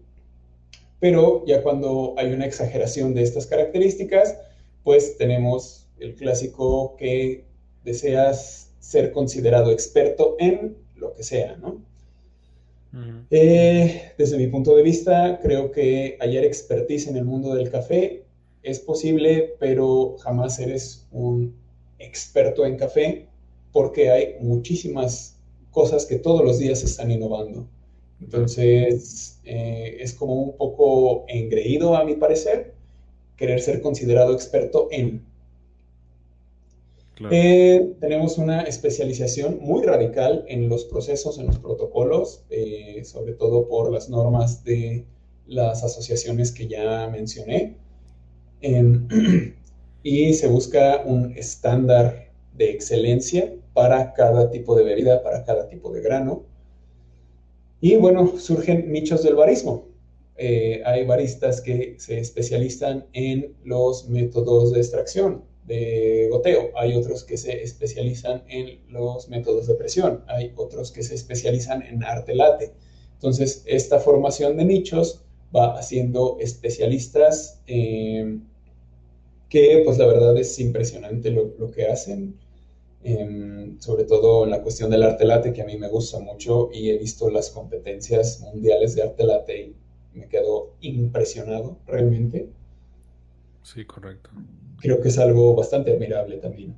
pero 1.00 1.44
ya 1.46 1.62
cuando 1.62 2.14
hay 2.16 2.32
una 2.32 2.46
exageración 2.46 3.14
de 3.14 3.22
estas 3.22 3.46
características, 3.46 4.38
pues 4.82 5.18
tenemos 5.18 5.86
el 5.98 6.14
clásico 6.14 6.96
que 6.96 7.44
deseas 7.84 8.70
ser 8.80 9.12
considerado 9.12 9.70
experto 9.70 10.36
en 10.38 10.76
lo 10.96 11.14
que 11.14 11.22
sea, 11.22 11.56
¿no? 11.56 11.82
Eh, 13.30 14.12
desde 14.16 14.36
mi 14.38 14.46
punto 14.46 14.76
de 14.76 14.82
vista, 14.82 15.40
creo 15.42 15.72
que 15.72 16.16
hallar 16.20 16.44
expertise 16.44 17.08
en 17.08 17.16
el 17.16 17.24
mundo 17.24 17.54
del 17.54 17.68
café 17.68 18.24
es 18.62 18.78
posible, 18.78 19.56
pero 19.58 20.16
jamás 20.18 20.60
eres 20.60 21.06
un 21.10 21.56
experto 21.98 22.64
en 22.64 22.76
café 22.76 23.26
porque 23.72 24.10
hay 24.10 24.36
muchísimas 24.40 25.33
cosas 25.74 26.06
que 26.06 26.18
todos 26.18 26.42
los 26.42 26.58
días 26.58 26.80
se 26.80 26.86
están 26.86 27.10
innovando. 27.10 27.68
Entonces, 28.20 29.40
eh, 29.44 29.98
es 30.00 30.14
como 30.14 30.34
un 30.34 30.56
poco 30.56 31.26
engreído, 31.28 31.96
a 31.96 32.04
mi 32.04 32.14
parecer, 32.14 32.74
querer 33.36 33.60
ser 33.60 33.82
considerado 33.82 34.32
experto 34.32 34.88
en. 34.90 35.26
Eh, 37.30 37.94
tenemos 38.00 38.38
una 38.38 38.62
especialización 38.62 39.58
muy 39.60 39.82
radical 39.84 40.44
en 40.48 40.68
los 40.68 40.84
procesos, 40.84 41.38
en 41.38 41.46
los 41.46 41.58
protocolos, 41.58 42.44
eh, 42.50 43.02
sobre 43.04 43.34
todo 43.34 43.68
por 43.68 43.92
las 43.92 44.08
normas 44.08 44.64
de 44.64 45.04
las 45.46 45.84
asociaciones 45.84 46.50
que 46.50 46.66
ya 46.66 47.08
mencioné. 47.08 47.76
Em, 48.62 49.08
y 50.02 50.34
se 50.34 50.48
busca 50.48 51.02
un 51.04 51.36
estándar 51.36 52.30
de 52.56 52.70
excelencia 52.70 53.52
para 53.74 54.14
cada 54.14 54.50
tipo 54.50 54.74
de 54.74 54.84
bebida, 54.84 55.22
para 55.22 55.44
cada 55.44 55.68
tipo 55.68 55.92
de 55.92 56.00
grano. 56.00 56.44
Y 57.80 57.96
bueno, 57.96 58.38
surgen 58.38 58.90
nichos 58.90 59.22
del 59.22 59.34
barismo. 59.34 59.88
Eh, 60.36 60.82
hay 60.86 61.04
baristas 61.04 61.60
que 61.60 61.96
se 61.98 62.18
especializan 62.18 63.06
en 63.12 63.54
los 63.64 64.08
métodos 64.08 64.72
de 64.72 64.80
extracción, 64.80 65.44
de 65.66 66.28
goteo. 66.30 66.70
Hay 66.76 66.94
otros 66.94 67.24
que 67.24 67.36
se 67.36 67.62
especializan 67.62 68.42
en 68.48 68.80
los 68.88 69.28
métodos 69.28 69.66
de 69.66 69.74
presión. 69.74 70.24
Hay 70.28 70.52
otros 70.56 70.90
que 70.90 71.02
se 71.02 71.14
especializan 71.14 71.82
en 71.82 72.02
arte 72.02 72.34
late. 72.34 72.72
Entonces, 73.14 73.62
esta 73.66 74.00
formación 74.00 74.56
de 74.56 74.64
nichos 74.64 75.20
va 75.54 75.78
haciendo 75.78 76.38
especialistas 76.40 77.60
eh, 77.66 78.38
que 79.48 79.82
pues 79.84 79.98
la 79.98 80.06
verdad 80.06 80.36
es 80.36 80.58
impresionante 80.58 81.30
lo, 81.30 81.70
que 81.70 81.86
hacen, 81.86 82.36
em, 83.04 83.78
sobre 83.80 84.04
todo 84.04 84.44
en 84.44 84.50
la 84.50 84.62
cuestión 84.62 84.90
del 84.90 85.02
arte 85.02 85.24
late, 85.24 85.52
que 85.52 85.62
a 85.62 85.66
mí 85.66 85.76
me 85.76 85.88
gusta 85.88 86.18
mucho 86.18 86.70
y 86.72 86.90
he 86.90 86.98
visto 86.98 87.30
las 87.30 87.50
competencias 87.50 88.40
mundiales 88.40 88.94
de 88.94 89.02
arte 89.02 89.24
late 89.24 89.60
y 89.60 89.76
me 90.18 90.28
quedo 90.28 90.74
impresionado 90.80 91.78
realmente. 91.86 92.48
Sí, 93.62 93.84
correcto. 93.84 94.30
Creo 94.80 95.00
que 95.00 95.08
es 95.08 95.18
algo 95.18 95.54
bastante 95.54 95.92
admirable 95.92 96.38
también. 96.38 96.76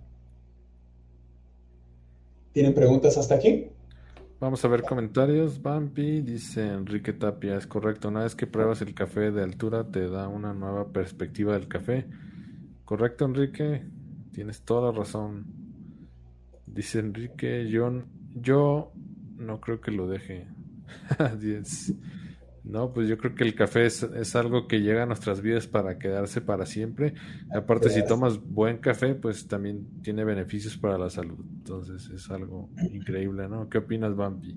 ¿Tienen 2.52 2.74
preguntas 2.74 3.18
hasta 3.18 3.34
aquí? 3.34 3.68
Vamos 4.38 4.64
a 4.64 4.68
ver 4.68 4.82
comentarios. 4.82 5.62
Bampi 5.62 6.20
dice 6.20 6.66
Enrique 6.66 7.12
Tapia, 7.12 7.56
es 7.56 7.66
correcto. 7.66 8.08
Una 8.08 8.22
vez 8.22 8.34
que 8.34 8.46
pruebas 8.46 8.82
el 8.82 8.94
café 8.94 9.30
de 9.30 9.42
altura 9.42 9.90
te 9.90 10.08
da 10.08 10.28
una 10.28 10.52
nueva 10.52 10.88
perspectiva 10.88 11.54
del 11.54 11.68
café. 11.68 12.06
Correcto, 12.84 13.24
Enrique. 13.24 13.82
Tienes 14.32 14.62
toda 14.62 14.92
la 14.92 14.98
razón. 14.98 15.65
Dice 16.66 16.98
Enrique, 16.98 17.68
yo, 17.68 18.02
yo 18.34 18.92
no 19.36 19.60
creo 19.60 19.80
que 19.80 19.90
lo 19.90 20.08
deje. 20.08 20.46
No, 22.66 22.92
pues 22.92 23.08
yo 23.08 23.16
creo 23.16 23.32
que 23.32 23.44
el 23.44 23.54
café 23.54 23.86
es, 23.86 24.34
algo 24.34 24.66
que 24.66 24.80
llega 24.80 25.04
a 25.04 25.06
nuestras 25.06 25.40
vidas 25.40 25.68
para 25.68 26.00
quedarse 26.00 26.40
para 26.40 26.66
siempre. 26.66 27.14
Aparte, 27.54 27.90
si 27.90 28.04
tomas 28.04 28.40
buen 28.42 28.78
café, 28.78 29.14
pues 29.14 29.46
también 29.46 29.86
tiene 30.02 30.24
beneficios 30.24 30.76
para 30.76 30.98
la 30.98 31.08
salud. 31.08 31.38
Entonces 31.58 32.10
es 32.10 32.28
algo 32.28 32.68
increíble, 32.92 33.48
¿no? 33.48 33.68
¿Qué 33.68 33.78
opinas, 33.78 34.16
Bambi? 34.16 34.56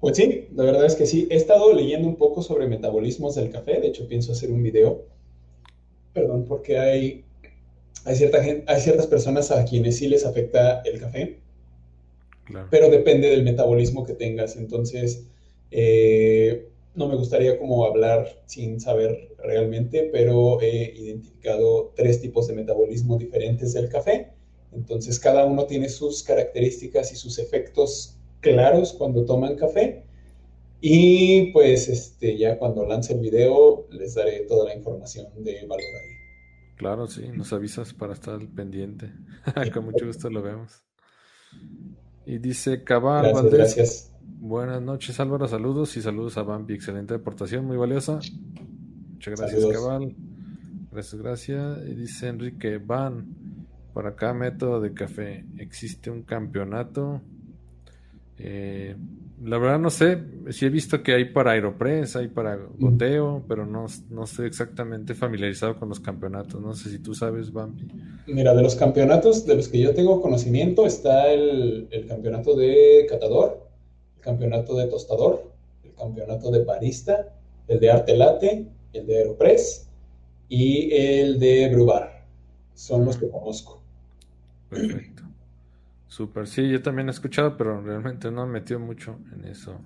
Pues 0.00 0.16
sí, 0.16 0.48
la 0.54 0.64
verdad 0.64 0.86
es 0.86 0.94
que 0.94 1.04
sí. 1.04 1.28
He 1.30 1.36
estado 1.36 1.74
leyendo 1.74 2.08
un 2.08 2.16
poco 2.16 2.40
sobre 2.40 2.66
metabolismos 2.66 3.34
del 3.34 3.50
café. 3.50 3.78
De 3.78 3.88
hecho, 3.88 4.08
pienso 4.08 4.32
hacer 4.32 4.50
un 4.50 4.62
video. 4.62 5.02
Perdón, 6.14 6.46
porque 6.48 6.78
hay, 6.78 7.24
hay, 8.04 8.16
cierta 8.16 8.42
gente, 8.42 8.64
hay 8.66 8.80
ciertas 8.80 9.06
personas 9.06 9.50
a 9.50 9.64
quienes 9.64 9.98
sí 9.98 10.08
les 10.08 10.24
afecta 10.24 10.80
el 10.82 11.00
café. 11.00 11.40
Claro. 12.44 12.68
Pero 12.70 12.90
depende 12.90 13.30
del 13.30 13.44
metabolismo 13.44 14.04
que 14.04 14.14
tengas. 14.14 14.56
Entonces, 14.56 15.26
eh, 15.70 16.68
no 16.94 17.08
me 17.08 17.16
gustaría 17.16 17.58
como 17.58 17.84
hablar 17.84 18.42
sin 18.46 18.80
saber 18.80 19.34
realmente, 19.38 20.10
pero 20.12 20.60
he 20.60 20.92
identificado 20.94 21.92
tres 21.96 22.20
tipos 22.20 22.48
de 22.48 22.54
metabolismo 22.54 23.16
diferentes 23.16 23.72
del 23.72 23.88
café. 23.88 24.32
Entonces, 24.72 25.18
cada 25.18 25.44
uno 25.44 25.66
tiene 25.66 25.88
sus 25.88 26.22
características 26.22 27.12
y 27.12 27.16
sus 27.16 27.38
efectos 27.38 28.18
claros 28.40 28.92
cuando 28.92 29.24
toman 29.24 29.56
café. 29.56 30.04
Y 30.80 31.52
pues 31.52 31.88
este, 31.88 32.36
ya 32.36 32.58
cuando 32.58 32.84
lance 32.84 33.12
el 33.12 33.20
video 33.20 33.86
les 33.90 34.14
daré 34.14 34.40
toda 34.40 34.66
la 34.66 34.74
información 34.74 35.28
de 35.36 35.64
valor 35.66 35.86
ahí. 35.86 36.21
Claro, 36.82 37.06
sí, 37.06 37.28
nos 37.32 37.52
avisas 37.52 37.94
para 37.94 38.12
estar 38.12 38.40
pendiente. 38.56 39.12
Con 39.72 39.84
mucho 39.84 40.04
gusto 40.04 40.28
lo 40.28 40.42
vemos. 40.42 40.82
Y 42.26 42.38
dice 42.38 42.82
Cabal 42.82 43.30
gracias, 43.32 43.52
Gracias. 43.52 44.12
Buenas 44.20 44.82
noches, 44.82 45.20
Álvaro. 45.20 45.46
Saludos 45.46 45.96
y 45.96 46.02
saludos 46.02 46.38
a 46.38 46.42
Bambi. 46.42 46.74
Excelente 46.74 47.14
aportación, 47.14 47.66
muy 47.66 47.76
valiosa. 47.76 48.18
Muchas 49.12 49.38
gracias, 49.38 49.64
Cabal. 49.64 50.16
Gracias, 50.90 51.22
gracias. 51.22 51.78
Y 51.86 51.94
dice 51.94 52.26
Enrique, 52.26 52.78
Van, 52.78 53.28
por 53.92 54.08
acá 54.08 54.34
método 54.34 54.80
de 54.80 54.92
café. 54.92 55.46
¿Existe 55.58 56.10
un 56.10 56.24
campeonato? 56.24 57.22
Eh, 58.44 58.96
la 59.44 59.58
verdad 59.58 59.78
no 59.78 59.90
sé, 59.90 60.18
sí 60.50 60.66
he 60.66 60.68
visto 60.68 61.02
que 61.02 61.14
hay 61.14 61.26
para 61.26 61.52
Aeropress, 61.52 62.16
hay 62.16 62.28
para 62.28 62.56
goteo, 62.78 63.44
pero 63.48 63.66
no, 63.66 63.86
no 64.10 64.24
estoy 64.24 64.46
exactamente 64.46 65.14
familiarizado 65.14 65.78
con 65.78 65.88
los 65.88 66.00
campeonatos. 66.00 66.60
No 66.60 66.74
sé 66.74 66.90
si 66.90 66.98
tú 66.98 67.14
sabes, 67.14 67.52
Bambi. 67.52 67.88
Mira, 68.26 68.54
de 68.54 68.62
los 68.62 68.76
campeonatos 68.76 69.46
de 69.46 69.56
los 69.56 69.68
que 69.68 69.80
yo 69.80 69.94
tengo 69.94 70.20
conocimiento 70.20 70.86
está 70.86 71.32
el, 71.32 71.88
el 71.90 72.06
campeonato 72.06 72.56
de 72.56 73.06
catador, 73.08 73.68
campeonato 74.20 74.76
de 74.76 74.86
tostador, 74.86 75.50
el 75.84 75.94
campeonato 75.94 76.50
de 76.50 76.64
barista, 76.64 77.34
el 77.66 77.80
de 77.80 77.90
arte 77.90 78.16
latte, 78.16 78.66
el 78.92 79.06
de 79.06 79.18
aeropress 79.18 79.88
y 80.48 80.92
el 80.92 81.40
de 81.40 81.68
brubar. 81.68 82.26
Son 82.74 83.04
los 83.04 83.16
que 83.16 83.28
conozco. 83.28 83.82
Perfecto. 84.68 85.11
Super, 86.12 86.46
sí, 86.46 86.68
yo 86.68 86.82
también 86.82 87.08
he 87.08 87.10
escuchado, 87.10 87.56
pero 87.56 87.80
realmente 87.80 88.30
no 88.30 88.46
me 88.46 88.60
metido 88.60 88.78
mucho 88.78 89.18
en 89.34 89.46
eso. 89.46 89.80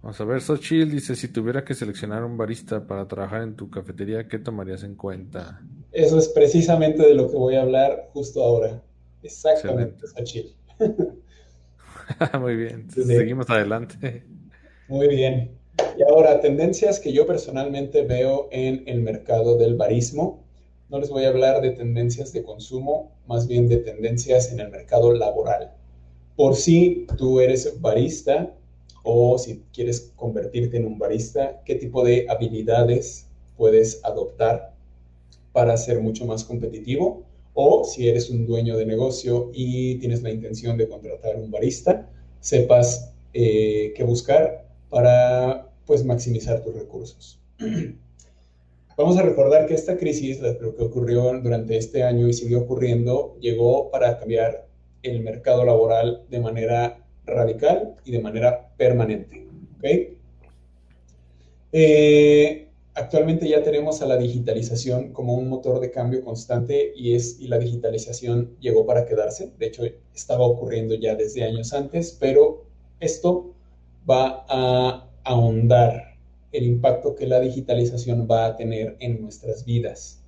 Vamos 0.00 0.20
a 0.20 0.24
ver, 0.24 0.40
Sochil 0.40 0.88
dice, 0.88 1.16
si 1.16 1.26
tuviera 1.26 1.64
que 1.64 1.74
seleccionar 1.74 2.22
un 2.22 2.36
barista 2.36 2.86
para 2.86 3.08
trabajar 3.08 3.42
en 3.42 3.56
tu 3.56 3.68
cafetería, 3.68 4.28
¿qué 4.28 4.38
tomarías 4.38 4.84
en 4.84 4.94
cuenta? 4.94 5.60
Eso 5.90 6.20
es 6.20 6.28
precisamente 6.28 7.02
de 7.02 7.14
lo 7.14 7.28
que 7.28 7.36
voy 7.36 7.56
a 7.56 7.62
hablar 7.62 8.10
justo 8.12 8.44
ahora. 8.44 8.80
Exactamente, 9.24 10.06
Sochil. 10.06 10.54
Muy 12.40 12.54
bien, 12.54 12.88
seguimos 12.88 13.50
adelante. 13.50 14.22
Muy 14.86 15.08
bien. 15.08 15.58
Y 15.98 16.02
ahora, 16.04 16.40
tendencias 16.40 17.00
que 17.00 17.12
yo 17.12 17.26
personalmente 17.26 18.02
veo 18.02 18.48
en 18.52 18.84
el 18.86 19.00
mercado 19.00 19.58
del 19.58 19.74
barismo. 19.74 20.44
No 20.90 20.98
les 20.98 21.08
voy 21.08 21.22
a 21.22 21.28
hablar 21.28 21.62
de 21.62 21.70
tendencias 21.70 22.32
de 22.32 22.42
consumo, 22.42 23.12
más 23.28 23.46
bien 23.46 23.68
de 23.68 23.76
tendencias 23.76 24.50
en 24.50 24.58
el 24.58 24.70
mercado 24.70 25.12
laboral. 25.12 25.70
Por 26.34 26.56
si 26.56 27.06
tú 27.16 27.38
eres 27.38 27.80
barista 27.80 28.52
o 29.04 29.38
si 29.38 29.62
quieres 29.72 30.12
convertirte 30.16 30.78
en 30.78 30.86
un 30.86 30.98
barista, 30.98 31.62
qué 31.64 31.76
tipo 31.76 32.02
de 32.02 32.26
habilidades 32.28 33.28
puedes 33.56 34.04
adoptar 34.04 34.74
para 35.52 35.76
ser 35.76 36.00
mucho 36.00 36.26
más 36.26 36.42
competitivo 36.42 37.22
o 37.54 37.84
si 37.84 38.08
eres 38.08 38.28
un 38.28 38.44
dueño 38.44 38.76
de 38.76 38.86
negocio 38.86 39.52
y 39.54 39.94
tienes 40.00 40.22
la 40.24 40.32
intención 40.32 40.76
de 40.76 40.88
contratar 40.88 41.36
un 41.36 41.52
barista, 41.52 42.10
sepas 42.40 43.12
eh, 43.32 43.92
qué 43.94 44.02
buscar 44.02 44.66
para 44.88 45.70
pues 45.86 46.04
maximizar 46.04 46.64
tus 46.64 46.74
recursos. 46.74 47.38
Vamos 49.00 49.16
a 49.16 49.22
recordar 49.22 49.66
que 49.66 49.72
esta 49.72 49.96
crisis, 49.96 50.40
lo 50.42 50.76
que 50.76 50.82
ocurrió 50.82 51.32
durante 51.40 51.74
este 51.78 52.02
año 52.02 52.28
y 52.28 52.34
sigue 52.34 52.56
ocurriendo, 52.56 53.34
llegó 53.40 53.90
para 53.90 54.18
cambiar 54.18 54.66
el 55.02 55.20
mercado 55.20 55.64
laboral 55.64 56.26
de 56.28 56.38
manera 56.38 57.02
radical 57.24 57.94
y 58.04 58.12
de 58.12 58.18
manera 58.18 58.74
permanente. 58.76 59.46
¿okay? 59.78 60.18
Eh, 61.72 62.68
actualmente 62.92 63.48
ya 63.48 63.62
tenemos 63.62 64.02
a 64.02 64.06
la 64.06 64.18
digitalización 64.18 65.14
como 65.14 65.32
un 65.32 65.48
motor 65.48 65.80
de 65.80 65.90
cambio 65.90 66.22
constante 66.22 66.92
y, 66.94 67.14
es, 67.14 67.40
y 67.40 67.48
la 67.48 67.56
digitalización 67.56 68.54
llegó 68.60 68.84
para 68.84 69.06
quedarse. 69.06 69.50
De 69.58 69.68
hecho, 69.68 69.82
estaba 70.14 70.44
ocurriendo 70.44 70.94
ya 70.94 71.14
desde 71.14 71.44
años 71.44 71.72
antes, 71.72 72.18
pero 72.20 72.66
esto 73.00 73.54
va 74.06 74.44
a 74.46 75.08
ahondar 75.24 76.09
el 76.52 76.64
impacto 76.64 77.14
que 77.14 77.26
la 77.26 77.40
digitalización 77.40 78.26
va 78.30 78.46
a 78.46 78.56
tener 78.56 78.96
en 79.00 79.22
nuestras 79.22 79.64
vidas. 79.64 80.22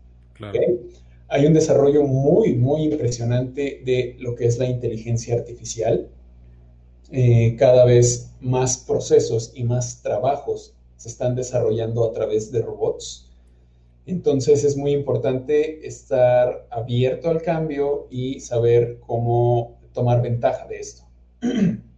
Hay 1.29 1.47
un 1.47 1.55
desarrollo 1.55 2.05
muy, 2.05 2.55
muy 2.55 2.85
impresionante 2.85 3.83
de 3.85 4.17
lo 4.19 4.35
que 4.35 4.47
es 4.47 4.59
la 4.59 4.67
inteligencia 4.67 5.35
artificial. 5.35 6.09
Eh, 7.11 7.57
cada 7.59 7.85
vez 7.85 8.33
más 8.41 8.79
procesos 8.79 9.53
y 9.55 9.65
más 9.65 10.03
trabajos 10.03 10.75
se 10.97 11.09
están 11.09 11.35
desarrollando 11.35 12.05
a 12.05 12.13
través 12.13 12.53
de 12.53 12.63
robots. 12.63 13.31
Entonces 14.07 14.65
es 14.65 14.77
muy 14.77 14.93
importante 14.93 15.87
estar 15.87 16.67
abierto 16.71 17.31
al 17.31 17.43
cambio 17.43 18.09
y 18.11 18.41
saber 18.41 18.99
cómo 19.01 19.79
tomar 19.93 20.23
ventaja 20.23 20.67
de 20.67 20.81
esto. 20.81 21.03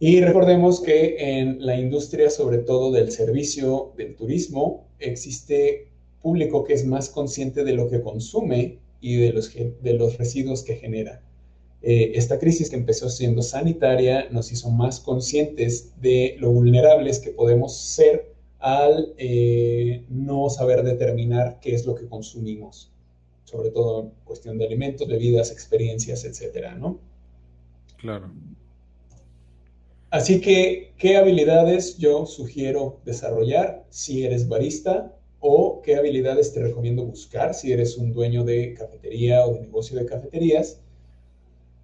Y 0.00 0.20
recordemos 0.20 0.80
que 0.80 1.40
en 1.40 1.64
la 1.64 1.76
industria, 1.76 2.30
sobre 2.30 2.58
todo 2.58 2.92
del 2.92 3.10
servicio, 3.10 3.92
del 3.96 4.14
turismo, 4.14 4.86
existe 5.00 5.88
público 6.22 6.64
que 6.64 6.74
es 6.74 6.84
más 6.84 7.08
consciente 7.08 7.64
de 7.64 7.72
lo 7.72 7.88
que 7.88 8.00
consume 8.00 8.78
y 9.00 9.16
de 9.16 9.32
los, 9.32 9.52
de 9.54 9.92
los 9.94 10.18
residuos 10.18 10.62
que 10.62 10.76
genera. 10.76 11.22
Eh, 11.82 12.12
esta 12.14 12.38
crisis 12.38 12.70
que 12.70 12.76
empezó 12.76 13.08
siendo 13.08 13.42
sanitaria 13.42 14.28
nos 14.30 14.50
hizo 14.50 14.70
más 14.70 14.98
conscientes 15.00 15.92
de 16.00 16.36
lo 16.38 16.50
vulnerables 16.50 17.20
que 17.20 17.30
podemos 17.30 17.76
ser 17.76 18.34
al 18.58 19.14
eh, 19.16 20.04
no 20.08 20.50
saber 20.50 20.82
determinar 20.82 21.60
qué 21.60 21.74
es 21.74 21.86
lo 21.86 21.94
que 21.94 22.08
consumimos, 22.08 22.90
sobre 23.44 23.70
todo 23.70 24.02
en 24.02 24.10
cuestión 24.24 24.58
de 24.58 24.66
alimentos, 24.66 25.06
bebidas, 25.06 25.52
experiencias, 25.52 26.24
etcétera, 26.24 26.74
¿no? 26.74 26.98
Claro. 27.98 28.32
Así 30.10 30.40
que, 30.40 30.94
¿qué 30.96 31.18
habilidades 31.18 31.98
yo 31.98 32.24
sugiero 32.24 32.98
desarrollar 33.04 33.84
si 33.90 34.24
eres 34.24 34.48
barista? 34.48 35.14
¿O 35.38 35.82
qué 35.82 35.96
habilidades 35.96 36.54
te 36.54 36.62
recomiendo 36.62 37.04
buscar 37.04 37.52
si 37.52 37.72
eres 37.72 37.98
un 37.98 38.12
dueño 38.12 38.42
de 38.42 38.72
cafetería 38.72 39.44
o 39.44 39.52
de 39.52 39.60
negocio 39.60 39.98
de 39.98 40.06
cafeterías? 40.06 40.80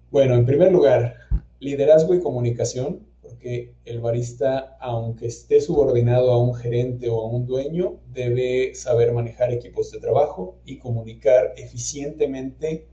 Bueno, 0.09 0.33
en 0.33 0.45
primer 0.47 0.71
lugar, 0.71 1.17
liderazgo 1.59 2.15
y 2.15 2.19
comunicación, 2.19 3.05
porque 3.21 3.75
el 3.85 3.99
barista, 3.99 4.75
aunque 4.79 5.27
esté 5.27 5.61
subordinado 5.61 6.31
a 6.31 6.41
un 6.41 6.55
gerente 6.55 7.09
o 7.09 7.21
a 7.21 7.29
un 7.29 7.45
dueño, 7.45 7.99
debe 8.11 8.73
saber 8.73 9.13
manejar 9.13 9.53
equipos 9.53 9.91
de 9.91 9.99
trabajo 9.99 10.57
y 10.65 10.79
comunicar 10.79 11.53
eficientemente 11.57 12.87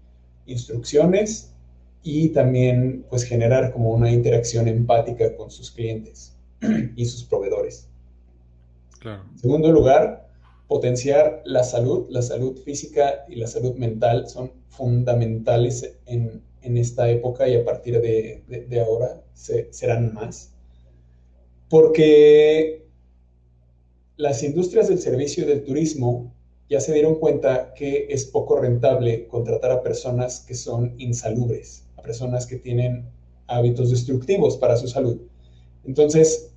instrucciones 0.44 1.51
y 2.02 2.30
también 2.30 3.04
pues 3.08 3.24
generar 3.24 3.72
como 3.72 3.92
una 3.92 4.10
interacción 4.10 4.68
empática 4.68 5.36
con 5.36 5.50
sus 5.50 5.70
clientes 5.70 6.34
y 6.96 7.04
sus 7.04 7.24
proveedores. 7.24 7.88
En 9.04 9.38
segundo 9.38 9.72
lugar, 9.72 10.28
potenciar 10.68 11.42
la 11.44 11.64
salud, 11.64 12.06
la 12.08 12.22
salud 12.22 12.56
física 12.58 13.24
y 13.28 13.34
la 13.34 13.46
salud 13.46 13.74
mental 13.74 14.28
son 14.28 14.52
fundamentales 14.68 15.96
en, 16.06 16.42
en 16.62 16.76
esta 16.76 17.10
época 17.10 17.48
y 17.48 17.56
a 17.56 17.64
partir 17.64 18.00
de, 18.00 18.42
de, 18.68 18.80
ahora 18.80 19.22
se, 19.34 19.72
serán 19.72 20.14
más. 20.14 20.52
Porque 21.68 22.86
las 24.16 24.42
industrias 24.42 24.88
del 24.88 24.98
servicio 24.98 25.44
y 25.44 25.46
del 25.46 25.64
turismo 25.64 26.32
ya 26.68 26.80
se 26.80 26.94
dieron 26.94 27.16
cuenta 27.16 27.74
que 27.74 28.06
es 28.08 28.24
poco 28.24 28.58
rentable 28.58 29.26
contratar 29.26 29.72
a 29.72 29.82
personas 29.82 30.40
que 30.40 30.54
son 30.54 30.94
insalubres, 30.98 31.84
personas 32.02 32.46
que 32.46 32.56
tienen 32.56 33.08
hábitos 33.46 33.90
destructivos 33.90 34.56
para 34.56 34.76
su 34.76 34.88
salud. 34.88 35.20
Entonces, 35.84 36.52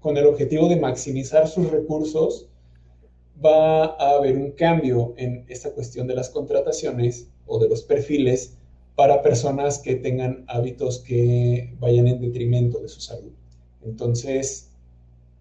con 0.00 0.16
el 0.16 0.26
objetivo 0.26 0.68
de 0.68 0.76
maximizar 0.76 1.48
sus 1.48 1.70
recursos, 1.70 2.48
va 3.44 3.84
a 3.84 4.16
haber 4.16 4.36
un 4.36 4.52
cambio 4.52 5.14
en 5.16 5.44
esta 5.48 5.72
cuestión 5.72 6.06
de 6.06 6.14
las 6.14 6.30
contrataciones 6.30 7.28
o 7.46 7.58
de 7.58 7.68
los 7.68 7.82
perfiles 7.82 8.56
para 8.94 9.22
personas 9.22 9.78
que 9.78 9.96
tengan 9.96 10.44
hábitos 10.48 11.00
que 11.00 11.74
vayan 11.78 12.06
en 12.08 12.20
detrimento 12.20 12.78
de 12.80 12.88
su 12.88 13.00
salud. 13.00 13.32
Entonces, 13.84 14.70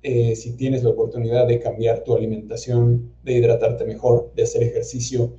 eh, 0.04 0.36
si 0.36 0.54
tienes 0.54 0.84
la 0.84 0.90
oportunidad 0.90 1.48
de 1.48 1.60
cambiar 1.60 2.04
tu 2.04 2.16
alimentación, 2.16 3.14
de 3.24 3.34
hidratarte 3.34 3.86
mejor, 3.86 4.32
de 4.36 4.44
hacer 4.44 4.64
ejercicio, 4.64 5.34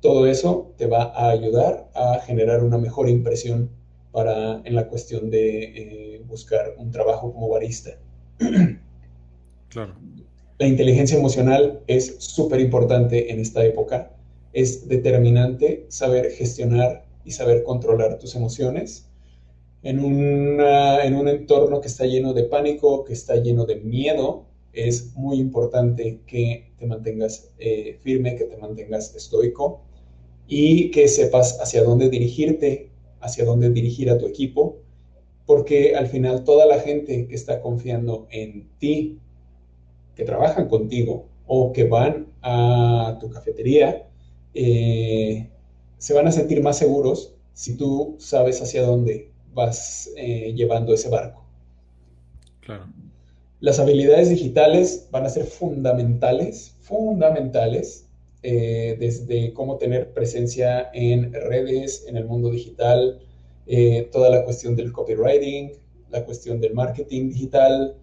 todo 0.00 0.26
eso 0.26 0.72
te 0.76 0.86
va 0.86 1.04
a 1.14 1.30
ayudar 1.30 1.90
a 1.94 2.20
generar 2.20 2.62
una 2.62 2.78
mejor 2.78 3.08
impresión 3.08 3.70
para, 4.12 4.60
en 4.64 4.74
la 4.74 4.88
cuestión 4.88 5.30
de 5.30 5.64
eh, 5.64 6.22
buscar 6.26 6.74
un 6.78 6.90
trabajo 6.90 7.32
como 7.32 7.48
barista. 7.48 7.90
Claro. 9.70 9.96
La 10.58 10.66
inteligencia 10.66 11.18
emocional 11.18 11.82
es 11.86 12.16
súper 12.20 12.58
importante 12.60 13.30
en 13.30 13.38
esta 13.38 13.62
época. 13.66 14.12
Es 14.54 14.88
determinante 14.88 15.84
saber 15.88 16.30
gestionar 16.30 17.04
y 17.22 17.32
saber 17.32 17.64
controlar 17.64 18.18
tus 18.18 18.34
emociones 18.34 19.08
en, 19.82 20.00
en 20.60 21.14
un 21.14 21.28
entorno 21.28 21.80
que 21.80 21.88
está 21.88 22.06
lleno 22.06 22.32
de 22.32 22.44
pánico, 22.44 23.04
que 23.04 23.12
está 23.12 23.36
lleno 23.36 23.64
de 23.64 23.76
miedo, 23.76 24.46
es 24.72 25.14
muy 25.14 25.38
importante 25.38 26.20
que 26.26 26.72
te 26.78 26.86
mantengas 26.86 27.50
eh, 27.58 27.98
firme, 28.00 28.36
que 28.36 28.44
te 28.44 28.56
mantengas 28.56 29.14
estoico 29.14 29.82
y 30.48 30.90
que 30.90 31.06
sepas 31.06 31.60
hacia 31.60 31.84
dónde 31.84 32.08
dirigirte, 32.08 32.90
hacia 33.20 33.44
dónde 33.44 33.70
dirigir 33.70 34.10
a 34.10 34.18
tu 34.18 34.26
equipo, 34.26 34.78
porque 35.46 35.94
al 35.94 36.08
final 36.08 36.42
toda 36.44 36.66
la 36.66 36.80
gente 36.80 37.28
que 37.28 37.34
está 37.34 37.60
confiando 37.60 38.26
en 38.30 38.68
ti, 38.78 39.18
que 40.16 40.24
trabajan 40.24 40.68
contigo 40.68 41.26
o 41.46 41.72
que 41.72 41.84
van 41.84 42.26
a 42.42 43.18
tu 43.20 43.30
cafetería, 43.30 44.08
eh, 44.54 45.48
se 45.98 46.14
van 46.14 46.26
a 46.26 46.32
sentir 46.32 46.62
más 46.62 46.78
seguros 46.78 47.34
si 47.52 47.76
tú 47.76 48.16
sabes 48.18 48.62
hacia 48.62 48.82
dónde 48.82 49.30
vas 49.52 50.10
eh, 50.16 50.52
llevando 50.54 50.94
ese 50.94 51.08
barco. 51.08 51.44
Claro. 52.60 52.86
Las 53.60 53.78
habilidades 53.80 54.30
digitales 54.30 55.08
van 55.10 55.26
a 55.26 55.28
ser 55.28 55.44
fundamentales, 55.44 56.76
fundamentales, 56.80 58.07
eh, 58.42 58.96
desde 58.98 59.52
cómo 59.52 59.76
tener 59.78 60.12
presencia 60.12 60.90
en 60.92 61.32
redes, 61.32 62.04
en 62.08 62.16
el 62.16 62.24
mundo 62.24 62.50
digital, 62.50 63.20
eh, 63.66 64.08
toda 64.12 64.30
la 64.30 64.44
cuestión 64.44 64.76
del 64.76 64.92
copywriting, 64.92 65.72
la 66.10 66.24
cuestión 66.24 66.60
del 66.60 66.74
marketing 66.74 67.30
digital, 67.30 67.96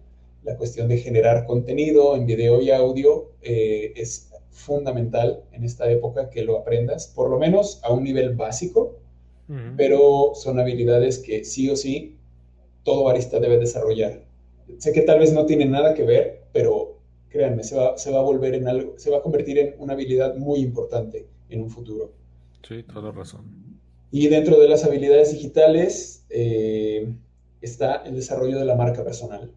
la 0.44 0.56
cuestión 0.56 0.88
de 0.88 0.98
generar 0.98 1.44
contenido 1.46 2.14
en 2.16 2.26
video 2.26 2.60
y 2.60 2.70
audio, 2.70 3.32
es 3.42 4.30
fundamental 4.50 5.42
en 5.52 5.64
esta 5.64 5.90
época 5.90 6.30
que 6.30 6.42
lo 6.42 6.58
aprendas, 6.58 7.08
por 7.08 7.30
lo 7.30 7.38
menos 7.38 7.80
a 7.82 7.92
un 7.92 8.04
nivel 8.04 8.34
básico, 8.34 8.96
pero 9.76 10.32
son 10.34 10.58
habilidades 10.58 11.18
que 11.18 11.44
sí 11.44 11.70
o 11.70 11.76
sí 11.76 12.16
todo 12.86 13.04
barista 13.04 13.38
debe 13.38 13.58
desarrollar. 13.58 14.24
Sé 14.78 14.92
que 14.92 15.02
tal 15.02 15.18
vez 15.18 15.32
no 15.32 15.44
tiene 15.44 15.66
nada 15.66 15.92
que 15.94 16.04
ver, 16.04 16.44
pero 16.52 16.95
créanme, 17.36 17.62
se 17.62 17.76
va, 17.76 17.98
se 17.98 18.10
va 18.10 18.18
a 18.18 18.22
volver 18.22 18.54
en 18.54 18.68
algo, 18.68 18.94
se 18.96 19.10
va 19.10 19.18
a 19.18 19.22
convertir 19.22 19.58
en 19.58 19.74
una 19.78 19.92
habilidad 19.92 20.36
muy 20.36 20.60
importante 20.60 21.26
en 21.48 21.62
un 21.62 21.70
futuro. 21.70 22.12
Sí, 22.66 22.82
toda 22.82 23.12
razón. 23.12 23.44
Y 24.10 24.28
dentro 24.28 24.58
de 24.58 24.68
las 24.68 24.84
habilidades 24.84 25.32
digitales 25.32 26.24
eh, 26.30 27.12
está 27.60 27.96
el 28.06 28.16
desarrollo 28.16 28.58
de 28.58 28.64
la 28.64 28.74
marca 28.74 29.04
personal. 29.04 29.52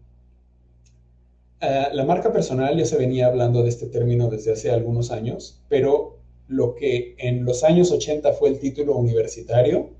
Ah, 1.60 1.88
la 1.92 2.04
marca 2.04 2.32
personal 2.32 2.76
ya 2.76 2.84
se 2.84 2.96
venía 2.96 3.26
hablando 3.26 3.62
de 3.62 3.68
este 3.68 3.86
término 3.86 4.28
desde 4.28 4.52
hace 4.52 4.70
algunos 4.70 5.10
años, 5.10 5.60
pero 5.68 6.18
lo 6.48 6.74
que 6.74 7.14
en 7.18 7.44
los 7.44 7.64
años 7.64 7.92
80 7.92 8.32
fue 8.32 8.48
el 8.48 8.58
título 8.58 8.96
universitario, 8.96 9.90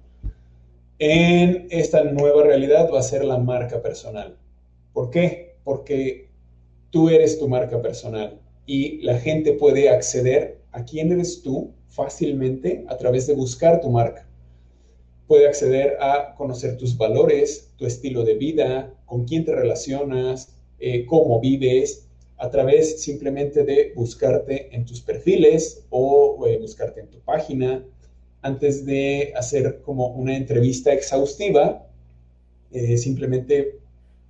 en 0.98 1.66
esta 1.70 2.02
nueva 2.04 2.42
realidad 2.42 2.90
va 2.92 3.00
a 3.00 3.02
ser 3.02 3.24
la 3.24 3.38
marca 3.38 3.80
personal. 3.80 4.36
¿Por 4.92 5.10
qué? 5.10 5.56
Porque 5.64 6.29
tú 6.90 7.08
eres 7.08 7.38
tu 7.38 7.48
marca 7.48 7.80
personal 7.80 8.40
y 8.66 8.98
la 9.02 9.18
gente 9.18 9.52
puede 9.52 9.88
acceder 9.88 10.60
a 10.72 10.84
quién 10.84 11.12
eres 11.12 11.42
tú 11.42 11.72
fácilmente 11.88 12.84
a 12.88 12.96
través 12.96 13.26
de 13.26 13.34
buscar 13.34 13.80
tu 13.80 13.90
marca. 13.90 14.28
Puede 15.26 15.46
acceder 15.46 15.96
a 16.00 16.34
conocer 16.36 16.76
tus 16.76 16.96
valores, 16.96 17.72
tu 17.76 17.86
estilo 17.86 18.24
de 18.24 18.34
vida, 18.34 18.94
con 19.06 19.24
quién 19.24 19.44
te 19.44 19.54
relacionas, 19.54 20.56
eh, 20.78 21.06
cómo 21.06 21.40
vives, 21.40 22.08
a 22.36 22.50
través 22.50 23.02
simplemente 23.02 23.64
de 23.64 23.92
buscarte 23.94 24.74
en 24.74 24.86
tus 24.86 25.00
perfiles 25.02 25.84
o 25.90 26.46
eh, 26.46 26.58
buscarte 26.58 27.00
en 27.00 27.08
tu 27.08 27.20
página. 27.20 27.84
Antes 28.40 28.86
de 28.86 29.32
hacer 29.36 29.82
como 29.82 30.08
una 30.08 30.36
entrevista 30.36 30.92
exhaustiva, 30.92 31.86
eh, 32.72 32.96
simplemente 32.96 33.80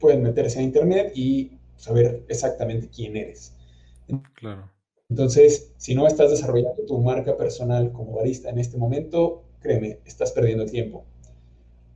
pueden 0.00 0.22
meterse 0.22 0.58
a 0.58 0.62
internet 0.62 1.12
y 1.14 1.52
saber 1.80 2.24
exactamente 2.28 2.88
quién 2.94 3.16
eres. 3.16 3.54
Claro. 4.34 4.70
Entonces, 5.08 5.72
si 5.76 5.94
no 5.94 6.06
estás 6.06 6.30
desarrollando 6.30 6.84
tu 6.86 6.98
marca 7.00 7.36
personal 7.36 7.90
como 7.92 8.12
barista 8.12 8.50
en 8.50 8.58
este 8.58 8.76
momento, 8.76 9.42
créeme, 9.60 9.98
estás 10.04 10.32
perdiendo 10.32 10.66
tiempo. 10.66 11.04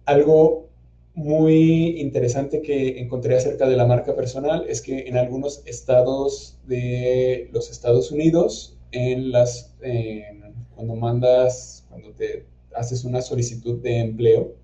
Algo 0.06 0.68
muy 1.14 2.00
interesante 2.00 2.60
que 2.60 2.98
encontré 2.98 3.36
acerca 3.36 3.68
de 3.68 3.76
la 3.76 3.86
marca 3.86 4.16
personal 4.16 4.64
es 4.68 4.80
que 4.80 5.06
en 5.06 5.16
algunos 5.16 5.62
estados 5.64 6.58
de 6.66 7.48
los 7.52 7.70
Estados 7.70 8.10
Unidos, 8.10 8.76
en 8.90 9.30
las, 9.30 9.74
cuando 10.74 10.96
mandas, 10.96 11.86
cuando 11.88 12.10
te 12.12 12.46
haces 12.74 13.04
una 13.04 13.22
solicitud 13.22 13.80
de 13.80 13.98
empleo, 13.98 14.54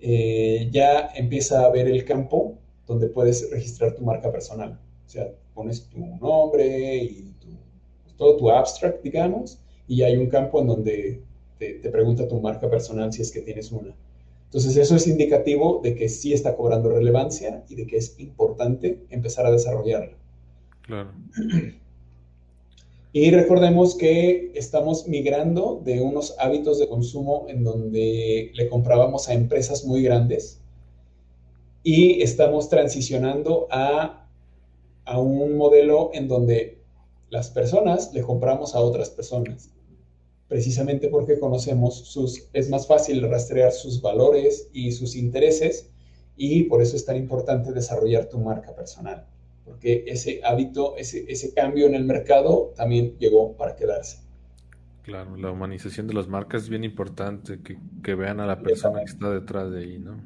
eh, 0.00 0.68
ya 0.70 1.10
empieza 1.14 1.64
a 1.64 1.70
ver 1.70 1.88
el 1.88 2.04
campo 2.04 2.56
donde 2.90 3.08
puedes 3.08 3.50
registrar 3.50 3.94
tu 3.94 4.02
marca 4.02 4.30
personal. 4.30 4.78
O 5.06 5.08
sea, 5.08 5.32
pones 5.54 5.88
tu 5.88 5.98
nombre 5.98 6.96
y 6.96 7.34
todo 8.16 8.36
tu 8.36 8.50
abstract, 8.50 9.02
digamos, 9.02 9.58
y 9.88 10.02
hay 10.02 10.16
un 10.16 10.28
campo 10.28 10.60
en 10.60 10.66
donde 10.66 11.22
te 11.58 11.90
pregunta 11.90 12.28
tu 12.28 12.40
marca 12.40 12.68
personal 12.68 13.12
si 13.12 13.22
es 13.22 13.30
que 13.30 13.40
tienes 13.40 13.70
una. 13.72 13.94
Entonces 14.46 14.76
eso 14.76 14.96
es 14.96 15.06
indicativo 15.06 15.80
de 15.82 15.94
que 15.94 16.08
sí 16.08 16.32
está 16.32 16.56
cobrando 16.56 16.90
relevancia 16.90 17.64
y 17.68 17.76
de 17.76 17.86
que 17.86 17.98
es 17.98 18.18
importante 18.18 18.98
empezar 19.10 19.46
a 19.46 19.52
desarrollarla. 19.52 20.16
Claro. 20.82 21.12
Y 23.12 23.30
recordemos 23.30 23.96
que 23.96 24.52
estamos 24.54 25.06
migrando 25.08 25.80
de 25.84 26.00
unos 26.00 26.34
hábitos 26.38 26.78
de 26.78 26.88
consumo 26.88 27.46
en 27.48 27.64
donde 27.64 28.50
le 28.54 28.68
comprábamos 28.68 29.28
a 29.28 29.34
empresas 29.34 29.84
muy 29.84 30.02
grandes 30.02 30.59
y 31.82 32.22
estamos 32.22 32.68
transicionando 32.68 33.66
a, 33.70 34.28
a 35.04 35.18
un 35.18 35.56
modelo 35.56 36.10
en 36.12 36.28
donde 36.28 36.82
las 37.30 37.50
personas 37.50 38.12
le 38.12 38.22
compramos 38.22 38.74
a 38.74 38.80
otras 38.80 39.10
personas 39.10 39.70
precisamente 40.50 41.08
porque 41.08 41.38
conocemos 41.38 41.96
sus, 41.96 42.48
es 42.52 42.68
más 42.68 42.88
fácil 42.88 43.22
rastrear 43.22 43.70
sus 43.70 44.02
valores 44.02 44.68
y 44.72 44.90
sus 44.90 45.14
intereses 45.14 45.88
y 46.36 46.64
por 46.64 46.82
eso 46.82 46.96
es 46.96 47.04
tan 47.04 47.16
importante 47.16 47.72
desarrollar 47.72 48.28
tu 48.28 48.38
marca 48.38 48.74
personal, 48.74 49.26
porque 49.64 50.04
ese 50.08 50.40
hábito, 50.42 50.96
ese, 50.96 51.24
ese 51.28 51.54
cambio 51.54 51.86
en 51.86 51.94
el 51.94 52.04
mercado 52.04 52.72
también 52.74 53.16
llegó 53.18 53.56
para 53.56 53.76
quedarse. 53.76 54.18
Claro, 55.04 55.36
la 55.36 55.52
humanización 55.52 56.08
de 56.08 56.14
las 56.14 56.26
marcas 56.26 56.64
es 56.64 56.68
bien 56.68 56.82
importante, 56.82 57.60
que, 57.62 57.78
que 58.02 58.16
vean 58.16 58.40
a 58.40 58.46
la 58.46 58.60
persona 58.60 58.98
que 59.04 59.10
está 59.10 59.30
detrás 59.30 59.70
de 59.70 59.82
ahí, 59.82 59.98
¿no? 60.00 60.20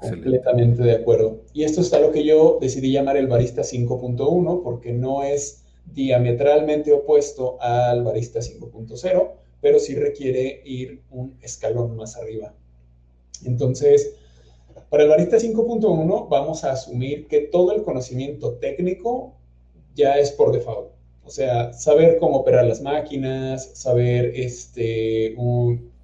Completamente 0.00 0.82
de 0.82 0.92
acuerdo. 0.92 1.42
Y 1.52 1.64
esto 1.64 1.80
es 1.80 1.92
a 1.92 2.00
lo 2.00 2.10
que 2.10 2.24
yo 2.24 2.58
decidí 2.60 2.92
llamar 2.92 3.16
el 3.16 3.26
barista 3.26 3.62
5.1 3.62 4.62
porque 4.62 4.92
no 4.92 5.22
es 5.22 5.64
diametralmente 5.86 6.92
opuesto 6.92 7.60
al 7.60 8.04
barista 8.04 8.40
5.0, 8.40 9.30
pero 9.60 9.78
sí 9.78 9.94
requiere 9.94 10.62
ir 10.64 11.02
un 11.10 11.36
escalón 11.40 11.96
más 11.96 12.16
arriba. 12.16 12.54
Entonces, 13.44 14.14
para 14.88 15.04
el 15.04 15.08
barista 15.08 15.38
5.1 15.38 16.28
vamos 16.28 16.64
a 16.64 16.72
asumir 16.72 17.26
que 17.26 17.40
todo 17.40 17.72
el 17.72 17.82
conocimiento 17.82 18.54
técnico 18.54 19.34
ya 19.94 20.18
es 20.18 20.32
por 20.32 20.52
default. 20.52 20.90
O 21.24 21.30
sea, 21.30 21.72
saber 21.72 22.18
cómo 22.18 22.38
operar 22.38 22.66
las 22.66 22.82
máquinas, 22.82 23.70
saber 23.74 24.32
este, 24.34 25.34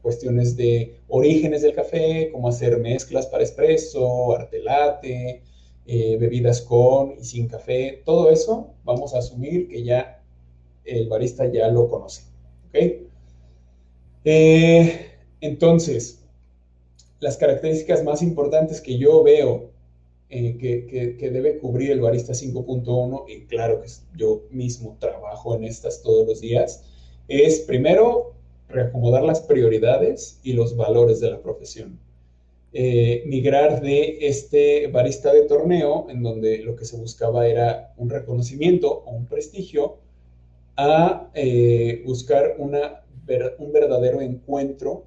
cuestiones 0.02 0.56
de 0.56 0.96
orígenes 1.08 1.62
del 1.62 1.74
café, 1.74 2.30
cómo 2.32 2.48
hacer 2.48 2.78
mezclas 2.78 3.26
para 3.26 3.44
espresso, 3.44 4.34
arte 4.34 4.60
latte, 4.60 5.42
eh, 5.86 6.16
bebidas 6.18 6.60
con 6.60 7.14
y 7.18 7.24
sin 7.24 7.48
café, 7.48 8.02
todo 8.04 8.30
eso 8.30 8.74
vamos 8.84 9.14
a 9.14 9.18
asumir 9.18 9.68
que 9.68 9.82
ya 9.82 10.22
el 10.84 11.08
barista 11.08 11.50
ya 11.50 11.68
lo 11.68 11.88
conoce. 11.88 12.22
Eh, 14.24 15.06
entonces, 15.40 16.20
las 17.20 17.36
características 17.36 18.04
más 18.04 18.22
importantes 18.22 18.80
que 18.80 18.98
yo 18.98 19.22
veo 19.22 19.70
eh, 20.28 20.56
que, 20.58 21.30
debe 21.30 21.58
cubrir 21.58 21.90
el 21.90 22.00
barista 22.00 22.34
5.1, 22.34 23.24
y 23.28 23.46
claro 23.46 23.80
que 23.82 23.88
yo 24.16 24.42
mismo 24.50 24.96
trabajo 25.00 25.56
en 25.56 25.64
estas 25.64 26.02
todos 26.02 26.24
los 26.24 26.40
días, 26.40 26.84
es 27.26 27.60
primero 27.60 28.34
reacomodar 28.70 29.22
las 29.22 29.40
prioridades 29.40 30.40
y 30.42 30.52
los 30.52 30.76
valores 30.76 31.20
de 31.20 31.30
la 31.30 31.40
profesión. 31.40 31.98
Eh, 32.72 33.24
migrar 33.26 33.80
de 33.80 34.18
este 34.20 34.86
barista 34.86 35.32
de 35.32 35.42
torneo, 35.42 36.06
en 36.08 36.22
donde 36.22 36.58
lo 36.58 36.76
que 36.76 36.84
se 36.84 36.96
buscaba 36.96 37.48
era 37.48 37.92
un 37.96 38.08
reconocimiento 38.08 39.02
o 39.04 39.10
un 39.10 39.26
prestigio, 39.26 39.98
a 40.76 41.30
eh, 41.34 42.02
buscar 42.06 42.54
una, 42.58 43.02
un 43.58 43.72
verdadero 43.72 44.20
encuentro 44.20 45.04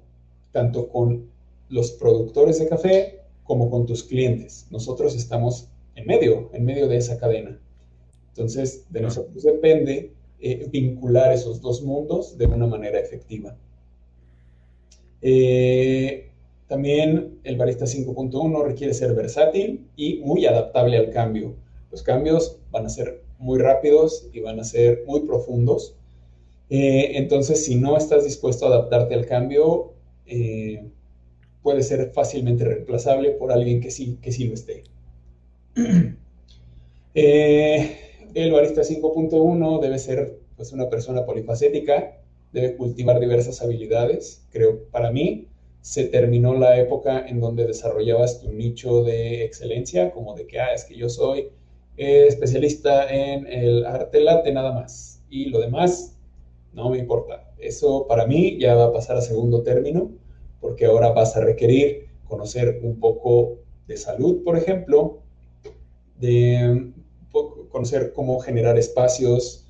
tanto 0.52 0.88
con 0.88 1.28
los 1.68 1.90
productores 1.92 2.58
de 2.58 2.68
café 2.68 3.20
como 3.44 3.70
con 3.70 3.86
tus 3.86 4.04
clientes. 4.04 4.66
Nosotros 4.70 5.16
estamos 5.16 5.68
en 5.96 6.06
medio, 6.06 6.50
en 6.52 6.64
medio 6.64 6.86
de 6.86 6.98
esa 6.98 7.18
cadena. 7.18 7.58
Entonces, 8.28 8.84
de 8.90 9.00
nosotros 9.00 9.42
depende 9.42 10.12
eh, 10.40 10.66
vincular 10.70 11.32
esos 11.32 11.60
dos 11.60 11.82
mundos 11.82 12.36
de 12.36 12.46
una 12.46 12.66
manera 12.66 12.98
efectiva. 12.98 13.56
Eh, 15.22 16.30
también 16.66 17.38
el 17.44 17.56
Barista 17.56 17.86
5.1 17.86 18.64
requiere 18.64 18.92
ser 18.94 19.14
versátil 19.14 19.86
y 19.96 20.18
muy 20.18 20.44
adaptable 20.46 20.98
al 20.98 21.10
cambio. 21.10 21.54
Los 21.90 22.02
cambios 22.02 22.58
van 22.70 22.86
a 22.86 22.88
ser 22.88 23.22
muy 23.38 23.58
rápidos 23.58 24.28
y 24.32 24.40
van 24.40 24.60
a 24.60 24.64
ser 24.64 25.04
muy 25.06 25.20
profundos. 25.20 25.96
Eh, 26.68 27.12
entonces, 27.14 27.64
si 27.64 27.76
no 27.76 27.96
estás 27.96 28.24
dispuesto 28.24 28.66
a 28.66 28.68
adaptarte 28.68 29.14
al 29.14 29.26
cambio, 29.26 29.92
puede 31.62 31.82
ser 31.82 32.10
fácilmente 32.12 32.64
reemplazable 32.64 33.30
por 33.30 33.52
alguien 33.52 33.80
que 33.80 33.90
sí, 33.90 34.18
que 34.20 34.32
sí 34.32 34.48
lo 34.48 34.54
esté. 34.54 34.84
el 38.34 38.52
barista 38.52 38.82
5.1 38.82 39.80
debe 39.80 39.98
ser 39.98 40.38
pues, 40.56 40.72
una 40.72 40.88
persona 40.88 41.24
polifacética, 41.24 42.18
debe 42.52 42.76
cultivar 42.76 43.20
diversas 43.20 43.62
habilidades. 43.62 44.46
Creo, 44.50 44.84
para 44.90 45.10
mí, 45.10 45.48
se 45.80 46.04
terminó 46.04 46.54
la 46.54 46.78
época 46.78 47.26
en 47.26 47.40
donde 47.40 47.66
desarrollabas 47.66 48.40
tu 48.40 48.52
nicho 48.52 49.02
de 49.02 49.44
excelencia, 49.44 50.10
como 50.12 50.34
de 50.34 50.46
que, 50.46 50.58
ah, 50.58 50.72
es 50.72 50.84
que 50.84 50.96
yo 50.96 51.08
soy 51.08 51.50
eh, 51.96 52.26
especialista 52.26 53.08
en 53.12 53.46
el 53.46 53.84
arte 53.84 54.20
late 54.20 54.52
nada 54.52 54.72
más, 54.72 55.22
y 55.28 55.46
lo 55.46 55.60
demás 55.60 56.18
no 56.72 56.90
me 56.90 56.98
importa. 56.98 57.52
Eso 57.58 58.06
para 58.08 58.26
mí 58.26 58.58
ya 58.58 58.74
va 58.74 58.86
a 58.86 58.92
pasar 58.92 59.16
a 59.16 59.20
segundo 59.20 59.62
término 59.62 60.10
porque 60.60 60.86
ahora 60.86 61.10
vas 61.10 61.36
a 61.36 61.40
requerir 61.40 62.08
conocer 62.26 62.80
un 62.82 62.98
poco 62.98 63.58
de 63.86 63.96
salud, 63.96 64.42
por 64.42 64.56
ejemplo, 64.56 65.20
de 66.18 66.92
conocer 67.74 68.12
cómo 68.12 68.38
generar 68.38 68.78
espacios, 68.78 69.66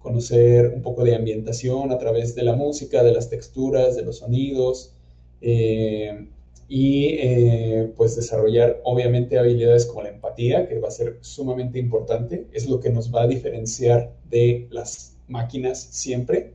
conocer 0.00 0.72
un 0.74 0.82
poco 0.82 1.04
de 1.04 1.14
ambientación 1.14 1.92
a 1.92 1.98
través 1.98 2.34
de 2.34 2.42
la 2.42 2.54
música, 2.54 3.04
de 3.04 3.12
las 3.12 3.30
texturas, 3.30 3.94
de 3.94 4.02
los 4.02 4.18
sonidos, 4.18 4.92
eh, 5.40 6.26
y 6.68 7.10
eh, 7.20 7.92
pues 7.96 8.16
desarrollar 8.16 8.80
obviamente 8.82 9.38
habilidades 9.38 9.86
como 9.86 10.02
la 10.02 10.08
empatía, 10.08 10.66
que 10.68 10.80
va 10.80 10.88
a 10.88 10.90
ser 10.90 11.18
sumamente 11.20 11.78
importante, 11.78 12.48
es 12.52 12.68
lo 12.68 12.80
que 12.80 12.90
nos 12.90 13.14
va 13.14 13.22
a 13.22 13.28
diferenciar 13.28 14.12
de 14.28 14.66
las 14.70 15.16
máquinas 15.28 15.80
siempre, 15.80 16.54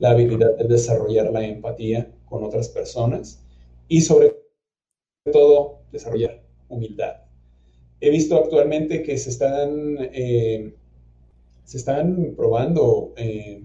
la 0.00 0.10
habilidad 0.10 0.56
de 0.56 0.64
desarrollar 0.64 1.30
la 1.30 1.46
empatía 1.46 2.10
con 2.28 2.42
otras 2.42 2.68
personas 2.68 3.40
y 3.86 4.00
sobre 4.00 4.34
todo 5.30 5.78
desarrollar 5.92 6.42
humildad. 6.68 7.29
He 8.00 8.10
visto 8.10 8.36
actualmente 8.36 9.02
que 9.02 9.16
se 9.18 9.30
están, 9.30 9.98
eh, 10.12 10.72
se 11.64 11.76
están 11.76 12.34
probando 12.36 13.12
eh, 13.16 13.62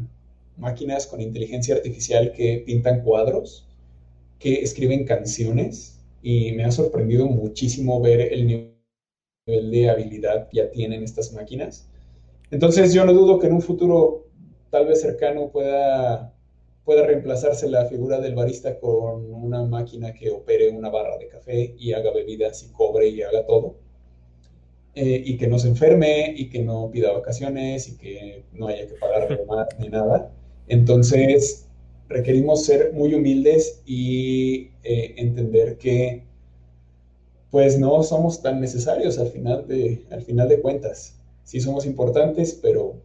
máquinas 0.57 1.07
con 1.07 1.21
inteligencia 1.21 1.75
artificial 1.75 2.31
que 2.33 2.63
pintan 2.65 3.01
cuadros, 3.03 3.67
que 4.39 4.61
escriben 4.61 5.05
canciones 5.05 5.99
y 6.21 6.51
me 6.53 6.65
ha 6.65 6.71
sorprendido 6.71 7.27
muchísimo 7.27 8.01
ver 8.01 8.33
el 8.33 8.47
nivel 8.47 9.71
de 9.71 9.89
habilidad 9.89 10.49
que 10.49 10.57
ya 10.57 10.71
tienen 10.71 11.03
estas 11.03 11.31
máquinas. 11.33 11.87
Entonces 12.51 12.93
yo 12.93 13.05
no 13.05 13.13
dudo 13.13 13.39
que 13.39 13.47
en 13.47 13.53
un 13.53 13.61
futuro 13.61 14.27
tal 14.69 14.87
vez 14.87 15.01
cercano 15.01 15.49
pueda 15.51 16.35
pueda 16.85 17.05
reemplazarse 17.05 17.67
la 17.67 17.85
figura 17.87 18.21
del 18.21 18.35
barista 18.35 18.79
con 18.79 19.33
una 19.33 19.63
máquina 19.63 20.13
que 20.13 20.29
opere 20.29 20.69
una 20.69 20.89
barra 20.89 21.17
de 21.17 21.27
café 21.27 21.75
y 21.77 21.93
haga 21.93 22.11
bebidas 22.11 22.63
y 22.63 22.71
cobre 22.71 23.07
y 23.07 23.23
haga 23.23 23.45
todo. 23.45 23.75
Eh, 24.97 25.21
y 25.25 25.35
que 25.37 25.47
no 25.47 25.59
se 25.59 25.67
enferme 25.67 26.33
y 26.37 26.49
que 26.49 26.63
no 26.63 26.89
pida 26.89 27.11
vacaciones 27.11 27.89
y 27.89 27.97
que 27.97 28.45
no 28.53 28.67
haya 28.67 28.87
que 28.87 28.93
pagar 28.93 29.45
más 29.47 29.67
ni 29.77 29.89
nada. 29.89 30.31
Entonces, 30.67 31.67
requerimos 32.07 32.65
ser 32.65 32.93
muy 32.93 33.13
humildes 33.13 33.81
y 33.85 34.69
eh, 34.83 35.15
entender 35.17 35.77
que 35.77 36.23
pues 37.51 37.77
no 37.77 38.03
somos 38.03 38.41
tan 38.41 38.61
necesarios 38.61 39.19
al 39.19 39.27
final, 39.27 39.67
de, 39.67 40.05
al 40.11 40.21
final 40.21 40.47
de 40.47 40.61
cuentas. 40.61 41.19
Sí 41.43 41.59
somos 41.59 41.85
importantes, 41.85 42.57
pero 42.61 42.95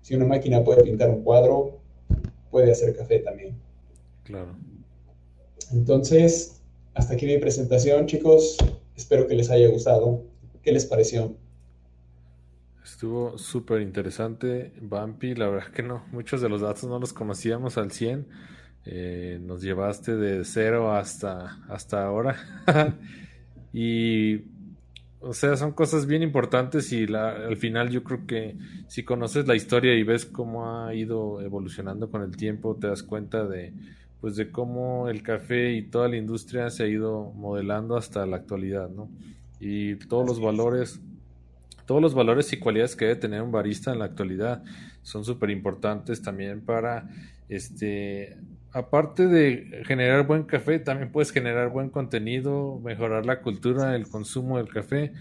si 0.00 0.14
una 0.14 0.26
máquina 0.26 0.62
puede 0.62 0.84
pintar 0.84 1.10
un 1.10 1.24
cuadro, 1.24 1.80
puede 2.52 2.70
hacer 2.70 2.96
café 2.96 3.18
también. 3.18 3.56
Claro. 4.22 4.54
Entonces, 5.72 6.60
hasta 6.94 7.14
aquí 7.14 7.26
mi 7.26 7.38
presentación, 7.38 8.06
chicos. 8.06 8.56
Espero 8.96 9.26
que 9.26 9.34
les 9.34 9.50
haya 9.50 9.68
gustado. 9.68 10.22
¿Qué 10.62 10.72
les 10.72 10.86
pareció? 10.86 11.36
Estuvo 12.84 13.38
súper 13.38 13.80
interesante, 13.82 14.72
Bumpy. 14.80 15.34
La 15.34 15.48
verdad 15.48 15.72
que 15.72 15.82
no, 15.82 16.04
muchos 16.12 16.40
de 16.40 16.48
los 16.48 16.60
datos 16.60 16.84
no 16.84 16.98
los 16.98 17.12
conocíamos 17.12 17.78
al 17.78 17.90
100. 17.90 18.26
Eh, 18.84 19.38
nos 19.40 19.62
llevaste 19.62 20.16
de 20.16 20.44
cero 20.44 20.92
hasta, 20.92 21.64
hasta 21.68 22.04
ahora. 22.04 22.36
y 23.72 24.42
o 25.24 25.32
sea, 25.34 25.56
son 25.56 25.70
cosas 25.72 26.06
bien 26.06 26.22
importantes 26.22 26.92
y 26.92 27.06
al 27.14 27.56
final 27.56 27.90
yo 27.90 28.02
creo 28.02 28.26
que 28.26 28.56
si 28.88 29.04
conoces 29.04 29.46
la 29.46 29.54
historia 29.54 29.94
y 29.94 30.02
ves 30.02 30.26
cómo 30.26 30.68
ha 30.68 30.94
ido 30.94 31.40
evolucionando 31.40 32.10
con 32.10 32.22
el 32.22 32.36
tiempo, 32.36 32.76
te 32.80 32.88
das 32.88 33.04
cuenta 33.04 33.46
de 33.46 33.72
pues 34.20 34.36
de 34.36 34.50
cómo 34.50 35.08
el 35.08 35.22
café 35.22 35.72
y 35.72 35.82
toda 35.82 36.08
la 36.08 36.16
industria 36.16 36.70
se 36.70 36.84
ha 36.84 36.86
ido 36.86 37.32
modelando 37.34 37.96
hasta 37.96 38.24
la 38.26 38.36
actualidad, 38.36 38.88
¿no? 38.88 39.08
Y 39.64 39.94
todos 39.94 40.26
los 40.26 40.40
valores, 40.40 41.00
todos 41.86 42.02
los 42.02 42.14
valores 42.14 42.52
y 42.52 42.58
cualidades 42.58 42.96
que 42.96 43.04
debe 43.04 43.20
tener 43.20 43.42
un 43.42 43.52
barista 43.52 43.92
en 43.92 44.00
la 44.00 44.06
actualidad 44.06 44.64
son 45.02 45.24
súper 45.24 45.50
importantes 45.50 46.20
también 46.20 46.62
para 46.62 47.08
este 47.48 48.36
aparte 48.72 49.28
de 49.28 49.84
generar 49.86 50.26
buen 50.26 50.42
café, 50.42 50.80
también 50.80 51.12
puedes 51.12 51.30
generar 51.30 51.68
buen 51.68 51.90
contenido, 51.90 52.80
mejorar 52.82 53.24
la 53.24 53.40
cultura 53.40 53.92
del 53.92 54.08
consumo 54.08 54.56
del 54.56 54.68
café 54.68 55.12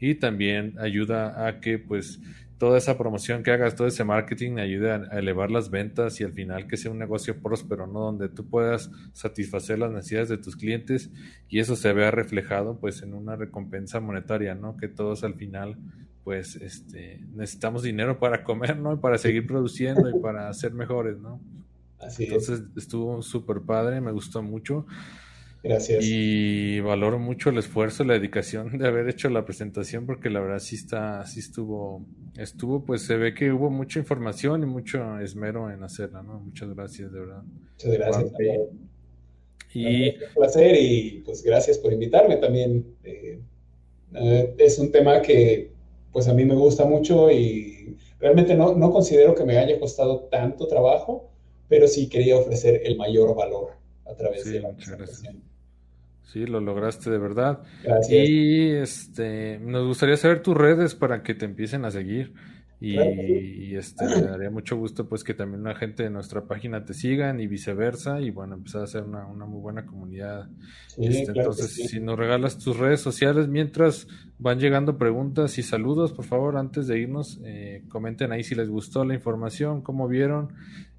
y 0.00 0.16
también 0.16 0.74
ayuda 0.80 1.46
a 1.46 1.60
que 1.60 1.78
pues 1.78 2.18
toda 2.58 2.78
esa 2.78 2.96
promoción 2.96 3.42
que 3.42 3.50
hagas, 3.50 3.74
todo 3.74 3.86
ese 3.86 4.04
marketing 4.04 4.58
ayude 4.58 4.92
a, 4.92 4.96
elevar 5.18 5.50
las 5.50 5.70
ventas 5.70 6.20
y 6.20 6.24
al 6.24 6.32
final 6.32 6.66
que 6.66 6.76
sea 6.76 6.90
un 6.90 6.98
negocio 6.98 7.36
próspero, 7.40 7.86
¿no? 7.86 8.00
Donde 8.00 8.28
tú 8.28 8.46
puedas 8.46 8.90
satisfacer 9.12 9.78
las 9.78 9.90
necesidades 9.90 10.28
de 10.28 10.38
tus 10.38 10.56
clientes 10.56 11.10
y 11.48 11.58
eso 11.58 11.76
se 11.76 11.92
vea 11.92 12.10
reflejado 12.10 12.78
pues 12.78 13.02
en 13.02 13.14
una 13.14 13.36
recompensa 13.36 14.00
monetaria, 14.00 14.54
¿no? 14.54 14.76
Que 14.76 14.88
todos 14.88 15.24
al 15.24 15.34
final 15.34 15.76
pues 16.22 16.56
este 16.56 17.20
necesitamos 17.34 17.82
dinero 17.82 18.18
para 18.18 18.44
comer, 18.44 18.78
¿no? 18.78 18.94
Y 18.94 18.96
para 18.96 19.18
seguir 19.18 19.46
produciendo 19.46 20.08
y 20.08 20.20
para 20.20 20.52
ser 20.54 20.72
mejores, 20.72 21.18
¿no? 21.18 21.40
Entonces 22.18 22.62
estuvo 22.76 23.22
súper 23.22 23.60
padre, 23.60 24.00
me 24.00 24.12
gustó 24.12 24.42
mucho. 24.42 24.86
Gracias. 25.64 26.04
Y 26.04 26.78
valoro 26.80 27.18
mucho 27.18 27.48
el 27.48 27.56
esfuerzo, 27.56 28.04
la 28.04 28.12
dedicación 28.12 28.76
de 28.76 28.86
haber 28.86 29.08
hecho 29.08 29.30
la 29.30 29.46
presentación, 29.46 30.04
porque 30.04 30.28
la 30.28 30.40
verdad 30.40 30.58
sí 30.58 30.76
está, 30.76 31.24
sí 31.24 31.40
estuvo, 31.40 32.04
estuvo, 32.36 32.84
pues 32.84 33.06
se 33.06 33.16
ve 33.16 33.32
que 33.32 33.50
hubo 33.50 33.70
mucha 33.70 33.98
información 33.98 34.62
y 34.62 34.66
mucho 34.66 35.18
esmero 35.20 35.70
en 35.70 35.82
hacerla, 35.82 36.22
¿no? 36.22 36.38
Muchas 36.40 36.68
gracias, 36.74 37.10
de 37.10 37.18
verdad. 37.18 37.42
Muchas 37.42 37.92
gracias. 37.92 38.32
Y 39.72 40.08
un 40.10 40.34
placer 40.34 40.76
y 40.78 41.22
pues 41.24 41.42
gracias 41.42 41.78
por 41.78 41.94
invitarme 41.94 42.36
también. 42.36 42.84
Eh, 43.02 43.40
eh, 44.16 44.54
es 44.58 44.78
un 44.78 44.92
tema 44.92 45.22
que 45.22 45.72
pues 46.12 46.28
a 46.28 46.34
mí 46.34 46.44
me 46.44 46.54
gusta 46.54 46.84
mucho 46.84 47.30
y 47.30 47.96
realmente 48.20 48.54
no, 48.54 48.74
no 48.74 48.92
considero 48.92 49.34
que 49.34 49.44
me 49.44 49.56
haya 49.56 49.80
costado 49.80 50.24
tanto 50.30 50.68
trabajo, 50.68 51.30
pero 51.70 51.88
sí 51.88 52.06
quería 52.10 52.36
ofrecer 52.36 52.82
el 52.84 52.98
mayor 52.98 53.34
valor 53.34 53.70
a 54.04 54.14
través 54.14 54.44
de 54.44 54.60
la 54.60 54.72
presentación. 54.72 55.53
Sí, 56.32 56.46
lo 56.46 56.60
lograste 56.60 57.10
de 57.10 57.18
verdad. 57.18 57.62
Gracias. 57.82 58.28
Y 58.28 58.70
este, 58.70 59.58
nos 59.60 59.86
gustaría 59.86 60.16
saber 60.16 60.42
tus 60.42 60.56
redes 60.56 60.94
para 60.94 61.22
que 61.22 61.34
te 61.34 61.44
empiecen 61.44 61.84
a 61.84 61.90
seguir. 61.90 62.32
Y, 62.80 63.76
este, 63.76 64.04
me 64.04 64.26
daría 64.26 64.50
mucho 64.50 64.76
gusto 64.76 65.08
pues 65.08 65.24
que 65.24 65.32
también 65.32 65.62
la 65.62 65.74
gente 65.74 66.02
de 66.02 66.10
nuestra 66.10 66.46
página 66.46 66.84
te 66.84 66.92
sigan 66.92 67.40
y 67.40 67.46
viceversa. 67.46 68.20
Y 68.20 68.30
bueno, 68.30 68.56
empezar 68.56 68.82
a 68.82 68.84
hacer 68.84 69.04
una, 69.04 69.24
muy 69.26 69.60
buena 69.60 69.86
comunidad. 69.86 70.50
Este, 70.98 71.32
entonces, 71.34 71.88
si 71.88 72.00
nos 72.00 72.18
regalas 72.18 72.58
tus 72.58 72.76
redes 72.76 73.00
sociales 73.00 73.48
mientras 73.48 74.06
van 74.38 74.58
llegando 74.58 74.98
preguntas 74.98 75.56
y 75.56 75.62
saludos, 75.62 76.12
por 76.12 76.26
favor, 76.26 76.58
antes 76.58 76.86
de 76.86 76.98
irnos, 76.98 77.40
eh, 77.44 77.84
comenten 77.88 78.32
ahí 78.32 78.42
si 78.42 78.54
les 78.54 78.68
gustó 78.68 79.04
la 79.04 79.14
información, 79.14 79.80
cómo 79.80 80.06
vieron. 80.08 80.52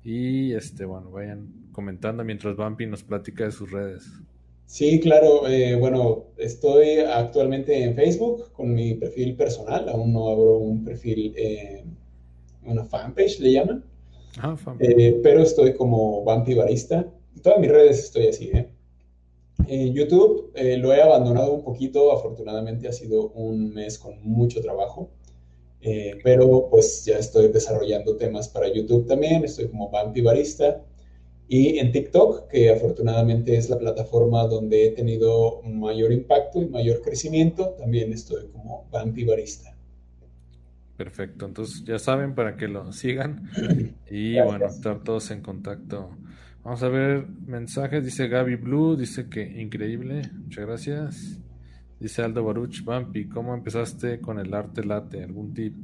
Y 0.04 0.54
este, 0.54 0.86
bueno, 0.86 1.12
vayan 1.12 1.50
comentando 1.72 2.24
mientras 2.24 2.56
Bumpy 2.56 2.88
nos 2.88 3.04
platica 3.04 3.44
de 3.44 3.52
sus 3.52 3.72
redes. 3.72 4.10
Sí, 4.66 4.99
claro. 4.99 5.47
Eh, 5.47 5.76
bueno, 5.76 6.26
estoy 6.38 6.99
actualmente 6.99 7.84
en 7.84 7.95
Facebook 7.95 8.51
con 8.51 8.74
mi 8.74 8.95
perfil 8.95 9.36
personal. 9.36 9.88
Aún 9.89 10.13
no 10.13 10.30
abro 10.30 10.57
un 10.57 10.84
perfil, 10.84 11.34
eh, 11.38 11.84
una 12.66 12.84
fanpage, 12.84 13.39
le 13.39 13.51
llaman. 13.53 13.84
Ah, 14.39 14.55
eh, 14.80 15.20
pero 15.24 15.43
estoy 15.43 15.74
como 15.74 16.24
Vampi 16.24 16.55
Barista. 16.55 17.07
En 17.36 17.41
todas 17.41 17.59
mis 17.59 17.72
redes 17.72 17.99
estoy 17.99 18.28
así, 18.28 18.49
¿eh? 18.53 18.70
En 19.68 19.93
YouTube 19.93 20.51
lo 20.55 20.93
he 20.93 21.01
abandonado 21.01 21.53
un 21.53 21.63
poquito. 21.63 22.11
Afortunadamente 22.11 22.88
ha 22.88 22.91
sido 22.91 23.30
un 23.30 23.74
mes 23.74 23.97
con 23.97 24.22
mucho 24.24 24.61
trabajo. 24.61 25.09
pero 26.24 26.68
pues 26.70 27.05
ya 27.05 27.18
estoy 27.20 27.47
desarrollando 27.49 28.18
temas 28.18 28.49
para 28.49 28.68
YouTube 28.68 29.07
también. 29.07 29.43
Estoy 29.43 29.70
como 29.70 29.89
Vampi 29.89 30.22
Barista. 30.22 30.84
Y 31.48 31.78
en 31.78 31.91
TikTok, 31.91 32.48
que 32.48 32.72
afortunadamente 32.72 33.56
es 33.56 33.70
la 33.70 33.78
plataforma 33.78 34.46
donde 34.48 34.88
he 34.88 34.91
tenido 34.91 35.62
mayor 35.64 36.12
impacto 36.12 36.62
y 36.62 36.68
mayor 36.68 37.02
crecimiento, 37.02 37.76
también 37.78 38.12
estoy 38.12 38.48
como 38.48 38.88
Vampi 38.91 39.24
Barista. 39.24 39.76
Perfecto, 40.98 41.46
entonces 41.46 41.84
ya 41.86 42.00
saben 42.00 42.36
para 42.36 42.56
que 42.56 42.68
lo 42.68 42.91
sigan 42.93 43.50
y 44.10 44.39
bueno, 44.41 44.66
estar 44.66 45.04
todos 45.04 45.30
en 45.32 45.41
contacto. 45.41 46.10
Vamos 46.64 46.82
a 46.82 46.89
ver 46.89 47.28
mensajes, 47.46 48.04
dice 48.04 48.28
Gaby 48.28 48.56
Blue, 48.56 48.96
dice 48.96 49.30
que 49.30 49.43
increíble, 49.43 50.22
muchas 50.34 50.66
gracias. 50.66 51.39
Dice 52.00 52.24
Aldo 52.24 52.43
Baruch, 52.43 52.84
Vampi, 52.84 53.28
¿cómo 53.28 53.54
empezaste 53.54 54.20
con 54.20 54.39
el 54.39 54.54
arte 54.54 54.84
late? 54.84 55.24
¿Algún 55.24 55.54
tip? 55.54 55.76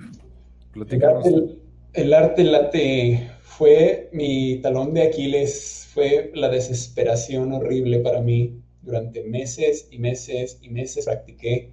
Platícanos. 0.72 1.26
el 1.26 1.36
arte 1.36 1.71
late 1.94 3.30
fue 3.42 4.10
mi 4.12 4.60
talón 4.62 4.94
de 4.94 5.04
Aquiles, 5.04 5.90
fue 5.94 6.32
la 6.34 6.50
desesperación 6.50 7.54
horrible 7.54 8.00
para 8.00 8.22
mí. 8.22 8.58
Durante 8.82 9.24
meses 9.24 9.88
y 9.92 10.00
meses 10.00 10.58
y 10.62 10.70
meses 10.70 11.06
practiqué 11.06 11.72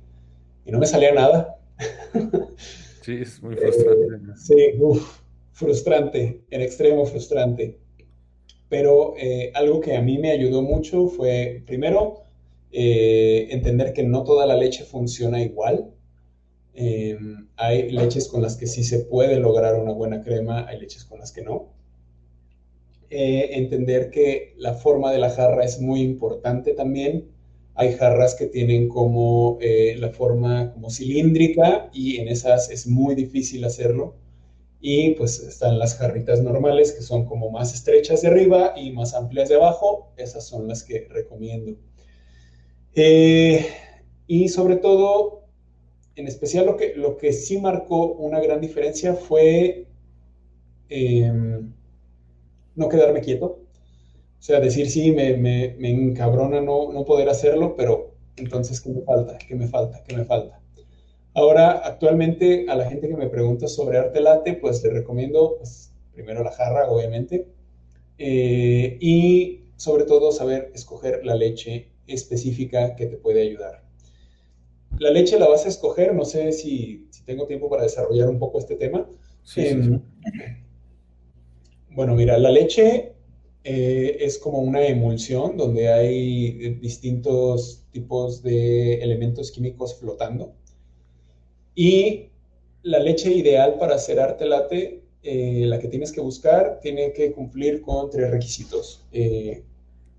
y 0.66 0.70
no 0.70 0.78
me 0.78 0.86
salía 0.86 1.12
nada. 1.12 1.58
Sí, 3.00 3.20
es 3.22 3.42
muy 3.42 3.56
frustrante. 3.56 4.36
sí, 4.36 4.54
frustrante, 5.52 6.42
en 6.50 6.60
extremo 6.60 7.06
frustrante. 7.06 7.78
Pero 8.68 9.14
eh, 9.16 9.50
algo 9.54 9.80
que 9.80 9.96
a 9.96 10.02
mí 10.02 10.18
me 10.18 10.30
ayudó 10.30 10.60
mucho 10.60 11.06
fue, 11.06 11.62
primero, 11.64 12.24
eh, 12.70 13.48
entender 13.50 13.94
que 13.94 14.02
no 14.02 14.24
toda 14.24 14.44
la 14.44 14.56
leche 14.56 14.84
funciona 14.84 15.40
igual. 15.40 15.90
Em, 16.80 17.48
hay 17.56 17.90
leches 17.90 18.28
con 18.28 18.40
las 18.40 18.56
que 18.56 18.68
sí 18.68 18.84
se 18.84 19.00
puede 19.00 19.40
lograr 19.40 19.74
una 19.80 19.92
buena 19.92 20.22
crema, 20.22 20.64
hay 20.68 20.78
leches 20.78 21.04
con 21.04 21.18
las 21.18 21.32
que 21.32 21.42
no. 21.42 21.72
Eh, 23.10 23.58
entender 23.58 24.10
que 24.10 24.54
la 24.58 24.74
forma 24.74 25.10
de 25.10 25.18
la 25.18 25.30
jarra 25.30 25.64
es 25.64 25.80
muy 25.80 26.02
importante 26.02 26.74
también. 26.74 27.32
Hay 27.74 27.94
jarras 27.94 28.36
que 28.36 28.46
tienen 28.46 28.88
como 28.88 29.58
eh, 29.60 29.96
la 29.98 30.10
forma 30.10 30.72
como 30.72 30.88
cilíndrica 30.90 31.90
y 31.92 32.18
en 32.18 32.28
esas 32.28 32.70
es 32.70 32.86
muy 32.86 33.16
difícil 33.16 33.64
hacerlo. 33.64 34.14
Y 34.80 35.12
pues 35.14 35.40
están 35.40 35.80
las 35.80 35.96
jarritas 35.96 36.42
normales 36.42 36.92
que 36.92 37.02
son 37.02 37.24
como 37.24 37.50
más 37.50 37.74
estrechas 37.74 38.22
de 38.22 38.28
arriba 38.28 38.74
y 38.76 38.92
más 38.92 39.14
amplias 39.14 39.48
de 39.48 39.56
abajo. 39.56 40.12
Esas 40.16 40.46
son 40.46 40.68
las 40.68 40.84
que 40.84 41.08
recomiendo. 41.10 41.76
Eh, 42.94 43.66
y 44.28 44.48
sobre 44.48 44.76
todo, 44.76 45.47
en 46.18 46.26
especial 46.26 46.66
lo 46.66 46.76
que, 46.76 46.94
lo 46.96 47.16
que 47.16 47.32
sí 47.32 47.60
marcó 47.60 48.12
una 48.14 48.40
gran 48.40 48.60
diferencia 48.60 49.14
fue 49.14 49.86
em, 50.88 51.72
no 52.74 52.88
quedarme 52.88 53.20
quieto. 53.20 53.60
O 54.38 54.42
sea, 54.42 54.58
decir, 54.58 54.90
sí, 54.90 55.12
me, 55.12 55.76
encabrona 55.78 56.60
no, 56.60 56.92
no 56.92 57.04
poder 57.04 57.28
hacerlo, 57.28 57.76
pero 57.76 58.14
entonces, 58.36 58.80
¿qué 58.80 58.90
me 58.90 59.02
falta? 59.02 59.38
¿Qué 59.38 59.54
me 59.54 59.68
falta? 59.68 60.02
¿Qué 60.02 60.16
me 60.16 60.24
falta? 60.24 60.60
Ahora, 61.34 61.70
actualmente, 61.84 62.66
a 62.68 62.74
la 62.74 62.90
gente 62.90 63.08
que 63.08 63.16
me 63.16 63.28
pregunta 63.28 63.68
sobre 63.68 63.98
arte 63.98 64.20
late, 64.20 64.54
pues 64.54 64.82
le 64.82 64.90
recomiendo, 64.90 65.56
pues, 65.58 65.92
primero 66.12 66.42
la 66.42 66.50
jarra, 66.50 66.90
obviamente, 66.90 67.46
eh, 68.18 68.98
y 69.00 69.60
sobre 69.76 70.02
todo 70.02 70.32
saber 70.32 70.72
escoger 70.74 71.24
la 71.24 71.36
leche 71.36 71.92
específica 72.08 72.96
que 72.96 73.06
te 73.06 73.16
puede 73.18 73.42
ayudar. 73.42 73.87
La 74.98 75.10
leche 75.10 75.38
la 75.38 75.48
vas 75.48 75.64
a 75.64 75.68
escoger, 75.68 76.14
no 76.14 76.24
sé 76.24 76.52
si, 76.52 77.06
si 77.10 77.24
tengo 77.24 77.46
tiempo 77.46 77.68
para 77.68 77.82
desarrollar 77.82 78.28
un 78.28 78.38
poco 78.38 78.58
este 78.58 78.76
tema. 78.76 79.08
Sí, 79.42 79.62
sí, 79.62 79.68
em, 79.68 80.00
bueno, 81.90 82.14
mira, 82.14 82.38
la 82.38 82.50
leche 82.50 83.12
eh, 83.64 84.16
es 84.20 84.38
como 84.38 84.60
una 84.60 84.86
emulsión 84.86 85.56
donde 85.56 85.88
hay 85.88 86.76
distintos 86.76 87.84
tipos 87.90 88.42
de 88.42 88.94
elementos 89.02 89.50
químicos 89.50 89.98
flotando. 89.98 90.54
Y 91.74 92.30
la 92.82 92.98
leche 92.98 93.32
ideal 93.32 93.76
para 93.78 93.96
hacer 93.96 94.20
arte 94.20 94.46
latte, 94.46 95.02
eh, 95.22 95.64
la 95.66 95.78
que 95.78 95.88
tienes 95.88 96.12
que 96.12 96.20
buscar, 96.20 96.80
tiene 96.80 97.12
que 97.12 97.32
cumplir 97.32 97.82
con 97.82 98.10
tres 98.10 98.30
requisitos. 98.30 99.04
Eh, 99.12 99.62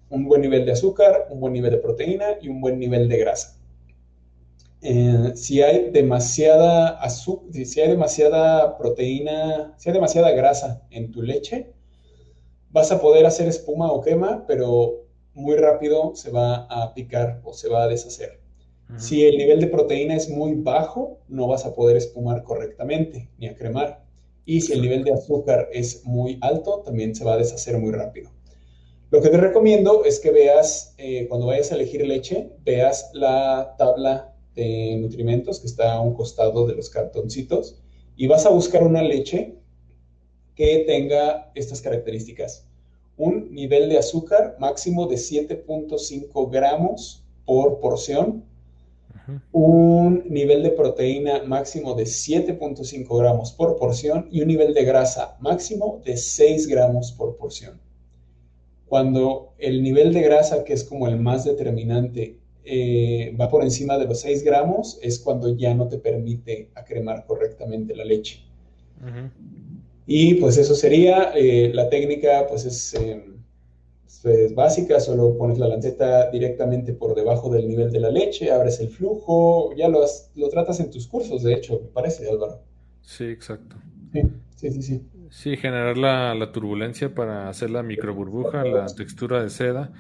un 0.10 0.26
buen 0.26 0.42
nivel 0.42 0.66
de 0.66 0.74
azúcar, 0.74 1.28
un 1.30 1.40
buen 1.40 1.54
nivel 1.54 1.72
de 1.72 1.78
proteína 1.78 2.38
y 2.42 2.50
un 2.50 2.62
buen 2.62 2.80
nivel 2.80 3.08
de 3.08 3.18
grasa. 3.18 3.59
Si 5.36 5.62
hay 5.62 5.90
demasiada 5.92 6.90
azúcar, 7.02 7.66
si 7.66 7.82
hay 7.82 7.90
demasiada 7.90 8.78
proteína, 8.78 9.76
si 9.78 9.90
hay 9.90 9.94
demasiada 9.94 10.32
grasa 10.32 10.84
en 10.90 11.12
tu 11.12 11.22
leche, 11.22 11.74
vas 12.70 12.92
a 12.92 13.02
poder 13.02 13.26
hacer 13.26 13.48
espuma 13.48 13.92
o 13.92 14.02
quema, 14.02 14.46
pero 14.48 15.06
muy 15.34 15.58
rápido 15.58 16.16
se 16.16 16.32
va 16.32 16.66
a 16.70 16.94
picar 16.94 17.42
o 17.44 17.54
se 17.54 17.70
va 17.70 17.84
a 17.84 17.88
deshacer. 17.88 18.40
Si 18.98 19.24
el 19.24 19.38
nivel 19.38 19.60
de 19.60 19.68
proteína 19.68 20.16
es 20.16 20.30
muy 20.30 20.56
bajo, 20.56 21.20
no 21.28 21.48
vas 21.48 21.64
a 21.64 21.76
poder 21.76 21.96
espumar 21.96 22.42
correctamente 22.42 23.30
ni 23.38 23.48
a 23.48 23.56
cremar. 23.56 24.04
Y 24.46 24.62
si 24.62 24.74
el 24.74 24.82
nivel 24.82 25.04
de 25.04 25.14
azúcar 25.14 25.70
es 25.72 26.04
muy 26.06 26.40
alto, 26.42 26.82
también 26.84 27.14
se 27.14 27.24
va 27.24 27.34
a 27.34 27.38
deshacer 27.38 27.78
muy 27.78 27.92
rápido. 27.92 28.32
Lo 29.12 29.22
que 29.22 29.30
te 29.30 29.38
recomiendo 29.38 30.06
es 30.06 30.20
que 30.20 30.32
veas, 30.32 30.96
eh, 30.98 31.28
cuando 31.28 31.46
vayas 31.46 31.72
a 31.72 31.76
elegir 31.76 32.06
leche, 32.06 32.52
veas 32.64 33.12
la 33.14 33.76
tabla 33.78 34.29
de 34.56 34.98
nutrimentos 35.00 35.60
que 35.60 35.68
está 35.68 35.94
a 35.94 36.02
un 36.02 36.14
costado 36.14 36.68
de 36.68 36.76
los 36.76 36.90
cartoncitos 36.90 37.80
y 38.16 38.28
vas 38.28 38.46
a 38.46 38.50
buscar 38.50 38.84
una 38.84 39.02
leche 39.02 39.56
que 40.56 40.84
tenga 40.86 41.52
estas 41.56 41.82
características. 41.82 42.68
Un 43.16 43.54
nivel 43.54 43.90
de 43.90 43.98
azúcar 43.98 44.58
máximo 44.60 45.08
de 45.08 45.16
7.5 45.16 46.52
gramos 46.52 47.24
por 47.46 47.80
porción. 47.80 48.44
Un 49.52 50.24
nivel 50.28 50.64
de 50.64 50.72
proteína 50.72 51.44
máximo 51.44 51.94
de 51.94 52.04
7.5 52.04 53.18
gramos 53.20 53.52
por 53.52 53.78
porción 53.78 54.28
y 54.32 54.42
un 54.42 54.48
nivel 54.48 54.74
de 54.74 54.84
grasa 54.84 55.38
máximo 55.40 56.02
de 56.04 56.18
6 56.18 56.68
gramos 56.68 57.12
por 57.12 57.38
porción. 57.38 57.80
Cuando 58.88 59.54
el 59.60 59.84
nivel 59.84 60.14
de 60.14 60.24
grasa, 60.24 60.64
que 60.64 60.74
es 60.74 60.84
como 60.84 61.08
el 61.08 61.18
más 61.18 61.46
determinante, 61.46 62.39
eh, 62.64 63.36
va 63.40 63.50
por 63.50 63.64
encima 63.64 63.98
de 63.98 64.06
los 64.06 64.22
6 64.22 64.44
gramos, 64.44 65.00
es 65.02 65.20
cuando 65.20 65.56
ya 65.56 65.74
no 65.74 65.88
te 65.88 65.98
permite 65.98 66.70
acremar 66.76 67.26
correctamente 67.26 67.96
la 67.96 68.06
leche. 68.06 68.44
Y 70.06 70.36
pues 70.36 70.58
eso 70.58 70.76
sería, 70.76 71.32
eh, 71.36 71.72
la 71.74 71.90
técnica 71.90 72.46
pues 72.48 72.66
es, 72.66 72.94
eh, 72.96 73.24
es 74.26 74.54
básica, 74.54 75.00
solo 75.00 75.38
pones 75.38 75.58
la 75.58 75.68
lanceta 75.68 76.30
directamente 76.30 76.94
por 76.94 77.16
debajo 77.16 77.50
del 77.50 77.68
nivel 77.68 77.92
de 77.92 78.00
la 78.02 78.10
leche, 78.10 78.52
abres 78.52 78.80
el 78.80 78.90
flujo, 78.90 79.74
ya 79.76 79.88
lo, 79.88 80.04
lo 80.36 80.50
tratas 80.50 80.80
en 80.80 80.92
tus 80.92 81.08
cursos, 81.08 81.44
de 81.44 81.54
hecho, 81.54 81.80
me 81.82 81.90
parece, 81.90 82.30
Álvaro. 82.30 82.60
Sí, 83.02 83.26
exacto. 83.26 83.78
Sí, 84.56 84.72
sí, 84.72 84.82
sí. 84.82 85.02
Sí, 85.30 85.56
generar 85.58 85.98
la, 85.98 86.34
la 86.34 86.52
turbulencia 86.52 87.14
para 87.14 87.50
hacer 87.50 87.70
la 87.70 87.84
micro 87.84 88.14
burbuja, 88.14 88.64
la 88.66 88.88
textura 88.88 89.44
de 89.44 89.50
seda 89.50 89.94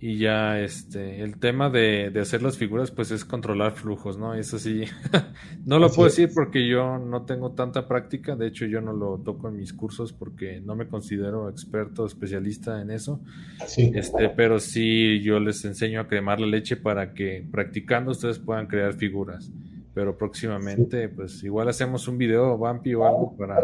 y 0.00 0.18
ya 0.18 0.60
este, 0.60 1.22
el 1.22 1.38
tema 1.40 1.70
de, 1.70 2.10
de, 2.10 2.20
hacer 2.20 2.40
las 2.40 2.56
figuras, 2.56 2.92
pues 2.92 3.10
es 3.10 3.24
controlar 3.24 3.72
flujos, 3.72 4.16
¿no? 4.16 4.32
Eso 4.34 4.58
sí, 4.58 4.84
no 5.66 5.80
lo 5.80 5.90
puedo 5.90 6.08
decir 6.08 6.30
porque 6.32 6.68
yo 6.68 6.98
no 6.98 7.22
tengo 7.22 7.52
tanta 7.52 7.88
práctica, 7.88 8.36
de 8.36 8.46
hecho 8.46 8.64
yo 8.66 8.80
no 8.80 8.92
lo 8.92 9.18
toco 9.18 9.48
en 9.48 9.56
mis 9.56 9.72
cursos 9.72 10.12
porque 10.12 10.60
no 10.60 10.76
me 10.76 10.86
considero 10.86 11.48
experto, 11.48 12.06
especialista 12.06 12.80
en 12.80 12.92
eso. 12.92 13.20
Sí. 13.66 13.90
Este, 13.92 14.28
pero 14.28 14.60
sí 14.60 15.20
yo 15.20 15.40
les 15.40 15.64
enseño 15.64 16.00
a 16.00 16.06
cremar 16.06 16.38
la 16.38 16.46
leche 16.46 16.76
para 16.76 17.12
que 17.12 17.44
practicando 17.50 18.12
ustedes 18.12 18.38
puedan 18.38 18.68
crear 18.68 18.94
figuras. 18.94 19.50
Pero 19.94 20.16
próximamente, 20.16 21.08
pues 21.08 21.42
igual 21.42 21.68
hacemos 21.68 22.06
un 22.06 22.18
video, 22.18 22.56
Vampi 22.56 22.94
o 22.94 23.04
algo 23.04 23.36
para 23.36 23.60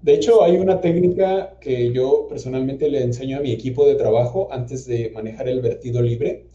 de 0.00 0.14
hecho, 0.14 0.44
hay 0.44 0.56
una 0.56 0.80
técnica 0.80 1.56
que 1.60 1.92
yo 1.92 2.26
personalmente 2.28 2.88
le 2.88 3.02
enseño 3.02 3.38
a 3.38 3.40
mi 3.40 3.50
equipo 3.50 3.86
de 3.86 3.96
trabajo 3.96 4.48
antes 4.52 4.86
de 4.86 5.10
manejar 5.10 5.48
el 5.48 5.60
vertido 5.60 6.00
libre. 6.02 6.46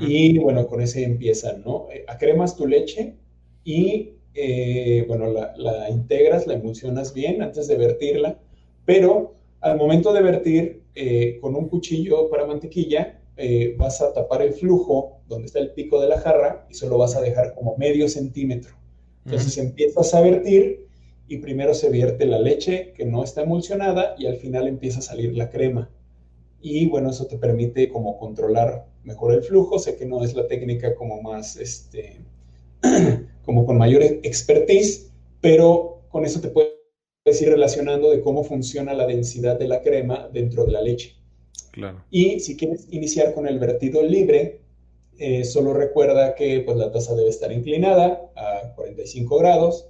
Y 0.00 0.38
bueno, 0.38 0.66
con 0.66 0.82
ese 0.82 1.02
empiezan, 1.02 1.62
¿no? 1.64 1.88
Eh, 1.90 2.04
acremas 2.08 2.56
tu 2.56 2.66
leche 2.66 3.14
y, 3.64 4.10
eh, 4.34 5.02
bueno, 5.08 5.30
la, 5.30 5.88
integras, 5.88 6.46
la 6.46 6.54
emulsionas 6.54 7.14
bien 7.14 7.40
antes 7.40 7.68
de 7.68 7.76
vertirla, 7.76 8.38
pero 8.84 9.36
al 9.62 9.78
momento 9.78 10.12
de 10.12 10.22
vertir, 10.22 10.82
eh, 10.94 11.38
con 11.40 11.56
un 11.56 11.68
cuchillo 11.68 12.28
para 12.28 12.46
mantequilla, 12.46 13.20
vas 13.76 14.02
a 14.02 14.12
tapar 14.12 14.42
el 14.42 14.52
flujo 14.52 15.20
donde 15.28 15.46
está 15.46 15.60
el 15.60 15.70
pico 15.70 16.00
de 16.00 16.08
la 16.08 16.18
jarra 16.18 16.66
y 16.68 16.74
solo 16.74 16.98
vas 16.98 17.14
a 17.14 17.20
dejar 17.20 17.54
como 17.54 17.76
medio 17.76 18.08
centímetro. 18.08 18.74
Entonces 19.24 19.56
empiezas 19.58 20.12
a 20.12 20.20
vertir 20.20 20.87
y 21.28 21.38
primero 21.38 21.74
se 21.74 21.90
vierte 21.90 22.26
la 22.26 22.38
leche 22.38 22.92
que 22.96 23.04
no 23.04 23.22
está 23.22 23.42
emulsionada 23.42 24.14
y 24.18 24.26
al 24.26 24.36
final 24.36 24.66
empieza 24.66 25.00
a 25.00 25.02
salir 25.02 25.36
la 25.36 25.50
crema. 25.50 25.90
Y 26.60 26.86
bueno, 26.86 27.10
eso 27.10 27.26
te 27.26 27.36
permite 27.36 27.90
como 27.90 28.18
controlar 28.18 28.86
mejor 29.04 29.34
el 29.34 29.42
flujo. 29.42 29.78
Sé 29.78 29.96
que 29.96 30.06
no 30.06 30.24
es 30.24 30.34
la 30.34 30.48
técnica 30.48 30.94
como 30.94 31.20
más, 31.20 31.56
este, 31.56 32.16
como 33.44 33.66
con 33.66 33.76
mayor 33.76 34.02
expertise, 34.02 35.12
pero 35.42 36.02
con 36.08 36.24
eso 36.24 36.40
te 36.40 36.48
puedes 36.48 36.72
ir 37.42 37.50
relacionando 37.50 38.10
de 38.10 38.22
cómo 38.22 38.42
funciona 38.42 38.94
la 38.94 39.06
densidad 39.06 39.58
de 39.58 39.68
la 39.68 39.82
crema 39.82 40.28
dentro 40.32 40.64
de 40.64 40.72
la 40.72 40.80
leche. 40.80 41.14
Claro. 41.72 42.02
Y 42.10 42.40
si 42.40 42.56
quieres 42.56 42.88
iniciar 42.90 43.34
con 43.34 43.46
el 43.46 43.58
vertido 43.58 44.02
libre, 44.02 44.62
eh, 45.18 45.44
solo 45.44 45.74
recuerda 45.74 46.34
que 46.34 46.60
pues, 46.60 46.76
la 46.78 46.90
taza 46.90 47.14
debe 47.14 47.28
estar 47.28 47.52
inclinada 47.52 48.30
a 48.34 48.72
45 48.74 49.38
grados 49.38 49.88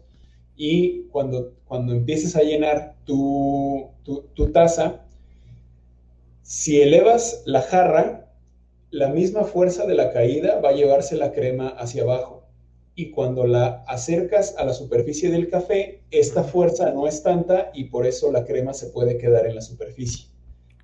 y 0.59 1.05
cuando, 1.05 1.55
cuando 1.65 1.93
empieces 1.93 2.35
a 2.35 2.43
llenar 2.43 2.97
tu, 3.05 3.91
tu, 4.03 4.53
taza, 4.53 5.07
si 6.43 6.83
elevas 6.83 7.45
la 7.47 7.63
jarra, 7.63 8.33
la 8.91 9.09
misma 9.09 9.45
fuerza 9.45 9.87
de 9.87 9.95
la 9.95 10.13
caída 10.13 10.61
va 10.61 10.71
a 10.71 10.75
llevarse 10.75 11.17
la 11.17 11.33
crema 11.33 11.69
hacia 11.69 12.03
abajo. 12.03 12.49
Y 12.97 13.13
cuando 13.13 13.47
la 13.47 13.85
acercas 13.87 14.57
a 14.59 14.65
la 14.65 14.75
superficie 14.75 15.31
del 15.31 15.49
café, 15.49 16.03
esta 16.11 16.43
fuerza 16.43 16.91
no 16.91 17.07
es 17.07 17.23
tanta 17.23 17.71
y 17.73 17.85
por 17.85 18.05
eso 18.05 18.33
la 18.33 18.45
crema 18.45 18.75
se 18.75 18.89
puede 18.89 19.17
quedar 19.17 19.47
en 19.47 19.55
la 19.55 19.61
superficie. 19.63 20.27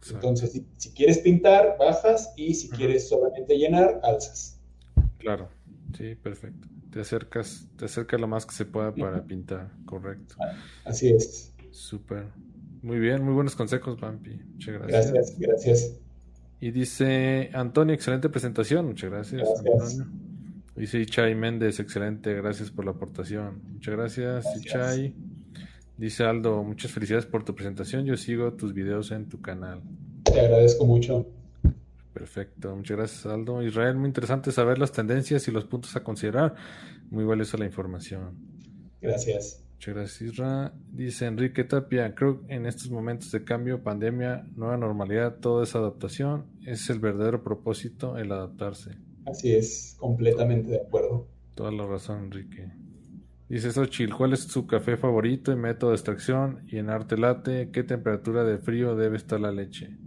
Entonces, 0.09 0.53
si, 0.53 0.64
si, 0.77 0.91
quieres 0.91 1.18
pintar, 1.18 1.77
bajas 1.81 2.33
y 2.37 2.55
si 2.55 2.68
quieres 2.68 3.09
solamente 3.09 3.57
llenar, 3.57 4.01
alzas. 4.05 4.61
Claro, 5.18 5.49
sí, 5.97 6.14
perfecto 6.14 6.68
te 6.95 7.01
acercas, 7.01 7.66
te 7.76 7.86
acercas 7.86 8.20
lo 8.20 8.28
más 8.28 8.47
que 8.47 8.55
se 8.55 8.64
pueda 8.66 8.95
para 8.95 9.24
pintar, 9.24 9.68
correcto. 9.84 10.36
Así 10.84 11.09
es. 11.09 11.53
Súper. 11.72 12.26
Muy 12.82 13.01
bien, 13.01 13.24
muy 13.24 13.34
buenos 13.34 13.57
consejos, 13.57 13.99
Pampi. 13.99 14.40
Muchas 14.53 14.74
gracias. 14.74 15.12
Gracias, 15.12 15.38
gracias. 15.40 16.01
Y 16.61 16.70
dice 16.70 17.51
Antonio, 17.53 17.97
excelente 17.97 18.28
presentación. 18.28 18.86
Muchas 18.86 19.11
gracias, 19.11 19.49
Antonio. 19.59 20.07
Dice 20.76 21.01
Ichai 21.01 21.34
Méndez, 21.34 21.80
excelente, 21.80 22.32
gracias 22.34 22.70
por 22.70 22.84
la 22.84 22.92
aportación. 22.92 23.61
Muchas 23.72 23.97
gracias, 23.97 24.45
gracias. 24.45 24.64
Ichai. 24.64 25.14
Dice 25.97 26.22
Aldo, 26.22 26.62
muchas 26.62 26.92
felicidades 26.92 27.26
por 27.26 27.45
tu 27.45 27.57
presentación. 27.57 28.05
Yo 28.05 28.16
sigo 28.16 28.53
tus 28.53 28.72
videos 28.72 29.11
en 29.11 29.28
tu 29.28 29.40
canal. 29.40 29.82
Te 30.22 30.40
agradezco 30.40 30.86
mucho. 30.86 31.26
Perfecto, 32.15 32.77
muchas 32.77 32.97
gracias 32.97 33.27
Aldo. 33.27 33.61
Israel, 33.61 33.97
muy 33.97 34.07
interesante 34.07 34.53
saber 34.53 34.79
las 34.79 34.93
tendencias 34.93 35.49
y 35.49 35.51
los 35.51 35.65
puntos 35.65 35.97
a 35.97 36.05
considerar. 36.05 36.55
Muy 37.11 37.25
valiosa 37.25 37.59
la 37.59 37.67
información. 37.67 38.39
Gracias. 39.03 39.65
Muchas 39.75 39.95
gracias 39.95 40.33
Israel. 40.33 40.71
Dice 40.93 41.27
Enrique 41.27 41.65
Tapia, 41.65 42.15
creo 42.15 42.47
que 42.47 42.55
en 42.55 42.67
estos 42.67 42.89
momentos 42.89 43.33
de 43.33 43.43
cambio, 43.43 43.83
pandemia, 43.83 44.47
nueva 44.55 44.77
normalidad, 44.77 45.41
toda 45.41 45.65
esa 45.65 45.81
adaptación 45.81 46.47
es 46.65 46.89
el 46.89 47.01
verdadero 47.01 47.43
propósito, 47.43 48.17
el 48.17 48.31
adaptarse. 48.31 48.93
Así 49.27 49.53
es, 49.53 49.97
completamente 49.99 50.71
de 50.71 50.83
acuerdo. 50.83 51.27
Toda 51.57 51.73
la 51.73 51.85
razón, 51.85 52.27
Enrique. 52.27 52.71
Dice 53.49 53.73
Xochil, 53.73 54.15
¿cuál 54.15 54.35
es 54.35 54.45
su 54.45 54.69
café 54.69 54.97
favorito 54.97 55.51
y 55.51 55.57
método 55.57 55.91
de 55.91 55.97
extracción? 55.97 56.65
Y 56.69 56.79
en 56.79 56.91
arte 56.91 57.19
late, 57.19 57.71
¿qué 57.73 57.83
temperatura 57.83 58.45
de 58.45 58.59
frío 58.59 58.95
debe 58.95 59.17
estar 59.17 59.41
la 59.41 59.51
leche? 59.51 59.99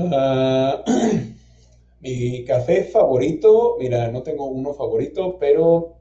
Ah, 0.00 0.84
mi 2.00 2.44
café 2.44 2.84
favorito, 2.84 3.76
mira, 3.80 4.10
no 4.12 4.22
tengo 4.22 4.46
uno 4.46 4.72
favorito, 4.72 5.38
pero 5.40 5.96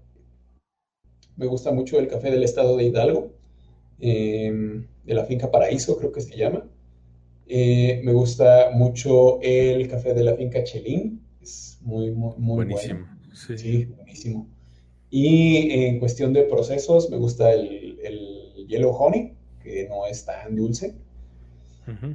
me 1.35 1.47
gusta 1.47 1.71
mucho 1.71 1.97
el 1.97 2.07
café 2.07 2.29
del 2.29 2.43
estado 2.43 2.77
de 2.77 2.83
Hidalgo, 2.85 3.31
em, 3.99 4.85
de 5.03 5.13
la 5.15 5.25
finca 5.25 5.49
Paraíso, 5.49 5.97
creo 5.97 6.11
que 6.11 6.21
se 6.21 6.37
llama. 6.37 6.69
Eh, 7.47 8.01
me 8.03 8.13
gusta 8.13 8.69
mucho 8.73 9.41
el 9.41 9.87
café 9.87 10.13
de 10.13 10.23
la 10.23 10.35
finca 10.35 10.63
Chelín, 10.63 11.23
es 11.41 11.79
muy, 11.81 12.11
muy, 12.11 12.35
muy 12.37 12.55
buenísimo. 12.65 13.07
Sí. 13.33 13.85
buenísimo. 13.85 14.47
Y 15.09 15.71
en 15.71 15.99
cuestión 15.99 16.33
de 16.33 16.43
procesos, 16.43 17.09
me 17.09 17.17
gusta 17.17 17.51
el, 17.51 17.99
el 18.03 18.67
Yellow 18.67 18.91
Honey, 18.91 19.33
que 19.63 19.87
no 19.89 20.05
es 20.05 20.23
tan 20.25 20.55
dulce. 20.55 20.93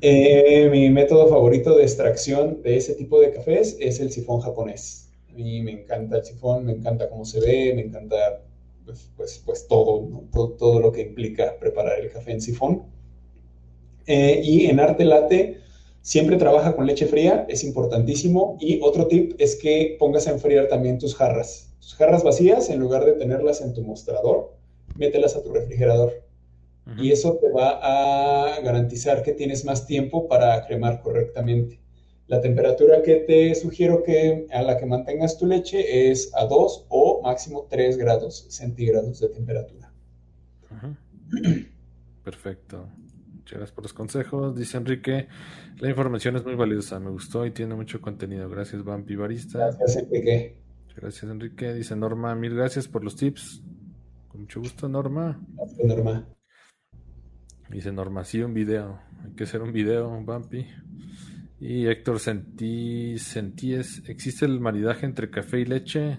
Eh, 0.01 0.69
mi 0.71 0.91
método 0.91 1.29
favorito 1.29 1.77
de 1.77 1.85
extracción 1.85 2.63
de 2.63 2.77
ese 2.77 2.95
tipo 2.95 3.21
de 3.21 3.33
cafés 3.33 3.77
es 3.81 4.01
el 4.01 4.11
sifón 4.11 4.41
japonés. 4.41 5.11
A 5.31 5.33
mí 5.33 5.63
me 5.63 5.73
encanta 5.73 6.19
el 6.19 6.25
sifón, 6.25 6.67
me 6.67 6.73
encanta 6.73 7.09
cómo 7.09 7.25
se 7.25 7.41
ve, 7.41 7.73
me 7.75 7.83
encanta 7.83 8.43
pues, 8.85 9.11
pues, 9.17 9.43
pues 9.45 9.67
todo, 9.67 10.25
todo, 10.59 10.81
lo 10.81 10.93
que 10.93 11.03
implica 11.03 11.57
preparar 11.59 12.01
el 12.01 12.11
café 12.11 12.33
en 12.33 12.41
sifón. 12.43 12.83
Eh, 14.07 14.41
y 14.45 14.67
en 14.67 14.81
arte 14.81 15.05
latte 15.05 15.61
siempre 16.03 16.37
trabaja 16.37 16.75
con 16.77 16.87
leche 16.87 17.07
fría, 17.07 17.47
es 17.49 17.65
importantísimo. 17.65 18.59
Y 18.61 18.81
otro 18.83 19.07
tip 19.07 19.35
es 19.39 19.57
que 19.57 19.97
pongas 19.99 20.27
a 20.27 20.33
enfriar 20.33 20.69
también 20.69 20.99
tus 20.99 21.15
jarras. 21.15 21.73
Tus 21.81 21.95
jarras 21.95 22.23
vacías, 22.23 22.69
en 22.69 22.79
lugar 22.79 23.07
de 23.07 23.13
tenerlas 23.13 23.63
en 23.63 23.73
tu 23.73 23.83
mostrador, 23.83 24.55
mételas 24.97 25.35
a 25.35 25.43
tu 25.43 25.53
refrigerador 25.53 26.13
y 26.99 27.13
eso 27.13 27.39
te 27.41 27.51
va 27.51 27.79
a 27.81 28.61
garantizar 28.61 29.23
que 29.23 29.33
tienes 29.33 29.65
más 29.65 29.87
tiempo 29.87 30.29
para 30.29 30.67
cremar 30.67 31.01
correctamente. 31.01 31.81
La 32.27 32.41
temperatura 32.41 33.03
que 33.03 33.17
te 33.17 33.55
sugiero 33.55 34.03
que 34.03 34.47
a 34.51 34.63
la 34.63 34.79
que 34.79 34.87
mantengas 34.87 35.39
tu 35.39 35.47
leche 35.47 36.11
es 36.11 36.31
a 36.35 36.47
2 36.47 36.87
o 36.89 37.21
máximo 37.23 37.67
3 37.69 37.97
grados 37.99 38.47
centígrados 38.49 39.21
de 39.21 39.29
temperatura. 39.29 39.93
Perfecto. 42.25 42.89
Muchas 43.35 43.59
gracias 43.59 43.73
por 43.73 43.85
los 43.85 43.93
consejos. 43.93 44.57
Dice 44.57 44.77
Enrique, 44.77 45.27
la 45.79 45.89
información 45.89 46.37
es 46.37 46.45
muy 46.45 46.55
valiosa, 46.55 46.99
me 47.01 47.11
gustó 47.11 47.45
y 47.45 47.51
tiene 47.51 47.75
mucho 47.75 48.01
contenido. 48.01 48.49
Gracias, 48.49 48.85
Vampi 48.85 49.17
Barista. 49.17 49.59
Gracias, 49.59 49.97
Enrique. 49.97 50.57
Gracias, 50.97 51.31
Enrique. 51.31 51.75
Dice 51.75 51.97
Norma, 51.97 52.35
mil 52.35 52.55
gracias 52.55 52.87
por 52.87 53.03
los 53.03 53.17
tips. 53.17 53.63
Con 54.29 54.43
mucho 54.43 54.61
gusto, 54.61 54.89
Norma. 54.89 55.41
Gracias, 55.57 55.85
Norma. 55.85 56.27
Dice 57.73 57.91
Norma, 57.91 58.25
sí, 58.25 58.41
un 58.43 58.53
video. 58.53 59.01
Hay 59.25 59.33
que 59.33 59.45
hacer 59.45 59.63
un 59.63 59.73
video, 59.73 60.11
Bumpy. 60.11 60.67
Y 61.59 61.87
Héctor 61.87 62.21
Sentí, 62.21 63.19
Sentíes, 63.19 64.03
¿existe 64.09 64.45
el 64.45 64.61
maridaje 64.61 65.07
entre 65.07 65.31
café 65.31 65.61
y 65.61 65.65
leche? 65.65 66.19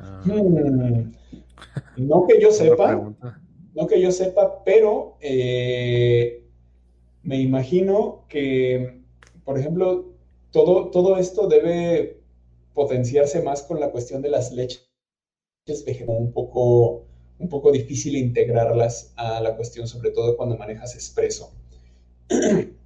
Ah. 0.00 0.22
Hmm. 0.24 1.12
No 1.96 2.26
que 2.26 2.40
yo 2.40 2.50
sepa. 2.52 2.94
No 3.74 3.86
que 3.86 4.00
yo 4.00 4.10
sepa, 4.10 4.64
pero 4.64 5.16
eh, 5.20 6.44
me 7.22 7.40
imagino 7.40 8.24
que, 8.28 9.02
por 9.44 9.58
ejemplo, 9.58 10.12
todo, 10.50 10.90
todo 10.90 11.18
esto 11.18 11.46
debe 11.46 12.20
potenciarse 12.74 13.42
más 13.42 13.62
con 13.62 13.78
la 13.78 13.90
cuestión 13.90 14.22
de 14.22 14.30
las 14.30 14.52
leches 14.52 14.88
un 16.06 16.32
poco 16.32 17.07
un 17.38 17.48
poco 17.48 17.70
difícil 17.70 18.16
integrarlas 18.16 19.12
a 19.16 19.40
la 19.40 19.56
cuestión, 19.56 19.86
sobre 19.86 20.10
todo 20.10 20.36
cuando 20.36 20.56
manejas 20.56 20.94
expreso. 20.94 21.52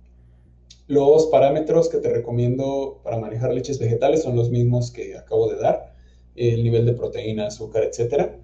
Los 0.89 1.27
parámetros 1.27 1.89
que 1.89 1.99
te 1.99 2.11
recomiendo 2.11 3.01
para 3.03 3.19
manejar 3.19 3.55
leches 3.55 3.79
vegetales 3.79 4.23
son 4.23 4.37
los 4.37 4.51
mismos 4.51 4.91
que 4.91 5.17
acabo 5.17 5.49
de 5.49 5.59
dar, 5.59 5.95
el 6.35 6.63
nivel 6.63 6.85
de 6.85 6.93
proteína, 6.93 7.47
azúcar, 7.47 7.85
etcétera. 7.85 8.39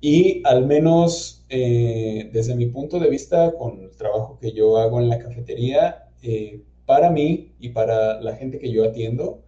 Y 0.00 0.42
al 0.44 0.66
menos 0.66 1.44
eh, 1.48 2.28
desde 2.32 2.54
mi 2.54 2.66
punto 2.66 2.98
de 2.98 3.08
vista, 3.08 3.52
con 3.52 3.80
el 3.80 3.96
trabajo 3.96 4.38
que 4.38 4.52
yo 4.52 4.76
hago 4.76 5.00
en 5.00 5.08
la 5.08 5.18
cafetería, 5.18 6.10
eh, 6.22 6.60
para 6.84 7.10
mí 7.10 7.54
y 7.60 7.70
para 7.70 8.20
la 8.20 8.36
gente 8.36 8.58
que 8.58 8.70
yo 8.70 8.84
atiendo, 8.84 9.42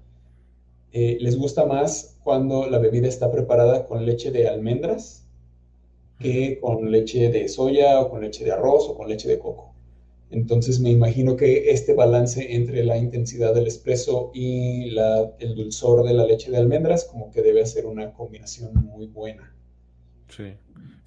eh, 0.92 1.18
les 1.20 1.36
gusta 1.36 1.66
más 1.66 2.18
cuando 2.24 2.66
la 2.66 2.78
bebida 2.78 3.08
está 3.08 3.30
preparada 3.30 3.86
con 3.86 4.06
leche 4.06 4.30
de 4.30 4.48
almendras 4.48 5.27
que 6.18 6.58
con 6.60 6.90
leche 6.90 7.30
de 7.30 7.48
soya 7.48 8.00
o 8.00 8.10
con 8.10 8.20
leche 8.22 8.44
de 8.44 8.52
arroz 8.52 8.88
o 8.88 8.96
con 8.96 9.08
leche 9.08 9.28
de 9.28 9.38
coco. 9.38 9.74
Entonces 10.30 10.78
me 10.80 10.90
imagino 10.90 11.36
que 11.36 11.70
este 11.70 11.94
balance 11.94 12.54
entre 12.54 12.84
la 12.84 12.98
intensidad 12.98 13.54
del 13.54 13.66
espresso 13.66 14.30
y 14.34 14.94
el 15.38 15.54
dulzor 15.54 16.06
de 16.06 16.12
la 16.12 16.26
leche 16.26 16.50
de 16.50 16.58
almendras 16.58 17.04
como 17.04 17.30
que 17.30 17.40
debe 17.40 17.64
ser 17.64 17.86
una 17.86 18.12
combinación 18.12 18.74
muy 18.74 19.06
buena. 19.06 19.54
Sí. 20.28 20.54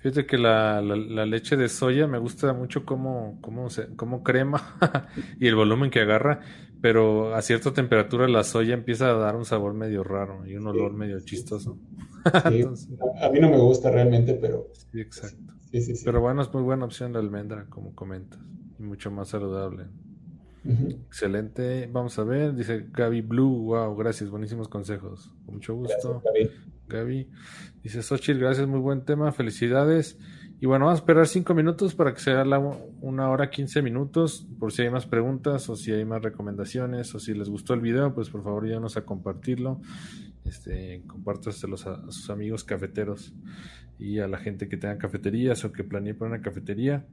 Fíjate 0.02 0.26
que 0.26 0.38
la, 0.38 0.82
la, 0.82 1.26
leche 1.28 1.56
de 1.56 1.70
soya 1.70 2.08
me 2.08 2.18
gusta 2.18 2.54
mucho 2.54 2.86
cómo, 2.86 3.38
cómo, 3.40 3.70
se, 3.70 3.96
cómo 3.96 4.24
crema 4.24 4.78
y 5.40 5.48
el 5.48 5.56
volumen 5.56 5.92
que 5.92 6.00
agarra, 6.00 6.40
pero 6.82 7.36
a 7.36 7.42
cierta 7.44 7.72
temperatura 7.72 8.28
la 8.28 8.44
soya 8.44 8.74
empieza 8.74 9.12
a 9.12 9.14
dar 9.14 9.36
un 9.36 9.46
sabor 9.46 9.76
medio 9.76 10.04
raro 10.04 10.44
y 10.48 10.56
un 10.56 10.66
olor 10.66 10.94
medio 10.94 11.20
chistoso. 11.20 11.78
a 12.34 12.50
mí 12.50 13.40
no 13.40 13.50
me 13.50 13.58
gusta 13.58 13.92
realmente, 13.92 14.34
pero... 14.34 14.70
Sí, 14.92 15.00
exacto. 15.00 15.54
Sí, 15.72 15.82
sí, 15.82 15.94
pero 16.04 16.20
bueno, 16.20 16.42
es 16.42 16.52
muy 16.52 16.64
buena 16.64 16.86
opción 16.86 17.14
la 17.14 17.20
almendra, 17.20 17.68
como 17.70 17.94
comentas, 17.94 18.40
y 18.80 18.84
mucho 18.84 19.12
más 19.12 19.30
saludable. 19.30 19.86
Excelente. 20.64 21.90
Vamos 21.92 22.18
a 22.20 22.24
ver, 22.24 22.54
dice 22.54 22.86
Gaby 22.92 23.22
Blue. 23.22 23.66
Wow, 23.66 23.96
gracias, 23.96 24.30
buenísimos 24.30 24.68
consejos. 24.68 25.32
Con 25.46 25.56
mucho 25.56 25.76
gusto. 25.76 26.22
Gaby. 26.88 27.30
Dice 27.84 28.04
Xochitl, 28.04 28.40
gracias, 28.40 28.68
muy 28.68 28.80
buen 28.80 29.06
tema, 29.06 29.32
felicidades. 29.32 30.20
Y 30.60 30.68
bueno, 30.68 30.86
vamos 30.86 31.00
a 31.00 31.02
esperar 31.02 31.28
cinco 31.28 31.56
minutos 31.56 31.96
para 31.96 32.14
que 32.14 32.20
sea 32.20 32.46
la 32.46 32.60
una 32.60 33.30
hora 33.30 33.50
quince 33.50 33.82
minutos, 33.82 34.48
por 34.60 34.72
si 34.72 34.84
hay 34.84 34.92
más 34.92 35.08
preguntas 35.08 35.68
o 35.68 35.76
si 35.76 35.92
hay 35.92 36.06
más 36.06 36.22
recomendaciones 36.22 37.16
o 37.16 37.20
si 37.20 37.34
les 37.34 37.50
gustó 37.50 37.74
el 37.74 37.82
video, 37.82 38.14
pues 38.14 38.30
por 38.30 38.44
favor 38.44 38.66
ayúdanos 38.66 38.98
a 38.98 39.06
compartirlo. 39.06 39.82
Este, 40.46 41.02
compártaselos 41.08 41.88
a, 41.88 41.94
a 41.94 42.12
sus 42.12 42.30
amigos 42.30 42.64
cafeteros 42.64 43.34
y 43.98 44.20
a 44.20 44.28
la 44.28 44.38
gente 44.38 44.70
que 44.70 44.78
tenga 44.78 45.00
cafeterías 45.00 45.66
o 45.66 45.72
que 45.72 45.84
planee 45.84 46.14
poner 46.14 46.34
una 46.34 46.44
cafetería. 46.44 47.08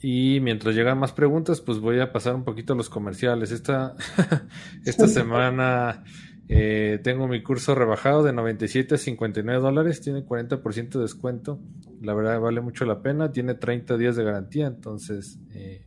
Y 0.00 0.40
mientras 0.40 0.74
llegan 0.74 0.98
más 0.98 1.12
preguntas, 1.12 1.60
pues 1.60 1.78
voy 1.78 2.00
a 2.00 2.12
pasar 2.12 2.34
un 2.34 2.44
poquito 2.44 2.72
a 2.72 2.76
los 2.76 2.88
comerciales. 2.88 3.50
Esta, 3.50 3.94
esta 4.84 5.08
semana 5.08 6.04
eh, 6.48 7.00
tengo 7.02 7.26
mi 7.26 7.42
curso 7.42 7.74
rebajado 7.74 8.22
de 8.22 8.32
97 8.32 8.94
a 8.94 8.98
59 8.98 9.60
dólares, 9.60 10.00
tiene 10.00 10.24
40% 10.24 10.90
de 10.90 11.00
descuento. 11.00 11.58
La 12.00 12.14
verdad 12.14 12.40
vale 12.40 12.60
mucho 12.60 12.84
la 12.84 13.02
pena, 13.02 13.32
tiene 13.32 13.54
30 13.54 13.96
días 13.96 14.16
de 14.16 14.24
garantía, 14.24 14.66
entonces 14.66 15.40
eh, 15.54 15.86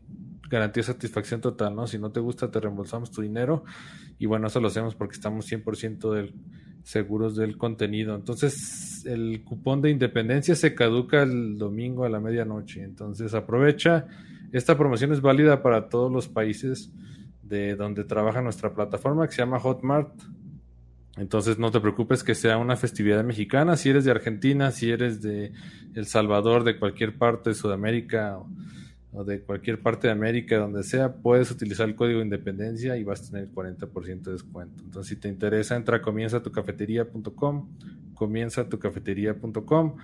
garantía 0.49 0.83
satisfacción 0.83 1.39
total, 1.39 1.75
¿no? 1.75 1.87
Si 1.87 1.97
no 1.97 2.11
te 2.11 2.19
gusta, 2.19 2.51
te 2.51 2.59
reembolsamos 2.59 3.11
tu 3.11 3.21
dinero. 3.21 3.63
Y 4.17 4.25
bueno, 4.25 4.47
eso 4.47 4.59
lo 4.59 4.67
hacemos 4.67 4.95
porque 4.95 5.15
estamos 5.15 5.49
100% 5.49 6.13
del, 6.13 6.33
seguros 6.83 7.35
del 7.35 7.57
contenido. 7.57 8.15
Entonces, 8.15 9.05
el 9.05 9.43
cupón 9.43 9.81
de 9.81 9.91
independencia 9.91 10.55
se 10.55 10.75
caduca 10.75 11.23
el 11.23 11.57
domingo 11.57 12.03
a 12.03 12.09
la 12.09 12.19
medianoche. 12.19 12.83
Entonces, 12.83 13.33
aprovecha. 13.33 14.07
Esta 14.51 14.77
promoción 14.77 15.13
es 15.13 15.21
válida 15.21 15.61
para 15.61 15.87
todos 15.87 16.11
los 16.11 16.27
países 16.27 16.91
de 17.43 17.75
donde 17.75 18.03
trabaja 18.03 18.41
nuestra 18.41 18.73
plataforma 18.73 19.27
que 19.27 19.33
se 19.33 19.41
llama 19.41 19.59
Hotmart. 19.59 20.11
Entonces 21.19 21.59
no 21.59 21.69
te 21.69 21.79
preocupes 21.81 22.23
que 22.23 22.33
sea 22.33 22.57
una 22.57 22.77
festividad 22.77 23.23
mexicana. 23.23 23.75
Si 23.75 23.89
eres 23.89 24.05
de 24.05 24.11
Argentina, 24.11 24.71
si 24.71 24.89
eres 24.89 25.21
de 25.21 25.51
El 25.93 26.05
Salvador, 26.05 26.63
de 26.63 26.79
cualquier 26.79 27.17
parte 27.17 27.49
de 27.49 27.55
Sudamérica 27.55 28.39
o 29.11 29.23
de 29.23 29.41
cualquier 29.41 29.81
parte 29.81 30.07
de 30.07 30.13
América, 30.13 30.57
donde 30.57 30.83
sea, 30.83 31.13
puedes 31.15 31.51
utilizar 31.51 31.89
el 31.89 31.95
código 31.95 32.19
de 32.19 32.25
independencia 32.25 32.95
y 32.95 33.03
vas 33.03 33.27
a 33.27 33.31
tener 33.31 33.49
40% 33.51 34.21
de 34.21 34.31
descuento. 34.31 34.83
Entonces, 34.83 35.09
si 35.09 35.15
te 35.15 35.27
interesa, 35.27 35.75
entra 35.75 35.97
a 35.97 36.01
comienzatucafetería.com, 36.01 37.67
comienzatucafetería.com 38.13 39.95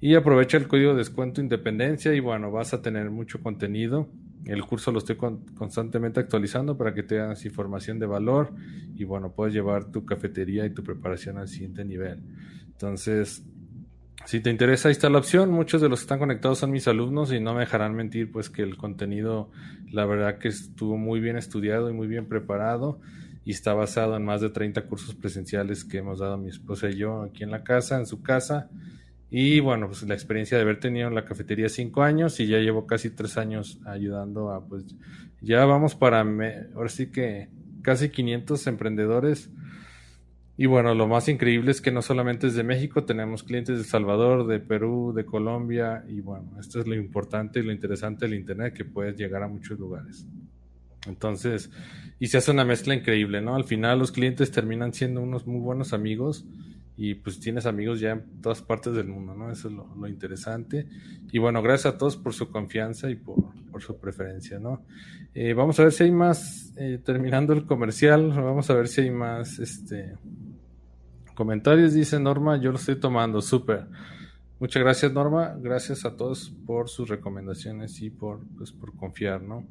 y 0.00 0.14
aprovecha 0.14 0.56
el 0.56 0.68
código 0.68 0.92
de 0.92 0.98
descuento 0.98 1.40
independencia 1.40 2.14
y 2.14 2.20
bueno, 2.20 2.50
vas 2.50 2.72
a 2.74 2.80
tener 2.80 3.10
mucho 3.10 3.42
contenido. 3.42 4.08
El 4.44 4.62
curso 4.64 4.92
lo 4.92 4.98
estoy 4.98 5.16
constantemente 5.16 6.20
actualizando 6.20 6.76
para 6.76 6.92
que 6.92 7.02
te 7.02 7.20
hagas 7.20 7.44
información 7.44 7.98
de 7.98 8.06
valor 8.06 8.52
y 8.94 9.04
bueno, 9.04 9.32
puedes 9.32 9.54
llevar 9.54 9.86
tu 9.86 10.04
cafetería 10.04 10.66
y 10.66 10.70
tu 10.70 10.82
preparación 10.82 11.38
al 11.38 11.48
siguiente 11.48 11.84
nivel. 11.84 12.22
Entonces, 12.66 13.42
si 14.26 14.40
te 14.40 14.50
interesa, 14.50 14.88
ahí 14.88 14.92
está 14.92 15.10
la 15.10 15.18
opción. 15.18 15.50
Muchos 15.50 15.80
de 15.80 15.88
los 15.88 16.00
que 16.00 16.04
están 16.04 16.18
conectados 16.18 16.58
son 16.58 16.70
mis 16.70 16.88
alumnos 16.88 17.32
y 17.32 17.40
no 17.40 17.54
me 17.54 17.60
dejarán 17.60 17.94
mentir, 17.94 18.30
pues 18.30 18.50
que 18.50 18.62
el 18.62 18.76
contenido, 18.76 19.50
la 19.90 20.06
verdad 20.06 20.38
que 20.38 20.48
estuvo 20.48 20.96
muy 20.96 21.20
bien 21.20 21.36
estudiado 21.36 21.90
y 21.90 21.92
muy 21.92 22.06
bien 22.06 22.26
preparado 22.26 23.00
y 23.44 23.50
está 23.50 23.74
basado 23.74 24.16
en 24.16 24.24
más 24.24 24.40
de 24.40 24.48
30 24.50 24.86
cursos 24.86 25.14
presenciales 25.14 25.84
que 25.84 25.98
hemos 25.98 26.20
dado 26.20 26.38
mi 26.38 26.48
esposa 26.48 26.88
y 26.88 26.96
yo 26.96 27.22
aquí 27.22 27.42
en 27.42 27.50
la 27.50 27.62
casa, 27.62 27.98
en 27.98 28.06
su 28.06 28.22
casa. 28.22 28.70
Y 29.36 29.58
bueno, 29.58 29.88
pues 29.88 30.04
la 30.04 30.14
experiencia 30.14 30.56
de 30.56 30.62
haber 30.62 30.78
tenido 30.78 31.08
en 31.08 31.14
la 31.16 31.24
cafetería 31.24 31.68
cinco 31.68 32.04
años 32.04 32.38
y 32.38 32.46
ya 32.46 32.58
llevo 32.58 32.86
casi 32.86 33.10
tres 33.10 33.36
años 33.36 33.80
ayudando 33.84 34.52
a, 34.52 34.64
pues 34.64 34.84
ya 35.40 35.64
vamos 35.64 35.96
para, 35.96 36.20
ahora 36.20 36.88
sí 36.88 37.10
que 37.10 37.48
casi 37.82 38.10
500 38.10 38.64
emprendedores 38.68 39.50
y 40.56 40.66
bueno, 40.66 40.94
lo 40.94 41.08
más 41.08 41.28
increíble 41.28 41.72
es 41.72 41.80
que 41.80 41.90
no 41.90 42.00
solamente 42.00 42.46
es 42.46 42.54
de 42.54 42.62
México, 42.62 43.06
tenemos 43.06 43.42
clientes 43.42 43.76
de 43.76 43.82
Salvador, 43.82 44.46
de 44.46 44.60
Perú, 44.60 45.12
de 45.12 45.26
Colombia, 45.26 46.04
y 46.08 46.20
bueno, 46.20 46.52
esto 46.60 46.78
es 46.78 46.86
lo 46.86 46.94
importante 46.94 47.58
y 47.58 47.64
lo 47.64 47.72
interesante 47.72 48.26
del 48.26 48.38
Internet, 48.38 48.72
que 48.72 48.84
puedes 48.84 49.16
llegar 49.16 49.42
a 49.42 49.48
muchos 49.48 49.76
lugares. 49.80 50.28
Entonces, 51.08 51.72
y 52.20 52.28
se 52.28 52.38
hace 52.38 52.52
una 52.52 52.64
mezcla 52.64 52.94
increíble, 52.94 53.40
¿no? 53.40 53.56
Al 53.56 53.64
final 53.64 53.98
los 53.98 54.12
clientes 54.12 54.52
terminan 54.52 54.92
siendo 54.92 55.20
unos 55.20 55.44
muy 55.44 55.58
buenos 55.58 55.92
amigos 55.92 56.46
y 56.96 57.14
pues 57.14 57.40
tienes 57.40 57.66
amigos 57.66 58.00
ya 58.00 58.12
en 58.12 58.40
todas 58.40 58.62
partes 58.62 58.94
del 58.94 59.08
mundo, 59.08 59.34
¿no? 59.34 59.50
Eso 59.50 59.68
es 59.68 59.74
lo, 59.74 60.06
interesante. 60.06 60.86
Y 61.32 61.38
bueno, 61.38 61.60
gracias 61.60 61.94
a 61.94 61.98
todos 61.98 62.16
por 62.16 62.32
su 62.34 62.50
confianza 62.50 63.10
y 63.10 63.16
por, 63.16 63.52
su 63.80 63.98
preferencia, 63.98 64.60
¿no? 64.60 64.84
Eh, 65.34 65.52
vamos 65.52 65.80
a 65.80 65.84
ver 65.84 65.92
si 65.92 66.04
hay 66.04 66.12
más, 66.12 66.72
eh, 66.76 67.00
terminando 67.04 67.52
el 67.52 67.66
comercial, 67.66 68.28
vamos 68.28 68.70
a 68.70 68.74
ver 68.74 68.86
si 68.86 69.00
hay 69.00 69.10
más, 69.10 69.58
este, 69.58 70.14
comentarios. 71.34 71.92
Dice 71.94 72.20
Norma, 72.20 72.60
yo 72.60 72.70
lo 72.70 72.78
estoy 72.78 73.00
tomando, 73.00 73.40
súper. 73.40 73.86
Muchas 74.60 74.82
gracias 74.82 75.12
Norma, 75.12 75.56
gracias 75.60 76.04
a 76.04 76.16
todos 76.16 76.54
por 76.64 76.88
sus 76.88 77.08
recomendaciones 77.08 78.00
y 78.00 78.10
por, 78.10 78.40
pues, 78.56 78.70
por 78.70 78.94
confiar, 78.94 79.42
¿no? 79.42 79.66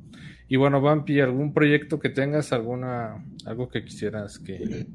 Y 0.50 0.58
bueno, 0.58 0.82
Vampi, 0.82 1.22
¿algún 1.22 1.54
proyecto 1.54 2.00
que 2.00 2.10
tengas, 2.10 2.52
alguna, 2.52 3.26
algo 3.46 3.70
que 3.70 3.86
quisieras 3.86 4.38
que, 4.40 4.88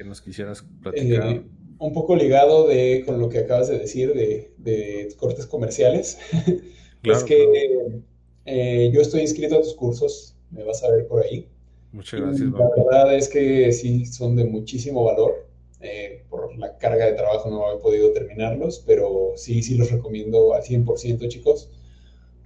que 0.00 0.08
nos 0.08 0.22
quisieras 0.22 0.64
platicar? 0.82 1.28
Eh, 1.28 1.42
un 1.78 1.92
poco 1.92 2.16
ligado 2.16 2.66
de, 2.66 3.02
con 3.04 3.20
lo 3.20 3.28
que 3.28 3.40
acabas 3.40 3.68
de 3.68 3.78
decir 3.78 4.14
de, 4.14 5.14
cortes 5.18 5.46
comerciales. 5.46 6.18
es 7.02 7.24
que 7.24 8.00
eh, 8.46 8.90
yo 8.94 9.02
estoy 9.02 9.20
inscrito 9.20 9.56
a 9.56 9.60
tus 9.60 9.74
cursos, 9.74 10.34
me 10.50 10.64
vas 10.64 10.82
a 10.82 10.90
ver 10.90 11.06
por 11.06 11.22
ahí. 11.22 11.46
Muchas 11.92 12.18
gracias. 12.18 12.48
La 12.50 12.70
verdad 12.76 13.14
es 13.14 13.28
que 13.28 13.72
sí 13.72 14.06
son 14.06 14.36
de 14.36 14.44
muchísimo 14.44 15.04
valor. 15.04 15.46
Eh, 15.82 16.24
por 16.30 16.56
la 16.58 16.78
carga 16.78 17.04
de 17.06 17.12
trabajo 17.12 17.50
no 17.50 17.70
he 17.70 17.78
podido 17.78 18.12
terminarlos, 18.12 18.82
pero 18.86 19.32
sí, 19.36 19.62
sí 19.62 19.74
los 19.74 19.90
recomiendo 19.90 20.54
al 20.54 20.62
100%, 20.62 21.28
chicos. 21.28 21.70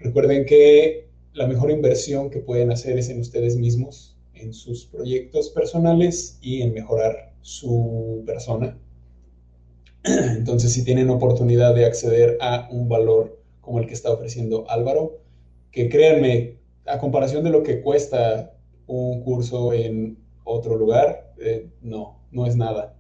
Recuerden 0.01 0.45
que 0.45 1.07
la 1.35 1.47
mejor 1.47 1.71
inversión 1.71 2.31
que 2.31 2.41
pueden 2.41 2.73
hacer 2.73 2.99
es 2.99 3.09
en 3.11 3.21
ustedes 3.21 3.57
mismos, 3.57 4.17
en 4.35 4.53
sus 4.53 4.87
proyectos 4.87 5.51
personales 5.51 6.39
y 6.41 6.63
en 6.63 6.75
mejorar 6.75 7.34
su 7.45 8.23
persona. 8.25 8.79
Entonces, 10.03 10.73
si 10.73 10.83
tienen 10.83 11.11
oportunidad 11.11 11.75
de 11.75 11.85
acceder 11.85 12.39
a 12.41 12.69
un 12.73 12.89
valor 12.89 13.39
como 13.61 13.79
el 13.79 13.87
que 13.87 13.93
está 13.93 14.11
ofreciendo 14.11 14.69
Álvaro, 14.71 15.21
que 15.71 15.89
créanme, 15.91 16.59
a 16.87 16.99
comparación 16.99 17.45
de 17.45 17.51
lo 17.51 17.63
que 17.63 17.81
cuesta 17.81 18.55
un 18.87 19.23
curso 19.23 19.73
en 19.73 20.19
otro 20.45 20.77
lugar, 20.77 21.35
eh, 21.39 21.69
no, 21.83 22.21
no 22.31 22.47
es 22.47 22.57
nada. 22.57 22.97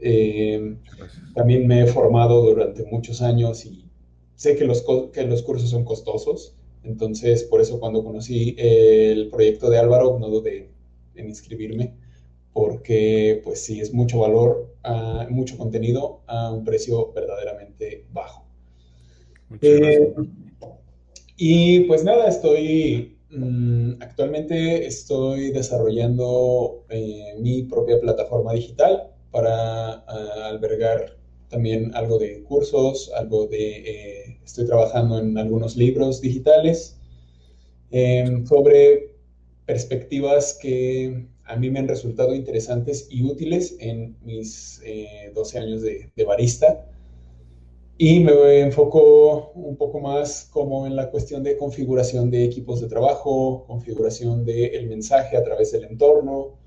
Eh, 0.00 0.76
también 1.34 1.66
me 1.66 1.82
he 1.82 1.86
formado 1.86 2.42
durante 2.42 2.84
muchos 2.84 3.22
años 3.22 3.64
y 3.64 3.88
sé 4.34 4.56
que 4.56 4.64
los, 4.64 4.84
que 5.12 5.24
los 5.24 5.42
cursos 5.42 5.70
son 5.70 5.84
costosos. 5.84 6.56
Entonces, 6.82 7.44
por 7.44 7.60
eso 7.60 7.78
cuando 7.78 8.04
conocí 8.04 8.56
el 8.58 9.30
proyecto 9.30 9.70
de 9.70 9.78
Álvaro, 9.78 10.18
no 10.18 10.28
dudé 10.28 10.70
en 11.14 11.28
inscribirme, 11.28 11.94
porque 12.54 13.42
pues 13.44 13.62
sí, 13.64 13.80
es 13.80 13.92
mucho 13.92 14.20
valor, 14.20 14.74
uh, 14.84 15.30
mucho 15.30 15.58
contenido 15.58 16.22
a 16.26 16.52
un 16.52 16.64
precio 16.64 17.12
verdaderamente 17.12 18.06
bajo. 18.12 18.46
Eh, 19.60 20.14
y 21.36 21.80
pues 21.80 22.04
nada, 22.04 22.28
estoy 22.28 23.18
mm, 23.30 23.94
actualmente 24.00 24.86
estoy 24.86 25.50
desarrollando 25.50 26.84
eh, 26.88 27.34
mi 27.40 27.64
propia 27.64 28.00
plataforma 28.00 28.52
digital 28.52 29.10
para 29.32 30.04
ah, 30.06 30.48
albergar 30.48 31.18
también 31.48 31.94
algo 31.94 32.18
de 32.18 32.42
cursos, 32.44 33.10
algo 33.16 33.46
de... 33.48 33.76
Eh, 33.78 34.38
estoy 34.44 34.66
trabajando 34.66 35.18
en 35.18 35.36
algunos 35.38 35.76
libros 35.76 36.20
digitales 36.20 37.00
em, 37.90 38.46
sobre 38.46 39.14
perspectivas 39.66 40.58
que 40.60 41.26
a 41.46 41.56
mí 41.56 41.70
me 41.70 41.78
han 41.78 41.88
resultado 41.88 42.34
interesantes 42.34 43.08
y 43.10 43.22
útiles 43.24 43.76
en 43.80 44.16
mis 44.22 44.82
12 45.34 45.58
años 45.58 45.82
de, 45.82 46.10
de 46.14 46.24
barista 46.24 46.86
y 47.96 48.20
me 48.20 48.60
enfoco 48.60 49.52
un 49.54 49.76
poco 49.76 50.00
más 50.00 50.48
como 50.50 50.86
en 50.86 50.96
la 50.96 51.10
cuestión 51.10 51.44
de 51.44 51.56
configuración 51.56 52.28
de 52.28 52.44
equipos 52.44 52.80
de 52.80 52.88
trabajo, 52.88 53.64
configuración 53.68 54.44
del 54.44 54.88
mensaje 54.88 55.36
a 55.36 55.44
través 55.44 55.70
del 55.70 55.84
entorno 55.84 56.58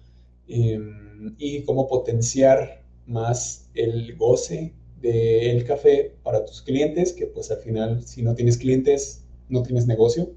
em, 0.48 1.36
y 1.38 1.64
cómo 1.64 1.88
potenciar 1.88 2.82
más 3.06 3.70
el 3.74 4.16
goce 4.16 4.74
del 5.02 5.66
café 5.66 6.16
para 6.24 6.46
tus 6.46 6.62
clientes, 6.62 7.12
que 7.12 7.28
pues 7.28 7.52
al 7.52 7.58
final 7.58 8.04
si 8.04 8.22
no 8.22 8.34
tienes 8.34 8.58
clientes 8.58 9.26
no 9.50 9.64
tienes 9.64 9.86
negocio. 9.86 10.32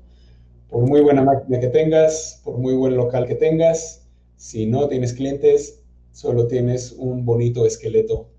Por 0.68 0.86
muy 0.86 1.00
buena 1.00 1.22
máquina 1.22 1.60
que 1.60 1.68
tengas, 1.68 2.40
por 2.44 2.58
muy 2.58 2.74
buen 2.74 2.96
local 2.96 3.26
que 3.26 3.34
tengas, 3.36 3.99
si 4.40 4.64
no 4.64 4.88
tienes 4.88 5.12
clientes, 5.12 5.82
solo 6.12 6.46
tienes 6.46 6.92
un 6.92 7.26
bonito 7.26 7.66
esqueleto. 7.66 8.30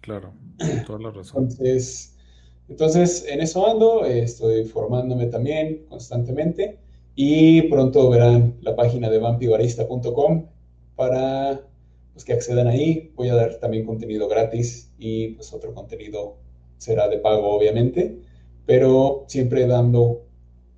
Claro. 0.00 0.34
Toda 0.84 0.98
la 0.98 1.10
razón. 1.12 1.44
Entonces, 1.44 2.16
entonces, 2.68 3.24
en 3.28 3.40
eso 3.40 3.64
ando, 3.70 4.04
estoy 4.04 4.64
formándome 4.64 5.26
también 5.26 5.86
constantemente 5.88 6.80
y 7.14 7.62
pronto 7.68 8.10
verán 8.10 8.56
la 8.62 8.74
página 8.74 9.08
de 9.08 9.18
vampibarista.com 9.18 10.46
para 10.96 11.60
pues, 12.12 12.24
que 12.24 12.32
accedan 12.32 12.66
ahí. 12.66 13.12
Voy 13.14 13.28
a 13.28 13.36
dar 13.36 13.60
también 13.60 13.86
contenido 13.86 14.26
gratis 14.26 14.92
y 14.98 15.34
pues 15.34 15.52
otro 15.52 15.72
contenido 15.72 16.34
será 16.78 17.06
de 17.08 17.18
pago, 17.18 17.54
obviamente, 17.54 18.18
pero 18.66 19.24
siempre 19.28 19.68
dando 19.68 20.26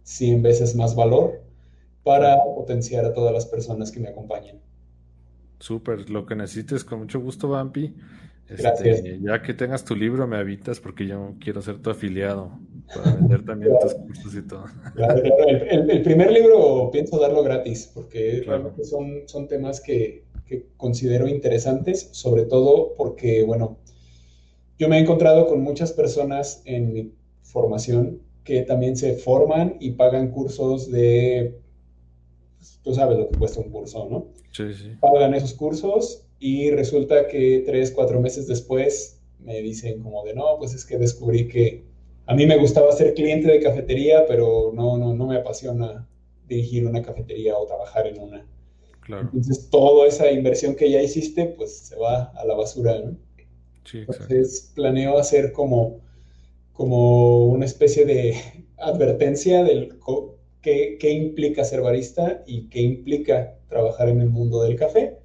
100 0.02 0.42
veces 0.42 0.76
más 0.76 0.94
valor 0.94 1.40
para 2.04 2.44
potenciar 2.44 3.06
a 3.06 3.14
todas 3.14 3.32
las 3.32 3.46
personas 3.46 3.90
que 3.90 4.00
me 4.00 4.08
acompañan. 4.08 4.65
Súper, 5.58 6.10
lo 6.10 6.26
que 6.26 6.34
necesites, 6.34 6.84
con 6.84 7.00
mucho 7.00 7.20
gusto, 7.20 7.48
Vampi. 7.48 7.94
Este, 8.48 9.18
ya 9.20 9.42
que 9.42 9.54
tengas 9.54 9.84
tu 9.84 9.96
libro, 9.96 10.26
me 10.28 10.36
habitas 10.36 10.78
porque 10.78 11.04
yo 11.06 11.34
quiero 11.40 11.60
ser 11.62 11.78
tu 11.78 11.90
afiliado 11.90 12.52
para 12.94 13.16
vender 13.16 13.44
también 13.44 13.72
tus 13.80 13.94
cursos 13.94 14.34
y 14.36 14.42
todo. 14.42 14.66
El, 15.66 16.02
primer 16.02 16.30
libro 16.30 16.90
pienso 16.92 17.18
darlo 17.18 17.42
gratis 17.42 17.90
porque 17.92 18.44
realmente 18.46 18.84
son, 18.84 19.22
son 19.26 19.48
temas 19.48 19.80
que, 19.80 20.22
que, 20.46 20.66
considero 20.76 21.26
interesantes, 21.26 22.08
sobre 22.12 22.44
todo 22.44 22.94
porque, 22.96 23.42
bueno, 23.42 23.78
yo 24.78 24.88
me 24.88 24.98
he 24.98 25.00
encontrado 25.00 25.48
con 25.48 25.60
muchas 25.62 25.92
personas 25.92 26.62
en 26.66 26.92
mi 26.92 27.12
formación 27.42 28.20
que 28.44 28.62
también 28.62 28.96
se 28.96 29.14
forman 29.14 29.76
y 29.80 29.92
pagan 29.92 30.30
cursos 30.30 30.88
de, 30.92 31.58
tú 32.82 32.94
sabes 32.94 33.18
lo 33.18 33.28
que 33.28 33.38
cuesta 33.38 33.60
un 33.60 33.70
curso, 33.70 34.08
¿no? 34.10 34.28
Sí, 34.52 34.74
sí. 34.74 34.90
Pagan 35.00 35.34
esos 35.34 35.54
cursos 35.54 36.24
y 36.38 36.70
resulta 36.70 37.26
que 37.28 37.62
tres, 37.66 37.90
cuatro 37.90 38.20
meses 38.20 38.46
después 38.46 39.20
me 39.38 39.60
dicen 39.62 40.02
como 40.02 40.24
de, 40.24 40.34
no, 40.34 40.56
pues 40.58 40.74
es 40.74 40.84
que 40.84 40.98
descubrí 40.98 41.48
que 41.48 41.84
a 42.26 42.34
mí 42.34 42.46
me 42.46 42.58
gustaba 42.58 42.90
ser 42.92 43.14
cliente 43.14 43.50
de 43.50 43.60
cafetería, 43.60 44.24
pero 44.26 44.72
no, 44.74 44.98
no, 44.98 45.14
no 45.14 45.26
me 45.26 45.36
apasiona 45.36 46.08
dirigir 46.48 46.86
una 46.86 47.02
cafetería 47.02 47.56
o 47.56 47.66
trabajar 47.66 48.06
en 48.06 48.20
una. 48.20 48.46
Claro. 49.00 49.22
Entonces, 49.32 49.70
toda 49.70 50.08
esa 50.08 50.30
inversión 50.32 50.74
que 50.74 50.90
ya 50.90 51.00
hiciste, 51.00 51.46
pues 51.46 51.76
se 51.76 51.96
va 51.96 52.24
a 52.34 52.44
la 52.44 52.54
basura, 52.54 52.98
¿no? 53.00 53.16
Sí, 53.84 53.98
Entonces, 53.98 54.72
planeo 54.74 55.16
hacer 55.16 55.52
como, 55.52 56.00
como 56.72 57.46
una 57.46 57.64
especie 57.64 58.04
de 58.04 58.34
advertencia 58.78 59.62
del 59.62 59.96
qué, 60.66 60.98
qué 60.98 61.12
implica 61.12 61.62
ser 61.62 61.80
barista 61.80 62.42
y 62.44 62.62
qué 62.62 62.80
implica 62.80 63.54
trabajar 63.68 64.08
en 64.08 64.20
el 64.20 64.30
mundo 64.30 64.64
del 64.64 64.74
café 64.74 65.16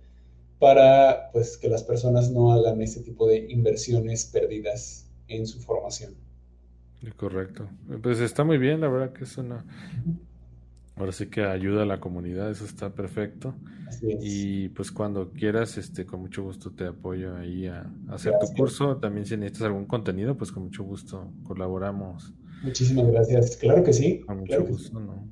para 0.60 1.32
pues, 1.34 1.58
que 1.58 1.68
las 1.68 1.84
personas 1.84 2.30
no 2.30 2.54
hagan 2.54 2.80
ese 2.80 3.02
tipo 3.02 3.28
de 3.28 3.48
inversiones 3.50 4.26
perdidas 4.26 5.10
en 5.28 5.48
su 5.48 5.60
formación. 5.60 6.14
Correcto. 7.18 7.68
Pues 8.04 8.20
está 8.20 8.44
muy 8.44 8.60
bien, 8.60 8.82
la 8.82 8.88
verdad 8.88 9.14
que 9.14 9.24
es 9.24 9.36
una... 9.40 9.66
Ahora 10.96 11.12
sí 11.12 11.26
que 11.26 11.42
ayuda 11.42 11.82
a 11.82 11.86
la 11.88 12.00
comunidad, 12.00 12.52
eso 12.52 12.66
está 12.66 12.92
perfecto. 12.92 13.56
Y 14.04 14.70
pues 14.70 14.92
cuando 14.92 15.32
quieras, 15.32 15.76
este, 15.80 16.06
con 16.06 16.20
mucho 16.20 16.44
gusto 16.44 16.70
te 16.70 16.86
apoyo 16.86 17.36
ahí 17.36 17.66
a, 17.66 17.92
hacer 18.10 18.34
tu 18.40 18.54
curso. 18.54 18.98
También 18.98 19.26
si 19.26 19.36
necesitas 19.38 19.64
algún 19.64 19.86
contenido, 19.86 20.38
pues 20.38 20.52
con 20.52 20.66
mucho 20.66 20.84
gusto 20.84 21.32
colaboramos. 21.44 22.36
Muchísimas 22.62 23.08
gracias. 23.08 23.58
Claro 23.58 23.84
que 23.84 23.94
sí. 23.94 24.22
Con 24.22 24.40
mucho 24.40 24.64
gusto, 24.64 25.00
¿no? 25.00 25.28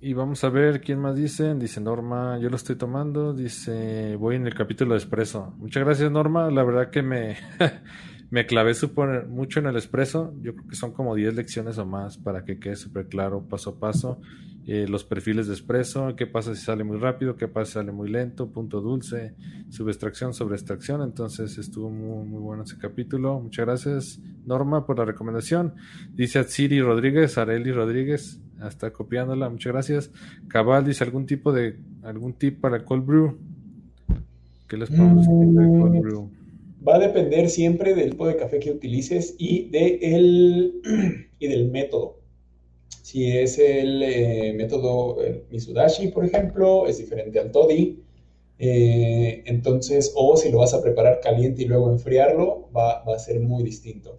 Y 0.00 0.12
vamos 0.12 0.44
a 0.44 0.48
ver 0.48 0.80
quién 0.80 1.00
más 1.00 1.16
dice. 1.16 1.54
Dice 1.54 1.80
Norma, 1.80 2.38
yo 2.38 2.50
lo 2.50 2.56
estoy 2.56 2.76
tomando. 2.76 3.34
Dice, 3.34 4.14
voy 4.16 4.36
en 4.36 4.46
el 4.46 4.54
capítulo 4.54 4.94
de 4.94 4.98
Expreso. 4.98 5.54
Muchas 5.58 5.84
gracias, 5.84 6.10
Norma. 6.10 6.50
La 6.50 6.62
verdad 6.62 6.90
que 6.90 7.02
me, 7.02 7.36
me 8.30 8.46
clavé 8.46 8.74
super, 8.74 9.26
mucho 9.26 9.60
en 9.60 9.66
el 9.66 9.76
Expreso. 9.76 10.34
Yo 10.42 10.54
creo 10.54 10.68
que 10.68 10.76
son 10.76 10.92
como 10.92 11.14
10 11.14 11.34
lecciones 11.34 11.78
o 11.78 11.86
más 11.86 12.18
para 12.18 12.44
que 12.44 12.58
quede 12.58 12.76
súper 12.76 13.06
claro 13.06 13.42
paso 13.48 13.70
a 13.70 13.78
paso. 13.78 14.20
Eh, 14.70 14.86
los 14.86 15.02
perfiles 15.02 15.46
de 15.46 15.54
expreso, 15.54 16.14
qué 16.14 16.26
pasa 16.26 16.54
si 16.54 16.62
sale 16.62 16.84
muy 16.84 16.98
rápido, 16.98 17.36
qué 17.36 17.48
pasa 17.48 17.64
si 17.64 17.72
sale 17.72 17.90
muy 17.90 18.10
lento, 18.10 18.50
punto 18.50 18.82
dulce, 18.82 19.34
subextracción, 19.70 20.34
sobreextracción. 20.34 21.00
Entonces 21.00 21.56
estuvo 21.56 21.88
muy, 21.88 22.28
muy 22.28 22.38
bueno 22.38 22.64
ese 22.64 22.76
capítulo. 22.76 23.40
Muchas 23.40 23.64
gracias, 23.64 24.20
Norma, 24.44 24.84
por 24.84 24.98
la 24.98 25.06
recomendación. 25.06 25.72
Dice 26.12 26.44
Siri 26.44 26.82
Rodríguez, 26.82 27.38
Areli 27.38 27.72
Rodríguez, 27.72 28.42
está 28.62 28.92
copiándola, 28.92 29.48
muchas 29.48 29.72
gracias. 29.72 30.10
Cabal 30.48 30.84
dice 30.84 31.02
algún 31.02 31.24
tipo 31.24 31.50
de, 31.50 31.80
algún 32.02 32.34
tip 32.34 32.60
para 32.60 32.84
cold 32.84 33.06
brew. 33.06 33.38
¿Qué 34.68 34.76
les 34.76 34.90
podemos 34.90 35.26
decir 35.26 35.46
de 35.46 35.80
cold 35.80 35.94
mm, 35.94 36.00
brew? 36.02 36.30
Va 36.88 36.96
a 36.96 36.98
depender 36.98 37.50
siempre 37.50 37.94
del 37.94 38.10
tipo 38.10 38.26
de 38.26 38.36
café 38.36 38.58
que 38.60 38.70
utilices 38.70 39.34
y, 39.38 39.68
de 39.68 39.98
el, 40.00 40.80
y 41.38 41.46
del 41.46 41.70
método. 41.70 42.20
Si 43.02 43.36
es 43.36 43.58
el 43.58 44.02
eh, 44.02 44.54
método 44.54 45.18
Misudashi, 45.50 46.08
por 46.08 46.24
ejemplo, 46.24 46.86
es 46.86 46.98
diferente 46.98 47.38
al 47.40 47.52
Toddy. 47.52 48.02
Eh, 48.58 49.42
entonces, 49.46 50.12
o 50.16 50.36
si 50.36 50.50
lo 50.50 50.58
vas 50.58 50.72
a 50.72 50.82
preparar 50.82 51.20
caliente 51.20 51.62
y 51.62 51.66
luego 51.66 51.90
enfriarlo, 51.90 52.70
va, 52.74 53.04
va 53.04 53.16
a 53.16 53.18
ser 53.18 53.40
muy 53.40 53.62
distinto. 53.62 54.18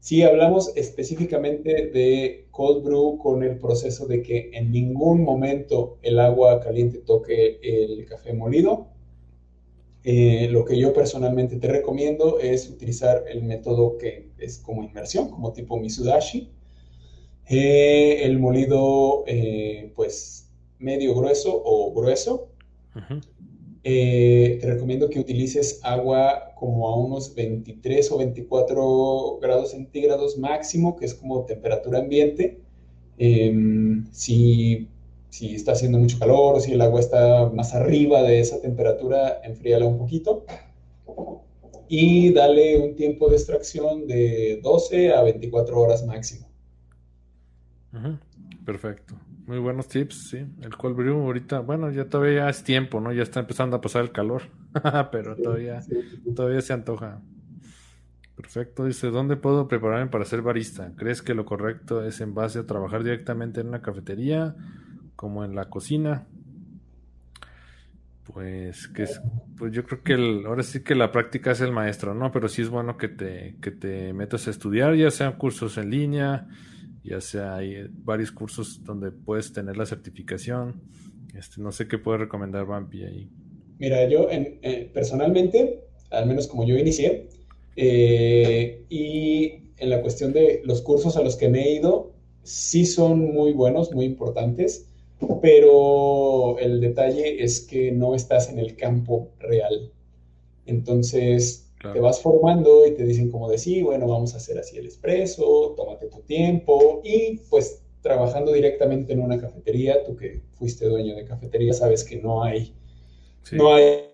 Si 0.00 0.24
hablamos 0.24 0.72
específicamente 0.76 1.86
de 1.86 2.48
cold 2.50 2.84
brew 2.84 3.18
con 3.18 3.44
el 3.44 3.58
proceso 3.58 4.06
de 4.06 4.22
que 4.22 4.50
en 4.52 4.72
ningún 4.72 5.22
momento 5.22 5.98
el 6.02 6.18
agua 6.18 6.58
caliente 6.60 6.98
toque 6.98 7.60
el 7.62 8.04
café 8.06 8.32
molido, 8.32 8.88
eh, 10.04 10.48
lo 10.50 10.64
que 10.64 10.78
yo 10.78 10.92
personalmente 10.92 11.56
te 11.56 11.68
recomiendo 11.68 12.40
es 12.40 12.68
utilizar 12.68 13.24
el 13.28 13.44
método 13.44 13.98
que 13.98 14.30
es 14.38 14.58
como 14.58 14.82
inmersión, 14.82 15.30
como 15.30 15.52
tipo 15.52 15.78
Misudashi. 15.78 16.50
Eh, 17.48 18.24
el 18.24 18.38
molido, 18.38 19.24
eh, 19.26 19.92
pues, 19.94 20.50
medio 20.78 21.14
grueso 21.14 21.62
o 21.64 21.92
grueso. 21.92 22.48
te 23.82 24.60
recomiendo 24.62 25.08
que 25.08 25.18
utilices 25.18 25.80
agua 25.82 26.52
como 26.56 26.88
a 26.88 26.96
unos 26.96 27.34
23 27.34 28.12
o 28.12 28.18
24 28.18 29.38
grados 29.40 29.70
centígrados 29.72 30.38
máximo, 30.38 30.96
que 30.96 31.06
es 31.06 31.14
como 31.14 31.44
temperatura 31.44 31.98
ambiente. 31.98 32.60
Em, 33.18 34.06
si, 34.12 34.88
si, 35.32 35.54
está 35.54 35.72
haciendo 35.72 35.98
mucho 35.98 36.18
calor 36.18 36.56
o 36.56 36.60
si 36.60 36.72
el 36.72 36.82
agua 36.82 37.00
está 37.00 37.50
más 37.52 37.74
arriba 37.74 38.22
de 38.22 38.40
esa 38.40 38.60
temperatura, 38.60 39.40
enfríala 39.42 39.86
un 39.86 39.96
poquito. 39.96 40.44
Y 41.88 42.32
dale 42.34 42.78
un 42.78 42.94
tiempo 42.96 43.30
de 43.30 43.36
extracción 43.36 44.06
de 44.06 44.60
12 44.62 45.14
a 45.14 45.22
24 45.22 45.80
horas 45.80 46.04
máximo. 46.04 46.46
Perfecto. 48.64 49.14
Muy 49.46 49.58
buenos 49.58 49.88
tips, 49.88 50.28
sí. 50.30 50.44
El 50.60 50.76
cold 50.76 50.96
brew 50.96 51.18
ahorita, 51.18 51.60
bueno, 51.60 51.90
ya 51.90 52.04
todavía 52.04 52.48
es 52.50 52.62
tiempo, 52.62 53.00
¿no? 53.00 53.10
Ya 53.12 53.22
está 53.22 53.40
empezando 53.40 53.76
a 53.76 53.80
pasar 53.80 54.02
el 54.02 54.12
calor, 54.12 54.42
pero 55.12 55.34
todavía, 55.36 55.80
todavía 56.36 56.60
se 56.60 56.74
antoja. 56.74 57.22
Perfecto, 58.36 58.84
dice, 58.84 59.08
¿dónde 59.08 59.36
puedo 59.36 59.66
prepararme 59.66 60.10
para 60.10 60.24
ser 60.26 60.42
barista? 60.42 60.92
¿Crees 60.96 61.22
que 61.22 61.34
lo 61.34 61.44
correcto 61.44 62.04
es 62.04 62.20
en 62.20 62.34
base 62.34 62.58
a 62.58 62.66
trabajar 62.66 63.02
directamente 63.02 63.60
en 63.60 63.68
una 63.68 63.82
cafetería, 63.82 64.54
como 65.22 65.44
en 65.44 65.54
la 65.54 65.66
cocina? 65.66 66.26
Pues 68.24 68.88
que 68.88 69.04
es, 69.04 69.20
pues 69.56 69.72
yo 69.72 69.84
creo 69.84 70.02
que 70.02 70.14
ahora 70.44 70.64
sí 70.64 70.82
que 70.82 70.96
la 70.96 71.12
práctica 71.12 71.52
es 71.52 71.60
el 71.60 71.70
maestro, 71.70 72.12
¿no? 72.12 72.32
Pero 72.32 72.48
sí 72.48 72.62
es 72.62 72.68
bueno 72.68 72.96
que 72.96 73.06
te, 73.06 73.54
que 73.62 73.70
te 73.70 74.12
metas 74.14 74.48
a 74.48 74.50
estudiar, 74.50 74.96
ya 74.96 75.12
sean 75.12 75.38
cursos 75.38 75.78
en 75.78 75.90
línea, 75.90 76.48
ya 77.04 77.20
sea 77.20 77.54
hay 77.54 77.86
varios 77.88 78.32
cursos 78.32 78.82
donde 78.82 79.12
puedes 79.12 79.52
tener 79.52 79.76
la 79.76 79.86
certificación. 79.86 80.82
Este, 81.38 81.60
no 81.60 81.70
sé 81.70 81.86
qué 81.86 81.98
puede 81.98 82.18
recomendar 82.18 82.66
Bampi 82.66 83.04
ahí. 83.04 83.30
Mira, 83.78 84.08
yo 84.08 84.26
eh, 84.28 84.90
personalmente, 84.92 85.84
al 86.10 86.26
menos 86.26 86.48
como 86.48 86.66
yo 86.66 86.76
inicié, 86.76 87.28
eh, 87.76 88.86
y 88.88 89.52
en 89.76 89.88
la 89.88 90.00
cuestión 90.00 90.32
de 90.32 90.62
los 90.64 90.82
cursos 90.82 91.16
a 91.16 91.22
los 91.22 91.36
que 91.36 91.48
me 91.48 91.62
he 91.62 91.76
ido, 91.76 92.12
sí 92.42 92.86
son 92.86 93.20
muy 93.20 93.52
buenos, 93.52 93.92
muy 93.92 94.04
importantes, 94.04 94.91
pero 95.40 96.58
el 96.58 96.80
detalle 96.80 97.42
es 97.42 97.60
que 97.60 97.92
no 97.92 98.14
estás 98.14 98.48
en 98.48 98.58
el 98.58 98.76
campo 98.76 99.30
real. 99.38 99.92
Entonces, 100.66 101.72
te 101.92 102.00
vas 102.00 102.20
formando 102.20 102.86
y 102.86 102.92
te 102.92 103.04
dicen 103.04 103.30
como 103.30 103.50
de 103.50 103.58
sí, 103.58 103.82
bueno, 103.82 104.06
vamos 104.06 104.34
a 104.34 104.36
hacer 104.36 104.58
así 104.58 104.78
el 104.78 104.86
expreso, 104.86 105.74
tómate 105.76 106.06
tu 106.06 106.20
tiempo 106.20 107.00
y 107.02 107.40
pues 107.50 107.82
trabajando 108.02 108.52
directamente 108.52 109.12
en 109.12 109.20
una 109.20 109.40
cafetería, 109.40 110.04
tú 110.04 110.16
que 110.16 110.42
fuiste 110.54 110.86
dueño 110.86 111.16
de 111.16 111.24
cafetería, 111.24 111.72
sabes 111.72 112.04
que 112.04 112.16
no 112.16 112.42
hay, 112.42 112.74
no 113.52 113.74
hay 113.74 114.04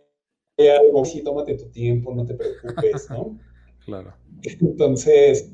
algo, 0.59 1.05
sí, 1.05 1.23
tómate 1.23 1.55
tu 1.55 1.67
tiempo, 1.71 2.15
no 2.15 2.25
te 2.25 2.35
preocupes, 2.35 3.09
¿no? 3.11 3.39
claro. 3.85 4.15
Entonces, 4.43 5.51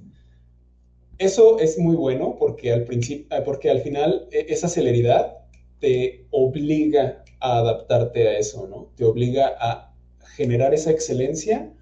eso 1.19 1.59
es 1.59 1.79
muy 1.79 1.97
bueno 1.97 2.37
porque 2.39 2.73
al 2.73 2.85
principio, 2.85 3.27
porque 3.45 3.71
al 3.71 3.81
final 3.81 4.29
e, 4.31 4.47
esa 4.49 4.69
celeridad 4.69 5.44
te 5.81 6.27
obliga 6.31 7.25
a 7.41 7.59
adaptarte 7.59 8.29
a 8.29 8.39
eso, 8.39 8.67
¿no? 8.67 8.91
Te 8.97 9.05
obliga 9.05 9.55
a 9.59 9.95
generar 10.37 10.75
esa 10.75 10.91
excelencia, 10.91 11.73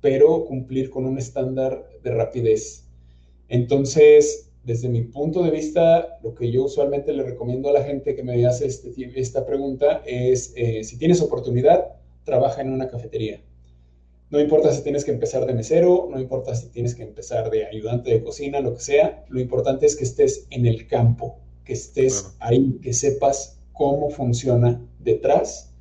pero 0.00 0.44
cumplir 0.46 0.90
con 0.90 1.06
un 1.06 1.18
estándar 1.18 1.86
de 2.02 2.10
rapidez. 2.10 2.84
Entonces, 3.48 4.50
desde 4.64 4.88
mi 4.88 5.02
punto 5.02 5.42
de 5.42 5.50
vista, 5.50 6.18
lo 6.22 6.34
que 6.34 6.50
yo 6.50 6.64
usualmente 6.64 7.12
le 7.12 7.22
recomiendo 7.22 7.68
a 7.68 7.72
la 7.72 7.84
gente 7.84 8.14
que 8.14 8.22
me 8.22 8.44
hace 8.46 8.66
este, 8.66 8.92
esta 9.16 9.46
pregunta 9.46 10.02
es, 10.06 10.52
eh, 10.56 10.84
si 10.84 10.98
tienes 10.98 11.20
oportunidad, 11.22 11.88
trabaja 12.24 12.60
en 12.60 12.72
una 12.72 12.88
cafetería. 12.88 13.40
No 14.30 14.38
importa 14.38 14.72
si 14.72 14.82
tienes 14.82 15.04
que 15.04 15.10
empezar 15.10 15.44
de 15.44 15.54
mesero, 15.54 16.08
no 16.10 16.20
importa 16.20 16.54
si 16.54 16.68
tienes 16.68 16.94
que 16.94 17.02
empezar 17.02 17.50
de 17.50 17.66
ayudante 17.66 18.10
de 18.10 18.22
cocina, 18.22 18.60
lo 18.60 18.74
que 18.74 18.80
sea, 18.80 19.24
lo 19.28 19.40
importante 19.40 19.86
es 19.86 19.96
que 19.96 20.04
estés 20.04 20.46
en 20.50 20.66
el 20.66 20.86
campo, 20.86 21.38
que 21.64 21.72
estés 21.74 22.34
ahí, 22.40 22.78
que 22.82 22.92
sepas 22.92 23.60
cómo 23.72 24.10
funciona 24.10 24.80
detrás 24.98 25.72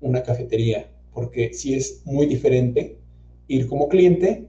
una 0.00 0.22
cafetería, 0.22 0.90
porque 1.12 1.52
si 1.52 1.74
es 1.74 2.02
muy 2.04 2.26
diferente 2.26 2.98
ir 3.48 3.66
como 3.66 3.88
cliente 3.88 4.48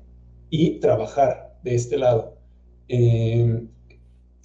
y 0.50 0.80
trabajar 0.80 1.58
de 1.64 1.76
este 1.76 1.98
lado. 1.98 2.38
Eh, 2.88 3.66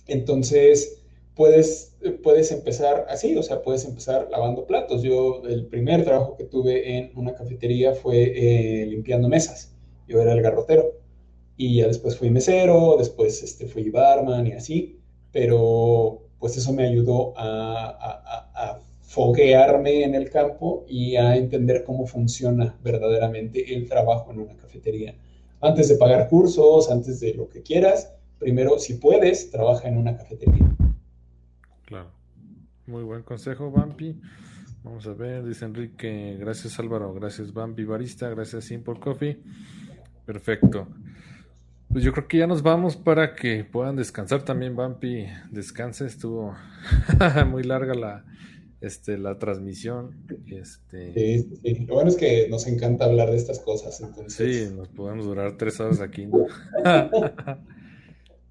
entonces, 0.07 1.03
puedes, 1.35 1.97
puedes 2.23 2.51
empezar 2.51 3.07
así, 3.09 3.37
o 3.37 3.43
sea, 3.43 3.63
puedes 3.63 3.85
empezar 3.85 4.29
lavando 4.31 4.67
platos. 4.67 5.03
Yo, 5.03 5.43
el 5.47 5.67
primer 5.67 6.05
trabajo 6.05 6.37
que 6.37 6.45
tuve 6.45 6.97
en 6.97 7.13
una 7.15 7.35
cafetería 7.35 7.95
fue 7.95 8.33
eh, 8.35 8.87
limpiando 8.87 9.29
mesas. 9.29 9.75
Yo 10.09 10.21
era 10.21 10.33
el 10.33 10.43
garrotero. 10.43 10.93
Y 11.59 11.77
ya 11.77 11.89
después 11.89 12.17
fui 12.17 12.31
mesero, 12.31 12.97
después 12.99 13.43
este, 13.43 13.67
fui 13.67 13.89
barman 13.91 14.47
y 14.47 14.53
así. 14.53 14.96
Pero 15.37 16.23
pues 16.39 16.57
eso 16.57 16.73
me 16.73 16.87
ayudó 16.87 17.35
a, 17.37 17.91
a 18.55 18.81
foguearme 19.03 20.03
en 20.03 20.15
el 20.15 20.31
campo 20.31 20.87
y 20.89 21.17
a 21.17 21.37
entender 21.37 21.85
cómo 21.85 22.07
funciona 22.07 22.75
verdaderamente 22.83 23.75
el 23.75 23.87
trabajo 23.87 24.33
en 24.33 24.41
una 24.41 24.57
cafetería. 24.57 25.15
Antes 25.61 25.91
de 25.91 25.97
pagar 25.97 26.31
cursos, 26.31 26.91
antes 26.91 27.21
de 27.21 27.35
lo 27.35 27.51
que 27.51 27.63
quieras, 27.63 28.15
primero, 28.39 28.79
si 28.79 28.95
puedes, 28.95 29.51
trabaja 29.51 29.89
en 29.89 29.99
una 29.99 30.17
cafetería. 30.17 30.75
Claro. 31.85 32.11
Muy 32.87 33.03
buen 33.03 33.23
consejo, 33.23 33.71
Bampi. 33.71 34.19
Vamos 34.85 35.07
a 35.07 35.13
ver, 35.13 35.45
dice 35.45 35.67
Enrique, 35.67 36.39
gracias 36.41 36.79
Álvaro, 36.79 37.13
gracias 37.13 37.53
Bampi 37.53 37.85
Barista, 37.85 38.31
gracias 38.31 38.65
Simple 38.65 38.99
Coffee. 38.99 39.39
Perfecto. 40.25 40.89
Pues 41.91 42.05
yo 42.05 42.13
creo 42.13 42.29
que 42.29 42.39
ya 42.39 42.47
nos 42.47 42.63
vamos 42.63 42.97
para 42.97 43.35
que 43.35 43.65
puedan 43.65 43.97
descansar 43.97 44.45
también, 44.45 44.77
Bampi. 44.77 45.27
Descanse, 45.51 46.07
estuvo 46.07 46.55
muy 47.49 47.63
larga 47.63 47.95
la, 47.95 48.25
este, 48.81 49.19
la 49.19 49.39
transmisión. 49.39 50.17
Este... 50.47 51.13
Sí, 51.15 51.59
sí, 51.63 51.87
Lo 51.87 51.95
bueno 51.95 52.11
es 52.11 52.17
que 52.17 52.49
nos 52.49 52.67
encanta 52.67 53.05
hablar 53.05 53.31
de 53.31 53.37
estas 53.37 53.61
cosas. 53.61 54.01
Entonces... 54.01 54.69
Sí, 54.69 54.75
nos 54.75 54.89
podemos 54.89 55.27
durar 55.27 55.57
tres 55.57 55.79
horas 55.81 56.01
aquí. 56.01 56.29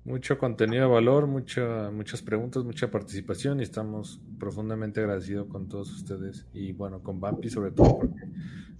Mucho 0.05 0.37
contenido 0.37 0.83
de 0.83 0.93
valor, 0.93 1.25
mucha, 1.25 1.89
muchas 1.89 2.21
preguntas, 2.21 2.63
mucha 2.63 2.91
participación 2.91 3.59
y 3.59 3.63
estamos 3.63 4.21
profundamente 4.39 4.99
agradecidos 4.99 5.47
con 5.47 5.67
todos 5.67 5.91
ustedes 5.91 6.45
y 6.53 6.73
bueno, 6.73 7.01
con 7.01 7.19
Bampi 7.19 7.49
sobre 7.49 7.71
todo 7.71 7.97
porque 7.97 8.21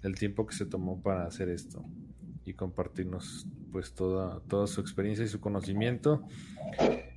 el 0.04 0.14
tiempo 0.14 0.46
que 0.46 0.54
se 0.54 0.68
tomó 0.68 1.02
para 1.02 1.26
hacer 1.26 1.50
esto 1.50 1.84
y 2.46 2.54
compartirnos 2.54 3.48
pues 3.72 3.94
toda, 3.94 4.42
toda 4.48 4.68
su 4.68 4.82
experiencia 4.82 5.26
y 5.26 5.28
su 5.28 5.40
conocimiento. 5.40 6.24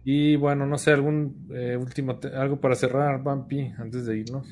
Y 0.05 0.37
bueno, 0.37 0.67
no 0.67 0.79
sé, 0.79 0.91
algún 0.93 1.49
eh, 1.55 1.77
último, 1.77 2.19
algo 2.35 2.61
para 2.61 2.75
cerrar, 2.75 3.23
Bampi, 3.23 3.73
antes 3.79 4.07
de 4.07 4.19
irnos. 4.19 4.47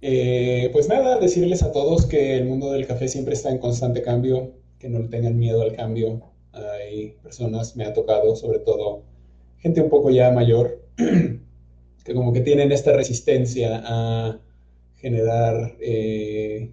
Eh, 0.00 0.70
pues 0.72 0.88
nada, 0.88 1.18
decirles 1.18 1.62
a 1.62 1.72
todos 1.72 2.06
que 2.06 2.36
el 2.36 2.46
mundo 2.46 2.72
del 2.72 2.86
café 2.86 3.08
siempre 3.08 3.34
está 3.34 3.50
en 3.50 3.58
constante 3.58 4.02
cambio, 4.02 4.52
que 4.78 4.88
no 4.88 5.08
tengan 5.08 5.38
miedo 5.38 5.62
al 5.62 5.74
cambio, 5.74 6.22
hay 6.52 7.16
personas, 7.22 7.76
me 7.76 7.84
ha 7.84 7.92
tocado 7.92 8.34
sobre 8.36 8.58
todo 8.58 9.04
gente 9.58 9.80
un 9.80 9.90
poco 9.90 10.10
ya 10.10 10.30
mayor, 10.30 10.82
que 10.96 12.14
como 12.14 12.32
que 12.32 12.40
tienen 12.40 12.72
esta 12.72 12.92
resistencia 12.92 13.82
a 13.84 14.40
generar, 14.96 15.76
eh, 15.80 16.72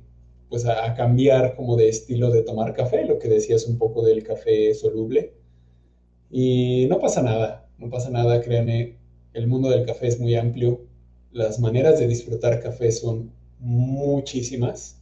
pues 0.50 0.66
a, 0.66 0.94
cambiar 0.94 1.56
como 1.56 1.76
de 1.76 1.90
estilo 1.90 2.32
de 2.32 2.44
tomar 2.44 2.74
café, 2.74 3.06
lo 3.06 3.20
que 3.20 3.28
decías 3.30 3.66
un 3.68 3.78
poco 3.78 4.04
del 4.04 4.24
café 4.24 4.74
soluble. 4.74 5.34
Y 6.32 6.88
no 6.90 7.00
pasa 7.00 7.22
nada, 7.22 7.68
no 7.78 7.90
pasa 7.90 8.10
nada, 8.10 8.42
créanme, 8.42 8.98
el 9.34 9.48
mundo 9.48 9.70
del 9.70 9.86
café 9.86 10.08
es 10.08 10.20
muy 10.20 10.36
amplio, 10.36 10.82
las 11.32 11.60
maneras 11.60 12.00
de 12.00 12.08
disfrutar 12.08 12.62
café 12.62 12.92
son 12.92 13.32
muchísimas 13.60 15.02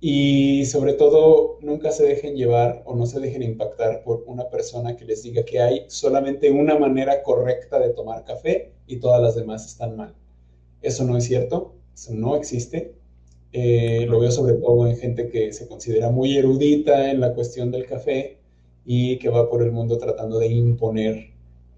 y 0.00 0.64
sobre 0.66 0.92
todo, 0.94 1.58
nunca 1.60 1.90
se 1.90 2.04
dejen 2.06 2.36
llevar 2.36 2.82
o 2.86 2.94
no 2.94 3.06
se 3.06 3.18
dejen 3.18 3.42
impactar 3.42 4.04
por 4.04 4.22
una 4.28 4.48
persona 4.48 4.94
que 4.96 5.04
les 5.04 5.24
diga 5.24 5.42
que 5.44 5.60
hay 5.60 5.86
solamente 5.88 6.52
una 6.52 6.78
manera 6.78 7.22
correcta 7.24 7.80
de 7.80 7.90
tomar 7.90 8.24
café 8.24 8.72
y 8.86 8.98
todas 8.98 9.20
las 9.20 9.34
demás 9.34 9.66
están 9.66 9.96
mal. 9.96 10.14
Eso 10.82 11.04
no 11.04 11.16
es 11.16 11.24
cierto, 11.24 11.74
eso 11.94 12.14
no 12.14 12.36
existe. 12.36 12.94
Eh, 13.52 14.06
lo 14.08 14.20
veo 14.20 14.30
sobre 14.30 14.54
todo 14.54 14.86
en 14.86 14.96
gente 14.96 15.28
que 15.28 15.52
se 15.52 15.66
considera 15.66 16.10
muy 16.10 16.36
erudita 16.36 17.10
en 17.10 17.20
la 17.20 17.32
cuestión 17.32 17.70
del 17.70 17.86
café 17.86 18.38
y 18.84 19.18
que 19.18 19.30
va 19.30 19.48
por 19.48 19.62
el 19.62 19.72
mundo 19.72 19.98
tratando 19.98 20.38
de 20.38 20.48
imponer 20.48 21.30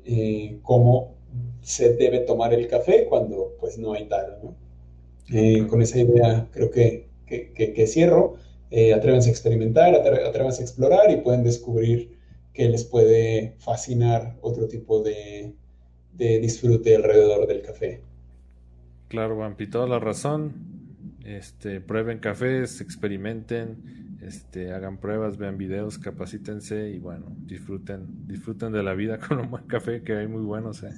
eh, 0.04 0.58
cómo 0.62 1.14
se 1.60 1.94
debe 1.94 2.20
tomar 2.20 2.52
el 2.54 2.66
café 2.66 3.06
cuando 3.08 3.54
pues 3.60 3.78
no 3.78 3.92
hay 3.92 4.06
tal. 4.06 4.38
Eh, 5.32 5.66
con 5.68 5.80
esa 5.80 6.00
idea 6.00 6.48
creo 6.50 6.70
que 6.70 7.10
que, 7.30 7.86
cierro, 7.86 8.34
eh, 8.70 8.92
atrévanse 8.92 9.28
a 9.28 9.32
experimentar, 9.32 9.94
atrévanse 9.94 10.62
a 10.62 10.64
explorar 10.64 11.10
y 11.10 11.18
pueden 11.18 11.44
descubrir 11.44 12.18
que 12.52 12.68
les 12.68 12.84
puede 12.84 13.54
fascinar 13.58 14.36
otro 14.40 14.66
tipo 14.66 15.02
de, 15.02 15.54
disfrute 16.12 16.96
alrededor 16.96 17.46
del 17.46 17.62
café. 17.62 18.02
Claro, 19.08 19.38
Vampi, 19.38 19.68
toda 19.68 19.86
la 19.86 19.98
razón. 19.98 20.69
Este, 21.38 21.80
prueben 21.80 22.18
cafés, 22.18 22.80
experimenten, 22.80 24.18
este, 24.20 24.72
hagan 24.72 24.98
pruebas, 24.98 25.38
vean 25.38 25.58
videos, 25.58 25.96
capacítense 25.96 26.90
y 26.90 26.98
bueno, 26.98 27.26
disfruten, 27.46 28.26
disfruten 28.26 28.72
de 28.72 28.82
la 28.82 28.94
vida 28.94 29.18
con 29.28 29.38
un 29.38 29.48
buen 29.48 29.64
café 29.64 30.02
que 30.02 30.14
hay 30.14 30.26
muy 30.26 30.42
buenos. 30.42 30.82
¿eh? 30.82 30.90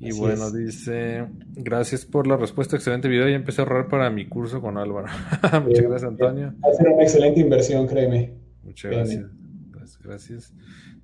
Y 0.00 0.12
bueno, 0.12 0.50
dice, 0.50 1.26
gracias 1.54 2.04
por 2.04 2.26
la 2.26 2.36
respuesta, 2.36 2.76
excelente 2.76 3.08
video. 3.08 3.26
Ya 3.26 3.36
empecé 3.36 3.62
a 3.62 3.64
ahorrar 3.64 3.88
para 3.88 4.10
mi 4.10 4.28
curso 4.28 4.60
con 4.60 4.76
Álvaro. 4.76 5.08
muchas 5.64 5.84
gracias, 5.86 6.04
Antonio. 6.04 6.54
Va 6.62 6.70
a 6.70 6.74
ser 6.74 6.88
una 6.88 7.02
excelente 7.02 7.40
inversión, 7.40 7.86
créeme. 7.86 8.34
Muchas 8.64 8.92
gracias. 8.92 9.98
gracias. 10.02 10.52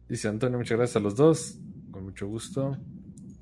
Dice 0.07 0.29
Antonio, 0.29 0.59
muchas 0.59 0.77
gracias 0.77 0.97
a 0.97 1.01
los 1.01 1.17
dos, 1.17 1.59
con 1.91 2.05
mucho 2.05 2.29
gusto. 2.29 2.77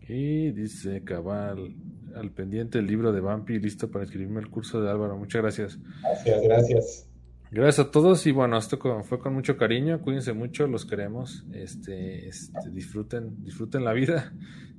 Y 0.08 0.52
dice 0.52 1.02
Cabal, 1.02 1.74
al 2.16 2.30
pendiente 2.30 2.78
el 2.78 2.86
libro 2.86 3.12
de 3.12 3.20
Vampi, 3.20 3.58
listo 3.58 3.90
para 3.90 4.04
escribirme 4.04 4.40
el 4.40 4.48
curso 4.48 4.80
de 4.80 4.90
Álvaro. 4.90 5.16
Muchas 5.16 5.42
gracias. 5.42 5.78
Gracias, 6.02 6.42
gracias. 6.42 7.08
Gracias 7.50 7.86
a 7.86 7.90
todos 7.90 8.26
y 8.26 8.32
bueno, 8.32 8.56
esto 8.56 8.78
fue 9.04 9.18
con 9.18 9.34
mucho 9.34 9.58
cariño, 9.58 10.00
cuídense 10.00 10.32
mucho, 10.32 10.66
los 10.66 10.86
queremos, 10.86 11.44
este, 11.52 12.26
este 12.26 12.70
disfruten, 12.70 13.44
disfruten 13.44 13.84
la 13.84 13.92
vida 13.92 14.32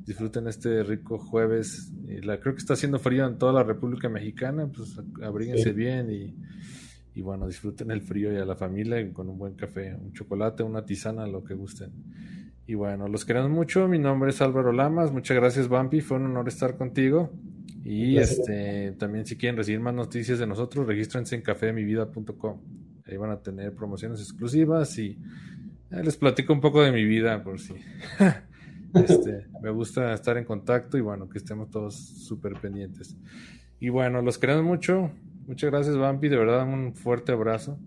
disfruten 0.05 0.47
este 0.47 0.84
rico 0.84 1.18
jueves. 1.18 1.91
La, 2.23 2.39
creo 2.39 2.53
que 2.53 2.60
está 2.60 2.73
haciendo 2.73 2.99
frío 2.99 3.26
en 3.26 3.38
toda 3.38 3.53
la 3.53 3.64
República 3.64 4.10
Mexicana, 4.10 4.68
pues 4.68 4.99
abríguense 5.22 5.72
bien 5.72 6.11
y, 6.11 6.35
y, 7.15 7.22
bueno, 7.22 7.47
disfruten 7.47 7.91
el 7.91 8.01
frío 8.01 8.34
y 8.34 8.38
a 8.38 8.45
la 8.45 8.55
familia 8.55 9.11
con 9.14 9.30
un 9.30 9.38
buen 9.38 9.53
café, 9.55 9.95
un 9.95 10.14
chocolate, 10.14 10.64
una 10.64 10.85
tisana, 10.85 11.27
lo 11.27 11.43
que 11.43 11.53
gusten. 11.53 11.91
Y 12.65 12.76
bueno, 12.76 13.07
los 13.07 13.26
queremos 13.26 13.49
mucho. 13.49 13.88
Mi 13.88 13.99
nombre 13.99 14.30
es 14.30 14.41
Álvaro 14.41 14.72
Lamas. 14.72 15.11
Muchas 15.11 15.35
gracias, 15.35 15.68
Bumpy. 15.68 16.02
Fue 16.02 16.18
un 16.18 16.26
honor 16.26 16.48
estar 16.48 16.77
contigo. 16.77 17.30
Y 17.84 18.18
este 18.18 18.94
también 18.94 19.26
si 19.26 19.35
quieren 19.35 19.57
recibir 19.57 19.81
más 19.81 19.94
noticias 19.94 20.40
de 20.40 20.48
nosotros, 20.48 20.88
regístrense 20.88 21.35
en 21.35 21.41
cafemivida.com. 21.41 22.61
Ahí 23.06 23.18
van 23.18 23.31
a 23.31 23.41
tener 23.41 23.73
promociones 23.73 24.22
exclusivas 24.22 24.98
y 24.98 25.19
eh, 25.91 26.02
les 26.02 26.15
platico 26.15 26.53
un 26.53 26.61
poco 26.61 26.81
de 26.81 26.94
mi 26.94 27.03
vida 27.03 27.44
por 27.44 27.60
si 27.60 27.73
este, 28.94 29.48
me 29.61 29.69
gusta 29.72 30.14
estar 30.14 30.38
en 30.38 30.45
contacto 30.45 30.98
y 30.98 31.02
bueno, 31.02 31.27
que 31.27 31.40
estemos 31.40 31.69
todos 31.69 31.95
súper 31.95 32.53
pendientes. 32.53 33.18
Y 33.81 33.90
bueno, 33.90 34.22
los 34.22 34.38
queremos 34.38 34.64
mucho. 34.64 35.11
Muchas 35.45 35.69
gracias, 35.69 35.98
Bumpy. 35.98 36.30
De 36.30 36.38
verdad, 36.38 36.65
un 36.65 36.95
fuerte 36.95 37.34
abrazo. 37.34 37.77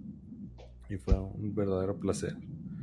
Y 0.90 0.96
fue 0.96 1.18
un 1.18 1.54
verdadero 1.54 1.96
placer. 1.96 2.36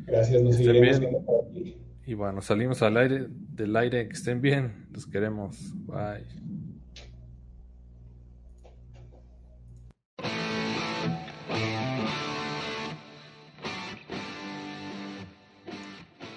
Gracias, 0.07 0.41
nos 0.41 0.55
seguiremos 0.55 0.99
viendo 0.99 1.23
por 1.23 1.45
aquí. 1.45 1.77
Y 2.05 2.15
bueno, 2.15 2.41
salimos 2.41 2.81
al 2.81 2.97
aire, 2.97 3.27
del 3.29 3.75
aire, 3.77 4.07
que 4.07 4.13
estén 4.13 4.41
bien, 4.41 4.87
los 4.91 5.07
queremos. 5.07 5.57
Bye. 5.85 6.25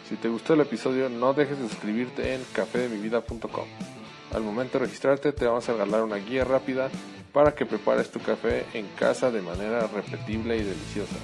Si 0.09 0.15
te 0.15 0.29
gustó 0.29 0.55
el 0.55 0.61
episodio, 0.61 1.09
no 1.09 1.35
dejes 1.35 1.59
de 1.59 1.69
suscribirte 1.69 2.35
en 2.35 2.43
cafedemivida.com. 2.53 3.67
Al 4.33 4.43
momento 4.43 4.79
de 4.79 4.85
registrarte, 4.85 5.33
te 5.33 5.47
vamos 5.47 5.69
a 5.69 5.73
regalar 5.73 6.05
una 6.05 6.17
guía 6.17 6.45
rápida 6.45 6.91
para 7.33 7.55
que 7.57 7.67
prepares 7.67 8.11
tu 8.11 8.21
café 8.21 8.65
en 8.73 8.87
casa 8.99 9.33
de 9.33 9.43
manera 9.43 9.89
repetible 9.89 10.57
y 10.57 10.63
deliciosa. 10.63 11.17